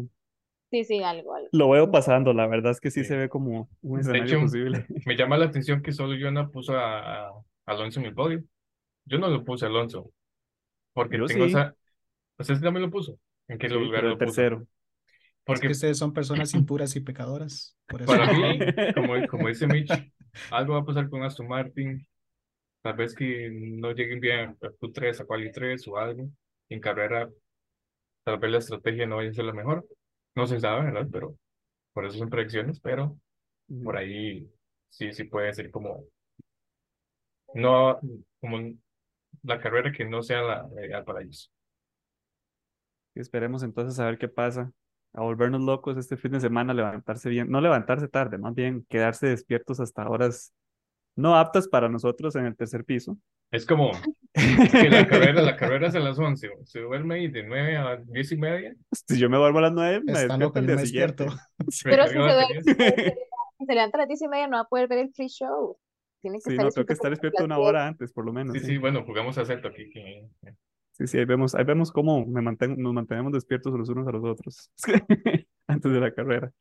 Sí, 0.71 1.03
algo, 1.05 1.35
algo. 1.35 1.49
Lo 1.53 1.71
veo 1.71 1.91
pasando, 1.93 2.33
la 2.33 2.49
verdad 2.49 2.73
es 2.73 2.81
que 2.81 2.91
sí 2.91 3.03
Sí. 3.03 3.09
se 3.09 3.17
ve 3.17 3.29
como 3.29 3.69
un 3.83 4.01
escenario 4.01 4.25
hecho, 4.25 4.41
posible. 4.41 4.87
me 5.07 5.17
llama 5.17 5.37
la 5.39 5.45
atención 5.47 5.83
que 5.83 5.93
solo 5.93 6.17
Jonah 6.21 6.49
puso 6.49 6.77
a, 6.77 7.29
a 7.29 7.33
Alonso 7.67 8.01
en 8.01 8.07
el 8.07 8.15
podio. 8.15 8.43
Yo 9.05 9.19
no 9.19 9.29
lo 9.29 9.45
puse 9.45 9.67
a 9.67 9.69
Alonso. 9.69 10.11
Porque 10.93 11.19
Yo 11.19 11.27
tengo 11.27 11.45
sí. 11.45 11.51
esa. 11.51 11.75
Usted 12.39 12.61
también 12.61 12.83
lo 12.87 12.91
puso. 12.91 13.19
¿En 13.49 13.59
qué 13.59 13.69
Sí, 13.69 13.75
lugar 13.79 14.05
lo 14.05 14.07
el 14.07 14.19
puso? 14.19 14.43
tercero. 14.43 14.67
Es 15.51 15.61
Porque 15.61 15.63
que 15.63 15.73
ustedes 15.73 15.99
son 15.99 16.13
personas 16.15 16.55
impuras 16.55 16.97
y 16.97 17.01
pecadoras. 17.01 17.77
Por 17.89 18.03
eso 18.03 18.19
para 18.19 18.27
mí, 18.27 18.69
como, 18.93 19.27
como 19.27 19.49
dice 19.49 19.67
Mitch, 19.67 20.05
algo 20.51 20.75
va 20.75 20.81
a 20.81 20.85
pasar 20.85 21.09
con 21.11 21.23
Aston 21.23 21.49
Martin. 21.49 22.07
Tal 22.83 22.95
vez 22.97 23.15
que 23.15 23.51
no 23.53 23.93
lleguen 23.93 24.21
bien 24.21 24.59
a 24.63 24.71
Q3, 24.71 25.21
a 25.21 25.27
Quali 25.27 25.53
3 25.53 25.87
o 25.89 25.99
algo. 25.99 26.29
En 26.71 26.81
carrera, 26.81 27.31
tal 28.25 28.39
vez 28.39 28.53
la 28.53 28.59
estrategia 28.59 29.07
no 29.07 29.17
vaya 29.19 29.31
a 29.31 29.35
ser 29.35 29.45
la 29.47 29.53
mejor. 29.55 29.87
No 30.37 30.47
se 30.47 30.61
sabe, 30.61 30.85
¿verdad? 30.93 31.09
Pero 31.13 31.37
por 31.93 32.07
eso 32.07 32.19
son 32.19 32.31
predicciones, 32.31 32.81
pero 32.81 33.19
por 33.83 33.97
ahí 33.99 34.51
sí, 34.91 35.13
sí 35.13 35.25
puede 35.25 35.55
ser 35.55 35.71
como. 35.71 36.05
No, 37.55 38.01
como 38.41 38.59
la 39.45 39.61
carrera 39.61 39.93
que 39.93 40.05
no 40.07 40.23
sea 40.23 40.43
la 40.43 40.69
ideal 40.85 41.05
para 41.05 41.23
ellos. 41.23 41.53
Y 43.15 43.21
esperemos 43.21 43.63
entonces 43.63 43.99
a 44.01 44.07
ver 44.07 44.19
qué 44.19 44.29
pasa. 44.29 44.71
A 45.13 45.23
volvernos 45.23 45.63
locos 45.63 45.97
este 45.97 46.17
fin 46.17 46.33
de 46.33 46.41
semana, 46.41 46.75
levantarse 46.75 47.29
bien, 47.31 47.49
no 47.49 47.61
levantarse 47.61 48.09
tarde, 48.09 48.37
más 48.37 48.55
bien 48.55 48.85
quedarse 48.89 49.29
despiertos 49.29 49.79
hasta 49.79 50.09
horas 50.09 50.53
no 51.17 51.37
aptas 51.37 51.69
para 51.69 51.89
nosotros 51.89 52.35
en 52.35 52.47
el 52.47 52.57
tercer 52.57 52.85
piso. 52.85 53.17
Es 53.53 53.65
como 53.65 53.93
que 54.33 54.91
la 54.91 55.07
carrera, 55.07 55.43
la 55.43 55.55
carrera 55.57 55.87
es 55.87 55.95
a 55.95 56.01
las 56.01 56.19
11. 56.19 56.51
Se 56.65 56.81
duerme 56.81 57.15
ahí 57.15 57.29
de 57.29 57.45
9 57.45 57.77
a 57.77 57.97
10 57.99 58.33
y 58.33 58.37
media. 58.37 58.75
Si 58.91 59.17
yo 59.17 59.31
me 59.31 59.37
duermo 59.37 59.61
a 59.61 59.63
las 59.63 59.73
nueve, 59.73 60.01
me 60.05 60.11
Está 60.13 60.27
despierto 60.37 60.59
el 60.59 60.67
día 60.67 60.79
siguiente. 60.79 61.27
Pero 61.59 61.69
si 61.69 61.79
se, 61.79 61.91
recarga 62.19 62.35
duerme- 62.35 62.65
baterías. 62.67 63.15
si 63.59 63.67
se 63.67 63.75
levanta 63.75 63.97
a 63.97 64.01
las 64.01 64.09
diez 64.09 64.23
y 64.23 64.29
media 64.29 64.49
no 64.49 64.57
va 64.57 64.63
a 64.63 64.69
poder 64.69 64.89
ver 64.89 64.99
el 64.99 65.13
free 65.15 65.29
show. 65.29 65.79
Tiene 66.21 66.39
que 66.39 66.43
Sí, 66.43 66.51
estar 66.51 66.65
no, 66.65 66.71
tengo 66.73 66.87
que 66.87 66.93
despierto 66.93 66.93
estar 66.95 67.11
despierto 67.13 67.45
una 67.45 67.57
10. 67.57 67.69
hora 67.69 67.87
antes, 67.87 68.13
por 68.13 68.25
lo 68.25 68.33
menos. 68.33 68.55
Sí, 68.55 68.59
sí. 68.61 68.67
sí, 68.67 68.79
bueno, 68.79 69.05
jugamos 69.05 69.39
a 69.39 69.45
Celta 69.45 69.69
aquí. 69.69 69.89
Que... 69.91 70.27
Sí, 70.97 71.09
sí, 71.09 71.19
ahí 71.19 71.25
vemos, 71.25 71.55
ahí 71.55 71.65
vemos 71.65 71.91
cómo 71.91 72.25
me 72.25 72.41
nos 72.41 72.95
mantenemos 72.95 73.33
despiertos 73.33 73.73
los 73.77 73.89
unos 73.89 74.07
a 74.07 74.13
los 74.13 74.25
otros 74.25 74.71
antes 75.67 75.93
de 75.93 76.01
la 76.01 76.15
carrera. 76.15 76.53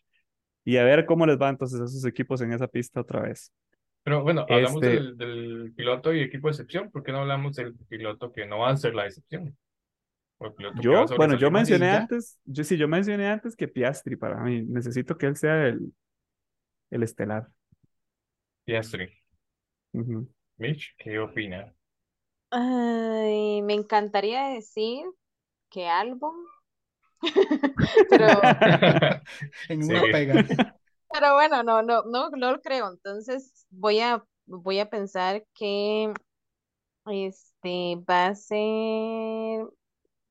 Y 0.66 0.78
a 0.78 0.84
ver 0.84 1.06
cómo 1.06 1.26
les 1.26 1.38
va 1.40 1.50
entonces 1.50 1.80
a 1.80 1.86
esos 1.86 2.04
equipos 2.06 2.42
en 2.42 2.52
esa 2.52 2.68
pista 2.68 3.02
otra 3.02 3.22
vez. 3.22 3.52
Pero 4.04 4.24
bueno, 4.24 4.46
hablamos 4.50 4.82
Este- 4.82 4.96
del, 4.96 5.18
del 5.18 5.74
piloto 5.76 6.14
y 6.14 6.22
equipo 6.22 6.48
de 6.48 6.54
excepción. 6.54 6.90
¿Por 6.90 7.04
qué 7.04 7.12
no 7.12 7.20
hablamos 7.20 7.56
del 7.56 7.76
piloto 7.88 8.32
que 8.32 8.46
no 8.48 8.60
va 8.60 8.72
a 8.72 8.78
ser 8.78 8.96
la 8.96 9.06
excepción? 9.06 9.56
Yo, 10.82 11.06
bueno, 11.16 11.38
yo 11.38 11.52
mencioné 11.52 11.90
antes, 11.92 12.38
yo 12.44 12.64
sí, 12.64 12.76
yo 12.76 12.88
mencioné 12.88 13.28
antes 13.28 13.56
que 13.56 13.68
Piastri 13.68 14.16
para 14.16 14.42
mí. 14.42 14.64
Necesito 14.64 15.18
que 15.18 15.28
él 15.28 15.38
sea 15.38 15.68
el, 15.68 15.94
el 16.90 17.04
estelar. 17.04 17.48
Piastri. 18.66 19.10
Ujú. 19.94 20.28
Mitch, 20.58 20.96
¿qué 20.98 21.20
opina? 21.20 21.74
Ay, 22.54 23.62
me 23.64 23.74
encantaría 23.74 24.48
decir 24.50 25.06
que 25.72 25.88
álbum, 25.90 26.36
pero, 28.10 28.42
En 29.70 29.84
Sí. 29.88 29.94
una 29.94 30.10
pega. 30.10 30.46
pero 31.12 31.34
bueno, 31.36 31.64
no, 31.64 31.82
no, 31.84 32.04
no, 32.04 32.30
no 32.32 32.52
lo 32.54 32.62
creo. 32.62 32.90
Entonces 32.92 33.66
voy 33.70 34.00
a, 34.00 34.24
voy 34.46 34.80
a 34.80 34.90
pensar 34.90 35.46
que 35.54 36.14
este 37.08 37.98
va 38.10 38.28
a 38.28 38.36
ser, 38.36 39.68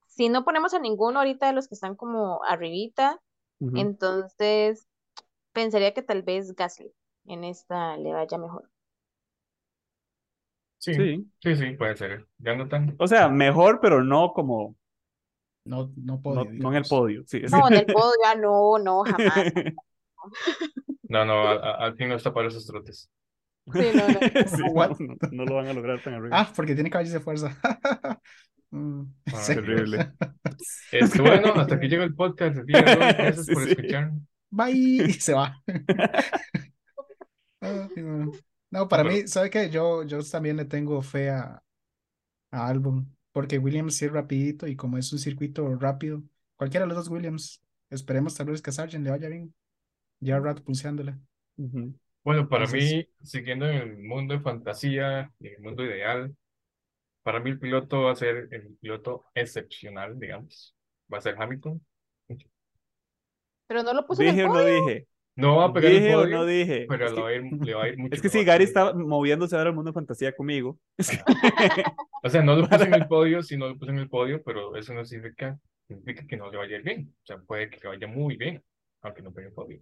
si 0.09 0.29
no 0.29 0.45
ponemos 0.45 0.75
a 0.75 0.81
ninguno 0.81 1.20
ahorita 1.20 1.49
de 1.49 1.55
los 1.55 1.68
que 1.68 1.75
están 1.77 1.97
como 1.97 2.45
arribita, 2.45 3.20
entonces 3.75 4.87
pensaría 5.53 5.95
que 5.95 6.03
tal 6.03 6.23
vez 6.23 6.55
Gasly 6.57 6.95
en 7.27 7.45
esta 7.45 7.97
le 7.99 8.12
vaya 8.14 8.39
mejor. 8.39 8.70
Sí, 10.83 10.95
Sí. 10.95 11.30
sí, 11.41 11.55
sí, 11.57 11.70
puede 11.76 11.97
ser. 11.97 12.26
Ya 12.39 12.57
no 12.57 12.68
tan. 12.68 12.97
O 12.99 13.07
sea, 13.07 13.28
mejor, 13.28 13.78
pero 13.80 14.03
no 14.03 14.33
como, 14.33 14.76
No, 15.64 15.93
no 15.97 16.20
no, 16.22 16.22
podio, 16.22 16.51
no 16.53 16.70
en 16.70 16.76
el 16.78 16.85
podio. 16.85 17.22
Sí, 17.26 17.41
sí. 17.47 17.55
No, 17.55 17.68
en 17.68 17.74
el 17.74 17.87
podio 17.87 18.12
ya 18.24 18.35
no, 18.35 18.78
no, 18.78 19.05
jamás. 19.05 19.53
No, 21.09 21.24
no, 21.24 21.49
al 21.49 21.95
fin 21.97 22.09
no 22.09 22.14
está 22.16 22.33
para 22.33 22.49
esos 22.49 22.66
trotes. 22.66 23.11
Sí, 23.72 23.80
no, 23.95 24.09
no. 24.09 24.18
Sí, 24.49 24.62
no, 24.62 24.72
What? 24.72 24.99
no, 24.99 25.16
no 25.30 25.45
lo 25.45 25.55
van 25.57 25.66
a 25.68 25.72
lograr 25.72 26.03
tan 26.03 26.14
arriba. 26.14 26.41
Ah, 26.41 26.53
porque 26.55 26.74
tiene 26.74 26.91
caballos 26.91 27.12
de 27.12 27.20
fuerza. 27.20 27.57
Mm, 28.74 29.03
Ah, 29.26 29.43
terrible. 29.47 30.12
Este, 30.91 31.20
bueno, 31.20 31.53
hasta 31.55 31.74
aquí 31.74 31.89
llega 31.89 32.05
el 32.05 32.14
podcast. 32.14 32.57
Gracias 32.66 33.45
Sí, 33.45 33.53
por 33.53 33.64
sí. 33.64 33.70
escuchar. 33.72 34.12
Bye. 34.51 34.72
Y 34.72 35.12
se 35.12 35.35
va. 35.35 35.62
Ay, 37.61 37.89
no. 38.73 38.89
Para 38.89 39.05
Pero- 39.05 39.14
mí, 39.14 39.29
¿sabe 39.29 39.51
qué? 39.51 39.70
Yo, 39.70 40.03
yo 40.05 40.18
también 40.25 40.57
le 40.57 40.64
tengo 40.64 41.01
fe 41.03 41.31
a, 41.31 41.62
a 42.51 42.66
Albon, 42.68 43.16
porque 43.31 43.59
Williams 43.59 43.95
sí 43.97 44.07
es 44.07 44.12
rapidito 44.12 44.66
y 44.66 44.75
como 44.77 44.99
es 44.99 45.12
un 45.12 45.20
circuito 45.20 45.73
rápido, 45.77 46.23
cualquiera 46.57 46.85
de 46.87 46.89
los 46.89 46.97
dos 46.97 47.09
Williams, 47.09 47.62
esperemos 47.91 48.35
tal 48.35 48.47
vez 48.49 48.61
que 48.62 48.73
Sargent 48.73 49.05
le 49.05 49.11
vaya 49.12 49.29
bien. 49.29 49.55
Ya 50.20 50.39
rato 50.41 50.64
pulseándole. 50.64 51.16
Ujú. 51.57 51.95
Bueno, 52.25 52.49
para 52.49 52.64
Entonces- 52.64 53.07
mí, 53.20 53.27
siguiendo 53.27 53.68
en 53.68 53.77
el 53.77 53.99
mundo 53.99 54.35
de 54.35 54.41
fantasía, 54.41 55.33
en 55.41 55.55
el 55.55 55.61
mundo 55.61 55.85
ideal, 55.85 56.35
para 57.25 57.41
mí 57.41 57.51
el 57.51 57.59
piloto 57.61 58.03
va 58.03 58.12
a 58.12 58.16
ser 58.16 58.49
el 58.53 58.77
piloto 58.81 59.25
excepcional, 59.35 60.18
digamos. 60.18 60.75
Va 61.12 61.18
a 61.18 61.20
ser 61.20 61.35
Hamilton. 61.41 61.81
Pero 63.66 63.83
no 63.83 63.93
lo 63.95 64.07
puso 64.07 64.23
en 64.23 64.29
el 64.29 64.35
¿Dije 64.35 64.45
o 64.45 64.49
no 64.49 64.55
podio. 64.55 64.87
dije? 64.87 65.07
No 65.37 65.57
va 65.57 65.66
a 65.66 65.72
pegar 65.72 65.91
el 65.93 66.01
¿Dije 66.03 66.14
o 66.14 66.20
podio, 66.22 66.37
no 66.39 66.45
dije? 66.47 66.87
pero 66.89 67.09
le 67.09 67.14
que, 67.14 67.20
va 67.22 67.28
a 67.28 67.33
ir, 67.35 67.43
le 67.64 67.74
va 67.74 67.85
a 67.85 67.89
ir 67.89 67.99
mucho 67.99 68.14
es 68.14 68.20
que 68.22 68.28
si 68.28 68.45
Gary 68.45 68.64
está 68.64 68.93
moviéndose 68.95 69.57
ahora 69.57 69.70
al 69.70 69.74
mundo 69.74 69.91
de 69.91 69.95
fantasía 69.95 70.35
conmigo. 70.35 70.78
es 70.99 71.11
que- 71.11 71.22
O 72.22 72.28
sea, 72.28 72.43
no 72.43 72.55
lo 72.55 72.68
puse 72.68 72.85
en 72.85 72.95
el 72.95 73.07
podio, 73.09 73.43
sí 73.43 73.57
no 73.57 73.68
lo 73.68 73.78
puse 73.78 73.91
en 73.93 73.99
el 73.99 74.09
podio, 74.09 74.43
pero 74.43 74.76
eso 74.76 74.93
no 74.95 75.05
significa, 75.05 75.59
significa 75.89 76.26
que 76.26 76.37
no 76.37 76.51
le 76.51 76.59
vaya 76.59 76.76
a 76.76 76.78
ir 76.80 76.85
bien. 76.85 77.14
O 77.22 77.26
sea, 77.26 77.39
puede 77.39 77.70
que 77.70 77.78
le 77.83 77.89
vaya 77.89 78.07
muy 78.07 78.37
bien, 78.37 78.62
aunque 79.03 79.22
no 79.22 79.33
pegue 79.33 79.49
el 79.49 79.55
podio. 79.55 79.80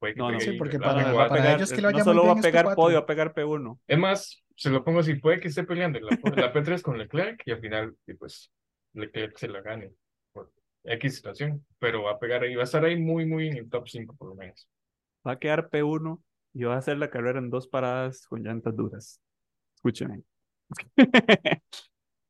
Puede 0.00 0.14
que 0.14 0.18
No, 0.20 0.30
no. 0.32 0.40
Sí, 0.40 0.52
porque 0.52 0.78
la 0.78 0.86
para- 0.86 1.02
No, 1.02 1.08
no, 1.08 1.14
P4. 1.14 1.18
va 1.18 1.24
a 1.24 1.28
para 1.28 1.42
pegar- 1.42 1.56
ellos 1.56 1.70
que 1.70 1.76
le 1.76 1.82
no 1.82 1.88
vaya 1.88 1.96
muy 1.98 2.04
solo 2.04 2.20
va 2.22 2.26
bien 2.34 2.36
a 2.36 2.40
es 2.40 2.46
pegar 2.46 2.64
P4. 2.66 2.74
podio, 2.74 2.94
va 2.96 3.02
a 3.02 3.06
pegar 3.06 3.34
P1. 3.34 3.78
Es 3.86 3.98
más, 3.98 4.42
se 4.56 4.70
lo 4.70 4.84
pongo 4.84 4.98
así, 5.00 5.14
puede 5.14 5.40
que 5.40 5.48
esté 5.48 5.64
peleando 5.64 6.00
la, 6.00 6.10
la 6.36 6.52
P3 6.52 6.82
con 6.82 6.98
Leclerc 6.98 7.42
y 7.46 7.52
al 7.52 7.60
final, 7.60 7.94
y 8.06 8.14
pues, 8.14 8.50
Leclerc 8.94 9.36
se 9.38 9.48
la 9.48 9.60
gane 9.60 9.92
X 10.84 11.16
situación, 11.16 11.64
pero 11.78 12.02
va 12.04 12.12
a 12.12 12.18
pegar 12.18 12.42
ahí, 12.42 12.54
va 12.54 12.62
a 12.62 12.64
estar 12.64 12.84
ahí 12.84 12.96
muy, 12.96 13.26
muy 13.26 13.48
en 13.48 13.56
el 13.58 13.68
top 13.68 13.88
5 13.88 14.14
por 14.16 14.28
lo 14.28 14.34
menos. 14.34 14.68
Va 15.26 15.32
a 15.32 15.38
quedar 15.38 15.68
P1 15.68 16.22
y 16.54 16.64
va 16.64 16.74
a 16.74 16.78
hacer 16.78 16.98
la 16.98 17.10
carrera 17.10 17.38
en 17.38 17.50
dos 17.50 17.68
paradas 17.68 18.26
con 18.26 18.42
llantas 18.42 18.74
duras. 18.76 19.20
Escúcheme. 19.76 20.22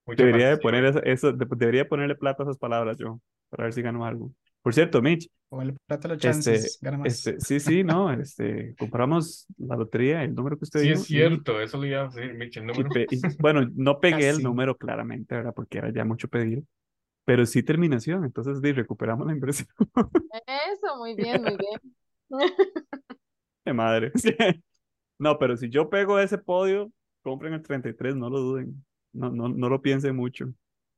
Debería 0.07 0.49
de 0.51 0.57
poner 0.59 0.85
eso, 0.85 1.03
eso- 1.03 1.33
de- 1.33 1.47
debería 1.57 1.89
ponerle 1.89 2.15
plata 2.17 2.43
a 2.43 2.47
esas 2.47 2.59
palabras 2.59 2.97
yo, 2.99 3.21
para 3.51 3.65
ver 3.65 3.73
si 3.73 3.83
gano 3.83 4.05
algo. 4.05 4.33
Por 4.63 4.75
cierto, 4.75 5.01
Mitch, 5.01 5.29
O 5.51 5.63
el 5.63 5.75
plata 5.87 6.09
los 6.09 6.17
este, 6.19 6.29
chances, 6.29 6.79
gana 6.83 6.99
más. 6.99 7.09
este, 7.09 7.41
sí, 7.41 7.61
sí, 7.61 7.85
no, 7.85 8.13
este, 8.13 8.75
compramos 8.77 9.47
la 9.59 9.77
lotería, 9.77 10.23
el 10.25 10.35
número 10.35 10.59
que 10.59 10.65
usted 10.65 10.81
Sí, 10.81 10.89
dijo. 10.89 11.01
es 11.01 11.05
y- 11.05 11.07
cierto, 11.07 11.61
eso 11.61 11.79
le 11.81 11.89
iba 11.89 12.01
a 12.03 12.05
decir, 12.09 12.35
Mitch, 12.35 12.57
el 12.57 12.65
y 12.65 12.67
número. 12.67 12.91
pe- 12.91 13.07
y, 13.11 13.21
bueno, 13.39 13.67
no 13.75 13.99
pegué 14.01 14.29
el 14.29 14.43
número 14.43 14.77
claramente, 14.77 15.35
¿verdad? 15.35 15.55
Porque 15.55 15.79
era 15.79 15.91
ya 15.93 16.05
mucho 16.05 16.29
pedir, 16.29 16.63
pero 17.29 17.45
sí 17.45 17.63
terminación, 17.63 18.25
entonces 18.25 18.59
recuperamos 18.75 19.27
la 19.27 19.35
inversión 19.35 19.69
Eso, 20.47 20.97
muy 20.97 21.15
bien, 21.15 21.43
muy 21.43 21.59
bien. 21.59 22.51
de 23.67 23.73
madre. 23.75 24.13
Sí. 24.17 24.35
No, 25.19 25.39
pero 25.39 25.55
si 25.59 25.69
yo 25.69 25.91
pego 25.91 26.19
ese 26.19 26.39
podio, 26.39 26.91
compren 27.23 27.53
el 27.53 27.63
33, 27.63 28.17
no 28.17 28.31
lo 28.31 28.39
duden, 28.39 28.83
no, 29.13 29.29
no, 29.29 29.51
no 29.51 29.69
lo 29.69 29.83
piensen 29.83 30.17
mucho. 30.17 30.47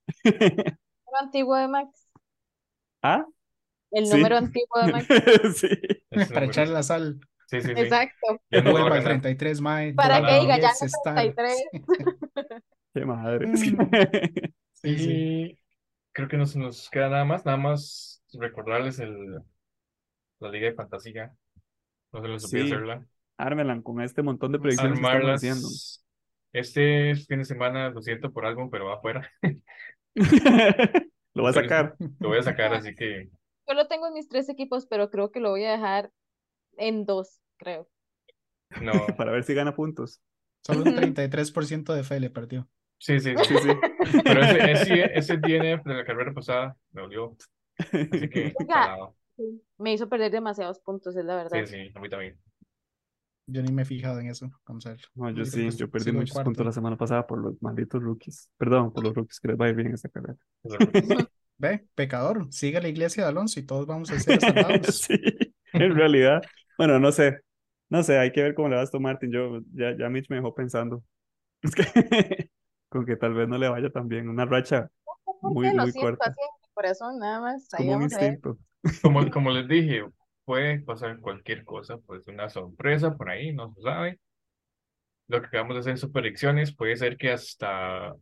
Número 0.25 1.19
antiguo 1.21 1.57
de 1.57 1.67
Max. 1.67 2.09
¿Ah? 3.03 3.27
El 3.91 4.07
Sí. 4.07 4.13
número 4.15 4.37
antiguo 4.37 4.83
de 4.87 4.93
Max. 4.93 5.07
Sí. 5.57 5.69
Para 6.33 6.47
echarle 6.47 6.75
la 6.75 6.85
sal. 6.85 7.19
Sí, 7.49 7.61
sí, 7.61 7.75
sí. 7.75 7.75
Exacto. 7.77 8.41
Ya 8.53 8.63
no 8.63 8.71
Vuelva 8.71 8.99
al 8.99 9.03
ganar. 9.03 9.21
33, 9.21 9.61
mae. 9.61 9.95
Para 9.95 10.25
que 10.25 10.39
diga, 10.39 10.61
ya 10.61 10.69
es 10.69 10.81
no 10.81 10.87
estar. 10.87 11.15
33. 11.17 12.63
Qué 12.95 13.05
madre. 13.05 13.57
Sí, 13.57 14.97
sí. 14.97 15.59
Creo 16.13 16.29
que 16.29 16.37
no 16.37 16.47
se 16.47 16.59
nos 16.59 16.91
queda 16.91 17.09
nada 17.09 17.25
más, 17.25 17.45
nada 17.45 17.57
más 17.59 18.23
recordarles 18.33 18.99
el, 18.99 19.41
la 20.41 20.51
Liga 20.51 20.67
de 20.69 20.75
Fantasía. 20.75 21.33
No 22.13 22.23
se 22.23 22.29
les 22.29 22.45
olvide 22.45 22.63
Sí. 22.67 22.73
hacerla. 22.73 23.07
Ármelan 23.37 23.83
con 23.83 24.01
este 24.03 24.23
montón 24.23 24.53
de 24.53 24.59
predicciones 24.59 24.99
que 24.99 25.07
estamos 25.07 25.17
Armarlas. 25.17 25.41
haciendo. 25.41 25.69
Este 26.53 27.15
fin 27.27 27.39
de 27.39 27.45
semana, 27.45 27.91
lo 27.91 28.03
siento 28.03 28.33
por 28.33 28.45
algo, 28.45 28.69
pero 28.71 28.87
va 28.87 28.95
afuera. 28.97 29.31
Lo 31.35 31.45
va 31.45 31.51
a 31.51 31.53
sacar. 31.53 31.95
Lo 32.19 32.29
voy 32.29 32.39
a 32.39 32.43
sacar, 32.43 32.75
así 32.75 32.95
que 32.95 33.31
Yo 33.69 33.75
lo 33.75 33.87
tengo 33.87 34.09
en 34.09 34.15
mis 34.15 34.29
tres 34.29 34.49
equipos, 34.49 34.87
pero 34.87 35.11
creo 35.11 35.31
que 35.31 35.39
lo 35.41 35.51
voy 35.51 35.65
a 35.65 35.71
dejar 35.73 36.11
en 36.77 37.07
dos, 37.07 37.41
creo. 37.57 37.89
no. 38.83 38.93
para 39.17 39.31
ver 39.31 39.45
si 39.45 39.55
gana 39.55 39.75
puntos. 39.75 40.21
Solo 40.63 40.83
un 40.83 40.97
33% 40.97 41.95
de 41.95 42.03
fe 42.05 42.19
le 42.21 42.31
perdió. 42.31 42.69
Sí, 43.01 43.19
sí, 43.19 43.35
sí. 43.37 43.55
Sí. 43.57 43.71
Pero 44.25 44.43
ese, 44.43 44.73
ese, 44.73 45.19
ese 45.19 45.37
DNF 45.39 45.85
de 45.85 45.95
la 45.95 46.05
carrera 46.05 46.33
pasada 46.35 46.77
me 46.93 47.03
dolió. 47.03 47.37
Así 47.79 48.29
que, 48.29 48.53
Oiga. 48.61 48.97
Me 49.79 49.95
hizo 49.95 50.07
perder 50.09 50.31
demasiados 50.31 50.81
puntos, 50.81 51.17
es 51.17 51.25
la 51.25 51.37
verdad. 51.37 51.65
Sí, 51.65 51.67
sí, 51.67 51.93
a 51.95 52.01
mí 52.01 52.11
también. 52.11 52.39
Yo 53.47 53.63
ni 53.63 53.73
me 53.73 53.83
he 53.83 53.85
fijado 53.87 54.21
en 54.21 54.27
eso. 54.27 54.51
Vamos 54.67 54.87
a 54.87 54.91
ver. 54.91 55.01
No, 55.15 55.31
yo 55.31 55.45
sí, 55.47 55.69
que 55.71 55.77
yo 55.77 55.91
perdí 55.91 56.11
en 56.11 56.17
muchos 56.17 56.33
cuarto. 56.35 56.49
puntos 56.49 56.67
la 56.67 56.73
semana 56.73 56.97
pasada 56.97 57.27
por 57.27 57.39
los 57.39 57.61
malditos 57.63 58.03
rookies. 58.03 58.51
Perdón, 58.59 58.93
por 58.93 59.03
los 59.03 59.15
rookies 59.15 59.41
que 59.41 59.49
les 59.49 59.57
va 59.57 59.65
a 59.65 59.69
ir 59.71 59.77
bien 59.77 59.95
esta 59.95 60.11
carrera. 60.11 60.37
Ve, 61.59 61.87
pecador, 61.95 62.47
sigue 62.51 62.81
la 62.81 62.89
iglesia 62.89 63.25
de 63.25 63.31
Alonso 63.31 63.59
y 63.61 63.65
todos 63.65 63.87
vamos 63.87 64.11
a 64.11 64.21
ser 64.21 64.41
salvados. 64.41 65.01
Sí, 65.01 65.15
en 65.73 65.95
realidad. 65.95 66.43
Bueno, 66.79 66.99
no 66.99 67.13
sé. 67.13 67.41
No 67.89 68.03
sé, 68.03 68.19
hay 68.19 68.31
que 68.31 68.43
ver 68.43 68.55
cómo 68.55 68.69
le 68.69 68.77
va 68.77 68.83
a 68.83 68.85
esto 68.85 69.01
Martin. 69.01 69.33
Yo, 69.33 69.61
ya, 69.73 69.97
ya 69.97 70.09
Mitch 70.09 70.31
me 70.31 70.37
dejó 70.37 70.55
pensando. 70.55 71.03
Es 71.63 71.75
que 71.75 72.50
con 72.91 73.07
que 73.07 73.17
tal 73.17 73.35
vez 73.35 73.49
no 73.49 73.57
le 73.57 73.69
vaya 73.69 73.91
tan 73.91 74.09
bien. 74.09 74.29
Una 74.29 74.45
racha 74.45 74.91
muy, 75.41 75.71
Sí, 75.71 75.77
lo 75.77 75.83
muy 75.85 75.93
siento 75.93 76.11
corta. 76.11 76.31
así 76.31 76.41
en 76.41 76.61
mi 76.63 76.69
corazón, 76.75 77.19
nada 77.19 77.41
más. 77.41 77.75
Ahí 77.75 77.87
como 77.87 77.97
un 77.97 78.03
instinto. 78.03 78.59
Como, 79.03 79.31
como 79.31 79.51
les 79.55 79.67
dije, 79.69 80.05
puede 80.45 80.81
pasar 80.81 81.19
cualquier 81.21 81.65
cosa, 81.65 81.97
puede 81.99 82.21
ser 82.23 82.35
una 82.35 82.49
sorpresa 82.51 83.17
por 83.17 83.31
ahí, 83.31 83.53
no 83.53 83.73
se 83.75 83.83
sabe. 83.83 84.21
Lo 85.29 85.41
que 85.41 85.47
acabamos 85.47 85.75
de 85.77 85.81
hacer 85.81 85.91
en 85.93 85.99
sus 85.99 86.11
predicciones 86.11 86.75
puede 86.75 86.97
ser 86.97 87.17
que 87.17 87.31
hasta, 87.31 88.15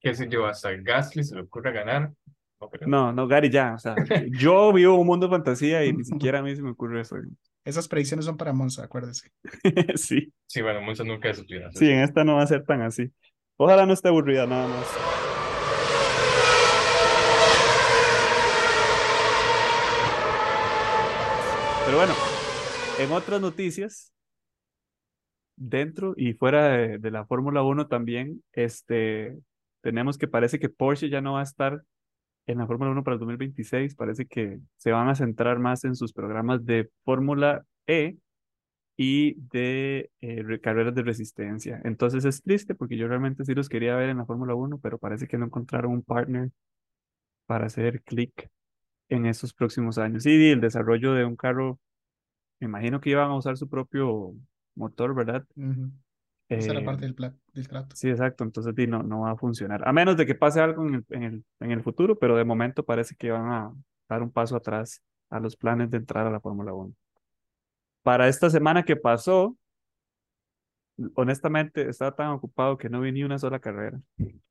qué 0.00 0.14
sé 0.14 0.28
yo, 0.28 0.46
hasta 0.46 0.72
Gasly 0.72 1.24
se 1.24 1.34
le 1.36 1.42
ocurra 1.42 1.70
ganar. 1.70 2.12
No. 2.60 2.68
No, 2.86 3.12
no, 3.12 3.26
Gary, 3.26 3.48
ya. 3.48 3.74
O 3.74 3.78
sea, 3.78 3.94
yo 4.38 4.72
vivo 4.72 4.94
un 4.96 5.06
mundo 5.06 5.26
de 5.26 5.30
fantasía 5.30 5.84
y 5.84 5.92
ni 5.92 6.04
siquiera 6.04 6.40
a 6.40 6.42
mí 6.42 6.54
se 6.54 6.62
me 6.62 6.70
ocurre 6.70 7.00
eso. 7.00 7.16
Esas 7.64 7.88
predicciones 7.88 8.26
son 8.26 8.36
para 8.36 8.52
Monza, 8.52 8.84
acuérdese. 8.84 9.30
Sí, 9.96 10.32
Sí, 10.46 10.62
bueno, 10.62 10.80
Monza 10.80 11.04
nunca 11.04 11.30
es 11.30 11.44
sí, 11.74 11.88
en 11.88 12.00
esta 12.00 12.24
no 12.24 12.36
va 12.36 12.42
a 12.42 12.46
ser 12.46 12.64
tan 12.64 12.82
así. 12.82 13.10
Ojalá 13.62 13.84
no 13.84 13.92
esté 13.92 14.08
aburrida 14.08 14.46
nada 14.46 14.66
más. 14.66 14.86
Pero 21.84 21.98
bueno, 21.98 22.14
en 22.98 23.12
otras 23.12 23.38
noticias, 23.38 24.14
dentro 25.56 26.14
y 26.16 26.32
fuera 26.32 26.70
de, 26.70 26.96
de 26.96 27.10
la 27.10 27.26
Fórmula 27.26 27.62
1 27.62 27.86
también, 27.86 28.42
este, 28.52 29.38
tenemos 29.82 30.16
que 30.16 30.26
parece 30.26 30.58
que 30.58 30.70
Porsche 30.70 31.10
ya 31.10 31.20
no 31.20 31.34
va 31.34 31.40
a 31.40 31.42
estar 31.42 31.82
en 32.46 32.56
la 32.56 32.66
Fórmula 32.66 32.92
1 32.92 33.04
para 33.04 33.16
el 33.16 33.20
2026. 33.20 33.94
Parece 33.94 34.24
que 34.24 34.58
se 34.78 34.90
van 34.90 35.10
a 35.10 35.14
centrar 35.14 35.58
más 35.58 35.84
en 35.84 35.96
sus 35.96 36.14
programas 36.14 36.64
de 36.64 36.88
Fórmula 37.04 37.62
E 37.86 38.16
y 39.02 39.34
de 39.52 40.10
eh, 40.20 40.42
re- 40.42 40.60
carreras 40.60 40.94
de 40.94 41.02
resistencia. 41.02 41.80
Entonces 41.84 42.24
es 42.26 42.42
triste 42.42 42.74
porque 42.74 42.96
yo 42.98 43.08
realmente 43.08 43.44
sí 43.46 43.54
los 43.54 43.68
quería 43.70 43.96
ver 43.96 44.10
en 44.10 44.18
la 44.18 44.26
Fórmula 44.26 44.54
1, 44.54 44.78
pero 44.78 44.98
parece 44.98 45.26
que 45.28 45.38
no 45.38 45.46
encontraron 45.46 45.92
un 45.92 46.02
partner 46.02 46.50
para 47.46 47.66
hacer 47.66 48.02
clic 48.02 48.48
en 49.08 49.26
esos 49.26 49.54
próximos 49.54 49.98
años. 49.98 50.26
Y 50.26 50.50
el 50.50 50.60
desarrollo 50.60 51.14
de 51.14 51.24
un 51.24 51.36
carro, 51.36 51.80
me 52.60 52.66
imagino 52.68 53.00
que 53.00 53.10
iban 53.10 53.30
a 53.30 53.36
usar 53.36 53.56
su 53.58 53.68
propio 53.68 54.34
motor, 54.76 55.14
¿verdad? 55.14 55.44
Esa 56.48 56.72
era 56.72 56.80
Eh, 56.80 56.84
parte 56.84 57.06
del, 57.06 57.14
pla- 57.14 57.34
del 57.54 57.66
trato. 57.68 57.94
Sí, 57.96 58.08
exacto. 58.08 58.44
Entonces 58.44 58.74
no, 58.88 59.02
no 59.02 59.20
va 59.22 59.32
a 59.32 59.36
funcionar. 59.36 59.86
A 59.86 59.92
menos 59.92 60.16
de 60.16 60.26
que 60.26 60.34
pase 60.34 60.60
algo 60.60 60.86
en 60.86 60.94
el, 60.96 61.04
en 61.10 61.22
el, 61.24 61.44
en 61.60 61.70
el 61.72 61.82
futuro, 61.82 62.18
pero 62.18 62.36
de 62.36 62.44
momento 62.44 62.84
parece 62.84 63.14
que 63.16 63.30
van 63.30 63.50
a 63.52 63.72
dar 64.08 64.22
un 64.22 64.30
paso 64.32 64.56
atrás 64.56 65.02
a 65.30 65.40
los 65.40 65.56
planes 65.56 65.90
de 65.90 65.98
entrar 65.98 66.26
a 66.26 66.30
la 66.30 66.40
Fórmula 66.40 66.72
1. 66.74 66.94
Para 68.02 68.28
esta 68.28 68.50
semana 68.50 68.82
que 68.84 68.96
pasó, 68.96 69.56
honestamente 71.14 71.88
estaba 71.88 72.14
tan 72.14 72.28
ocupado 72.28 72.76
que 72.78 72.88
no 72.88 73.00
vi 73.00 73.12
ni 73.12 73.24
una 73.24 73.38
sola 73.38 73.58
carrera. 73.58 74.00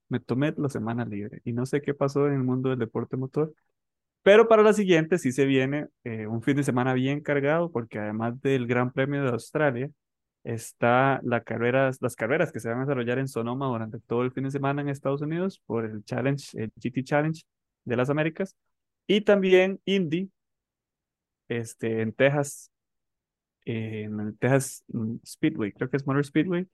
Me 0.08 0.20
tomé 0.20 0.54
la 0.58 0.70
semana 0.70 1.06
libre 1.06 1.41
y 1.43 1.54
no 1.54 1.66
sé 1.66 1.82
qué 1.82 1.93
pasó 1.93 2.28
en 2.28 2.34
el 2.34 2.43
mundo 2.43 2.70
del 2.70 2.80
deporte 2.80 3.18
motor. 3.18 3.54
Pero 4.24 4.47
para 4.47 4.64
la 4.64 4.74
siguiente 4.74 5.18
sí 5.18 5.32
se 5.32 5.45
viene 5.45 5.88
eh, 6.04 6.28
un 6.28 6.41
fin 6.41 6.58
de 6.58 6.64
semana 6.64 6.93
bien 6.93 7.22
cargado 7.22 7.72
porque 7.72 8.00
además 8.00 8.41
del 8.41 8.68
Gran 8.68 8.91
Premio 8.91 9.24
de 9.24 9.30
Australia, 9.30 9.89
está 10.43 11.20
la 11.24 11.43
carreras, 11.43 11.97
las 12.02 12.16
carreras 12.16 12.52
que 12.52 12.60
se 12.60 12.70
van 12.70 12.80
a 12.80 12.82
desarrollar 12.82 13.20
en 13.20 13.28
Sonoma 13.28 13.68
durante 13.68 14.00
todo 14.00 14.24
el 14.24 14.32
fin 14.32 14.45
de 14.45 14.52
semana 14.52 14.82
en 14.82 14.89
Estados 14.89 15.22
Unidos 15.22 15.62
por 15.66 15.86
el 15.86 16.04
Challenge, 16.04 16.43
el 16.62 16.72
GT 16.76 17.04
Challenge 17.04 17.43
de 17.86 17.95
las 17.95 18.10
Américas 18.10 18.56
y 19.08 19.22
también 19.22 19.80
Indy 19.86 20.32
este, 21.47 22.02
en 22.02 22.14
Texas, 22.14 22.72
en 23.72 24.20
el 24.20 24.38
Texas 24.38 24.84
mm, 24.89 25.15
Speedway, 25.26 25.72
creo 25.74 25.89
que 25.89 25.97
es 25.97 26.05
Motor 26.07 26.26
Speedway. 26.26 26.67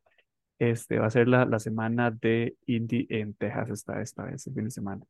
Este 0.60 1.00
va 1.00 1.08
a 1.08 1.10
ser 1.12 1.28
la, 1.28 1.46
la 1.46 1.60
semana 1.60 2.12
de 2.12 2.56
Indy 2.66 3.08
en 3.10 3.34
Texas 3.34 3.70
esta, 3.70 4.02
esta 4.02 4.24
vez, 4.24 4.48
el 4.48 4.54
fin 4.54 4.64
de 4.66 4.72
semana. 4.72 5.04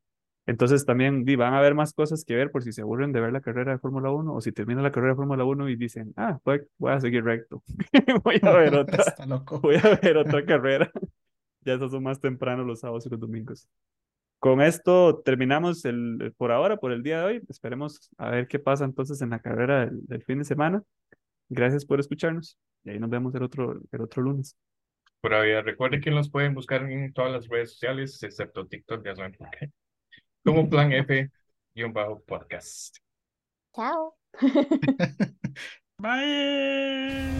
Entonces 0.48 0.84
también 0.86 1.24
di, 1.24 1.34
van 1.36 1.54
a 1.54 1.58
haber 1.58 1.74
más 1.74 1.92
cosas 1.92 2.24
que 2.24 2.34
ver 2.36 2.50
por 2.52 2.62
si 2.62 2.72
se 2.72 2.82
aburren 2.82 3.12
de 3.12 3.20
ver 3.20 3.32
la 3.32 3.40
carrera 3.40 3.72
de 3.72 3.78
Fórmula 3.78 4.10
1 4.12 4.32
o 4.34 4.40
si 4.40 4.52
termina 4.52 4.80
la 4.82 4.92
carrera 4.92 5.12
de 5.12 5.16
Fórmula 5.16 5.44
1 5.44 5.68
y 5.68 5.76
dicen, 5.76 6.12
ah, 6.16 6.38
voy, 6.44 6.62
voy 6.78 6.92
a 6.92 7.00
seguir 7.00 7.24
recto. 7.24 7.62
voy 8.24 8.38
a 8.42 8.50
ver 8.52 8.74
otra, 8.76 9.02
Está 9.02 9.26
loco. 9.26 9.60
voy 9.60 9.76
a 9.76 9.98
ver 10.02 10.16
otra 10.16 10.44
carrera. 10.44 10.90
Ya 11.62 11.74
esos 11.74 11.90
son 11.90 12.04
más 12.04 12.20
temprano 12.20 12.62
los 12.62 12.78
sábados 12.78 13.06
y 13.06 13.08
los 13.10 13.18
domingos. 13.18 13.68
Con 14.38 14.60
esto 14.60 15.20
terminamos 15.24 15.84
el, 15.84 16.18
el- 16.20 16.32
por 16.32 16.52
ahora, 16.52 16.76
por 16.76 16.92
el 16.92 17.02
día 17.02 17.18
de 17.20 17.24
hoy. 17.24 17.42
Esperemos 17.48 18.08
a 18.18 18.30
ver 18.30 18.46
qué 18.46 18.60
pasa 18.60 18.84
entonces 18.84 19.20
en 19.20 19.30
la 19.30 19.40
carrera 19.40 19.86
del, 19.86 20.06
del 20.06 20.22
fin 20.22 20.38
de 20.38 20.44
semana. 20.44 20.84
Gracias 21.48 21.84
por 21.84 22.00
escucharnos 22.00 22.58
y 22.84 22.90
ahí 22.90 22.98
nos 22.98 23.10
vemos 23.10 23.34
el 23.34 23.42
otro, 23.42 23.80
el 23.90 24.00
otro 24.00 24.22
lunes. 24.22 24.56
Pura 25.20 25.42
vida. 25.42 25.62
Recuerden 25.62 26.00
que 26.00 26.10
los 26.10 26.30
pueden 26.30 26.54
buscar 26.54 26.82
en 26.90 27.12
todas 27.12 27.32
las 27.32 27.48
redes 27.48 27.72
sociales, 27.72 28.22
excepto 28.22 28.66
TikTok, 28.66 29.04
ya 29.04 29.14
saben 29.16 29.32
por 29.32 29.50
qué. 29.50 29.70
Como 30.44 30.68
Plan 30.70 30.92
F, 30.92 31.30
guion 31.74 31.92
bajo 31.92 32.22
podcast. 32.22 32.96
Chao. 33.74 34.16
Bye. 35.98 37.36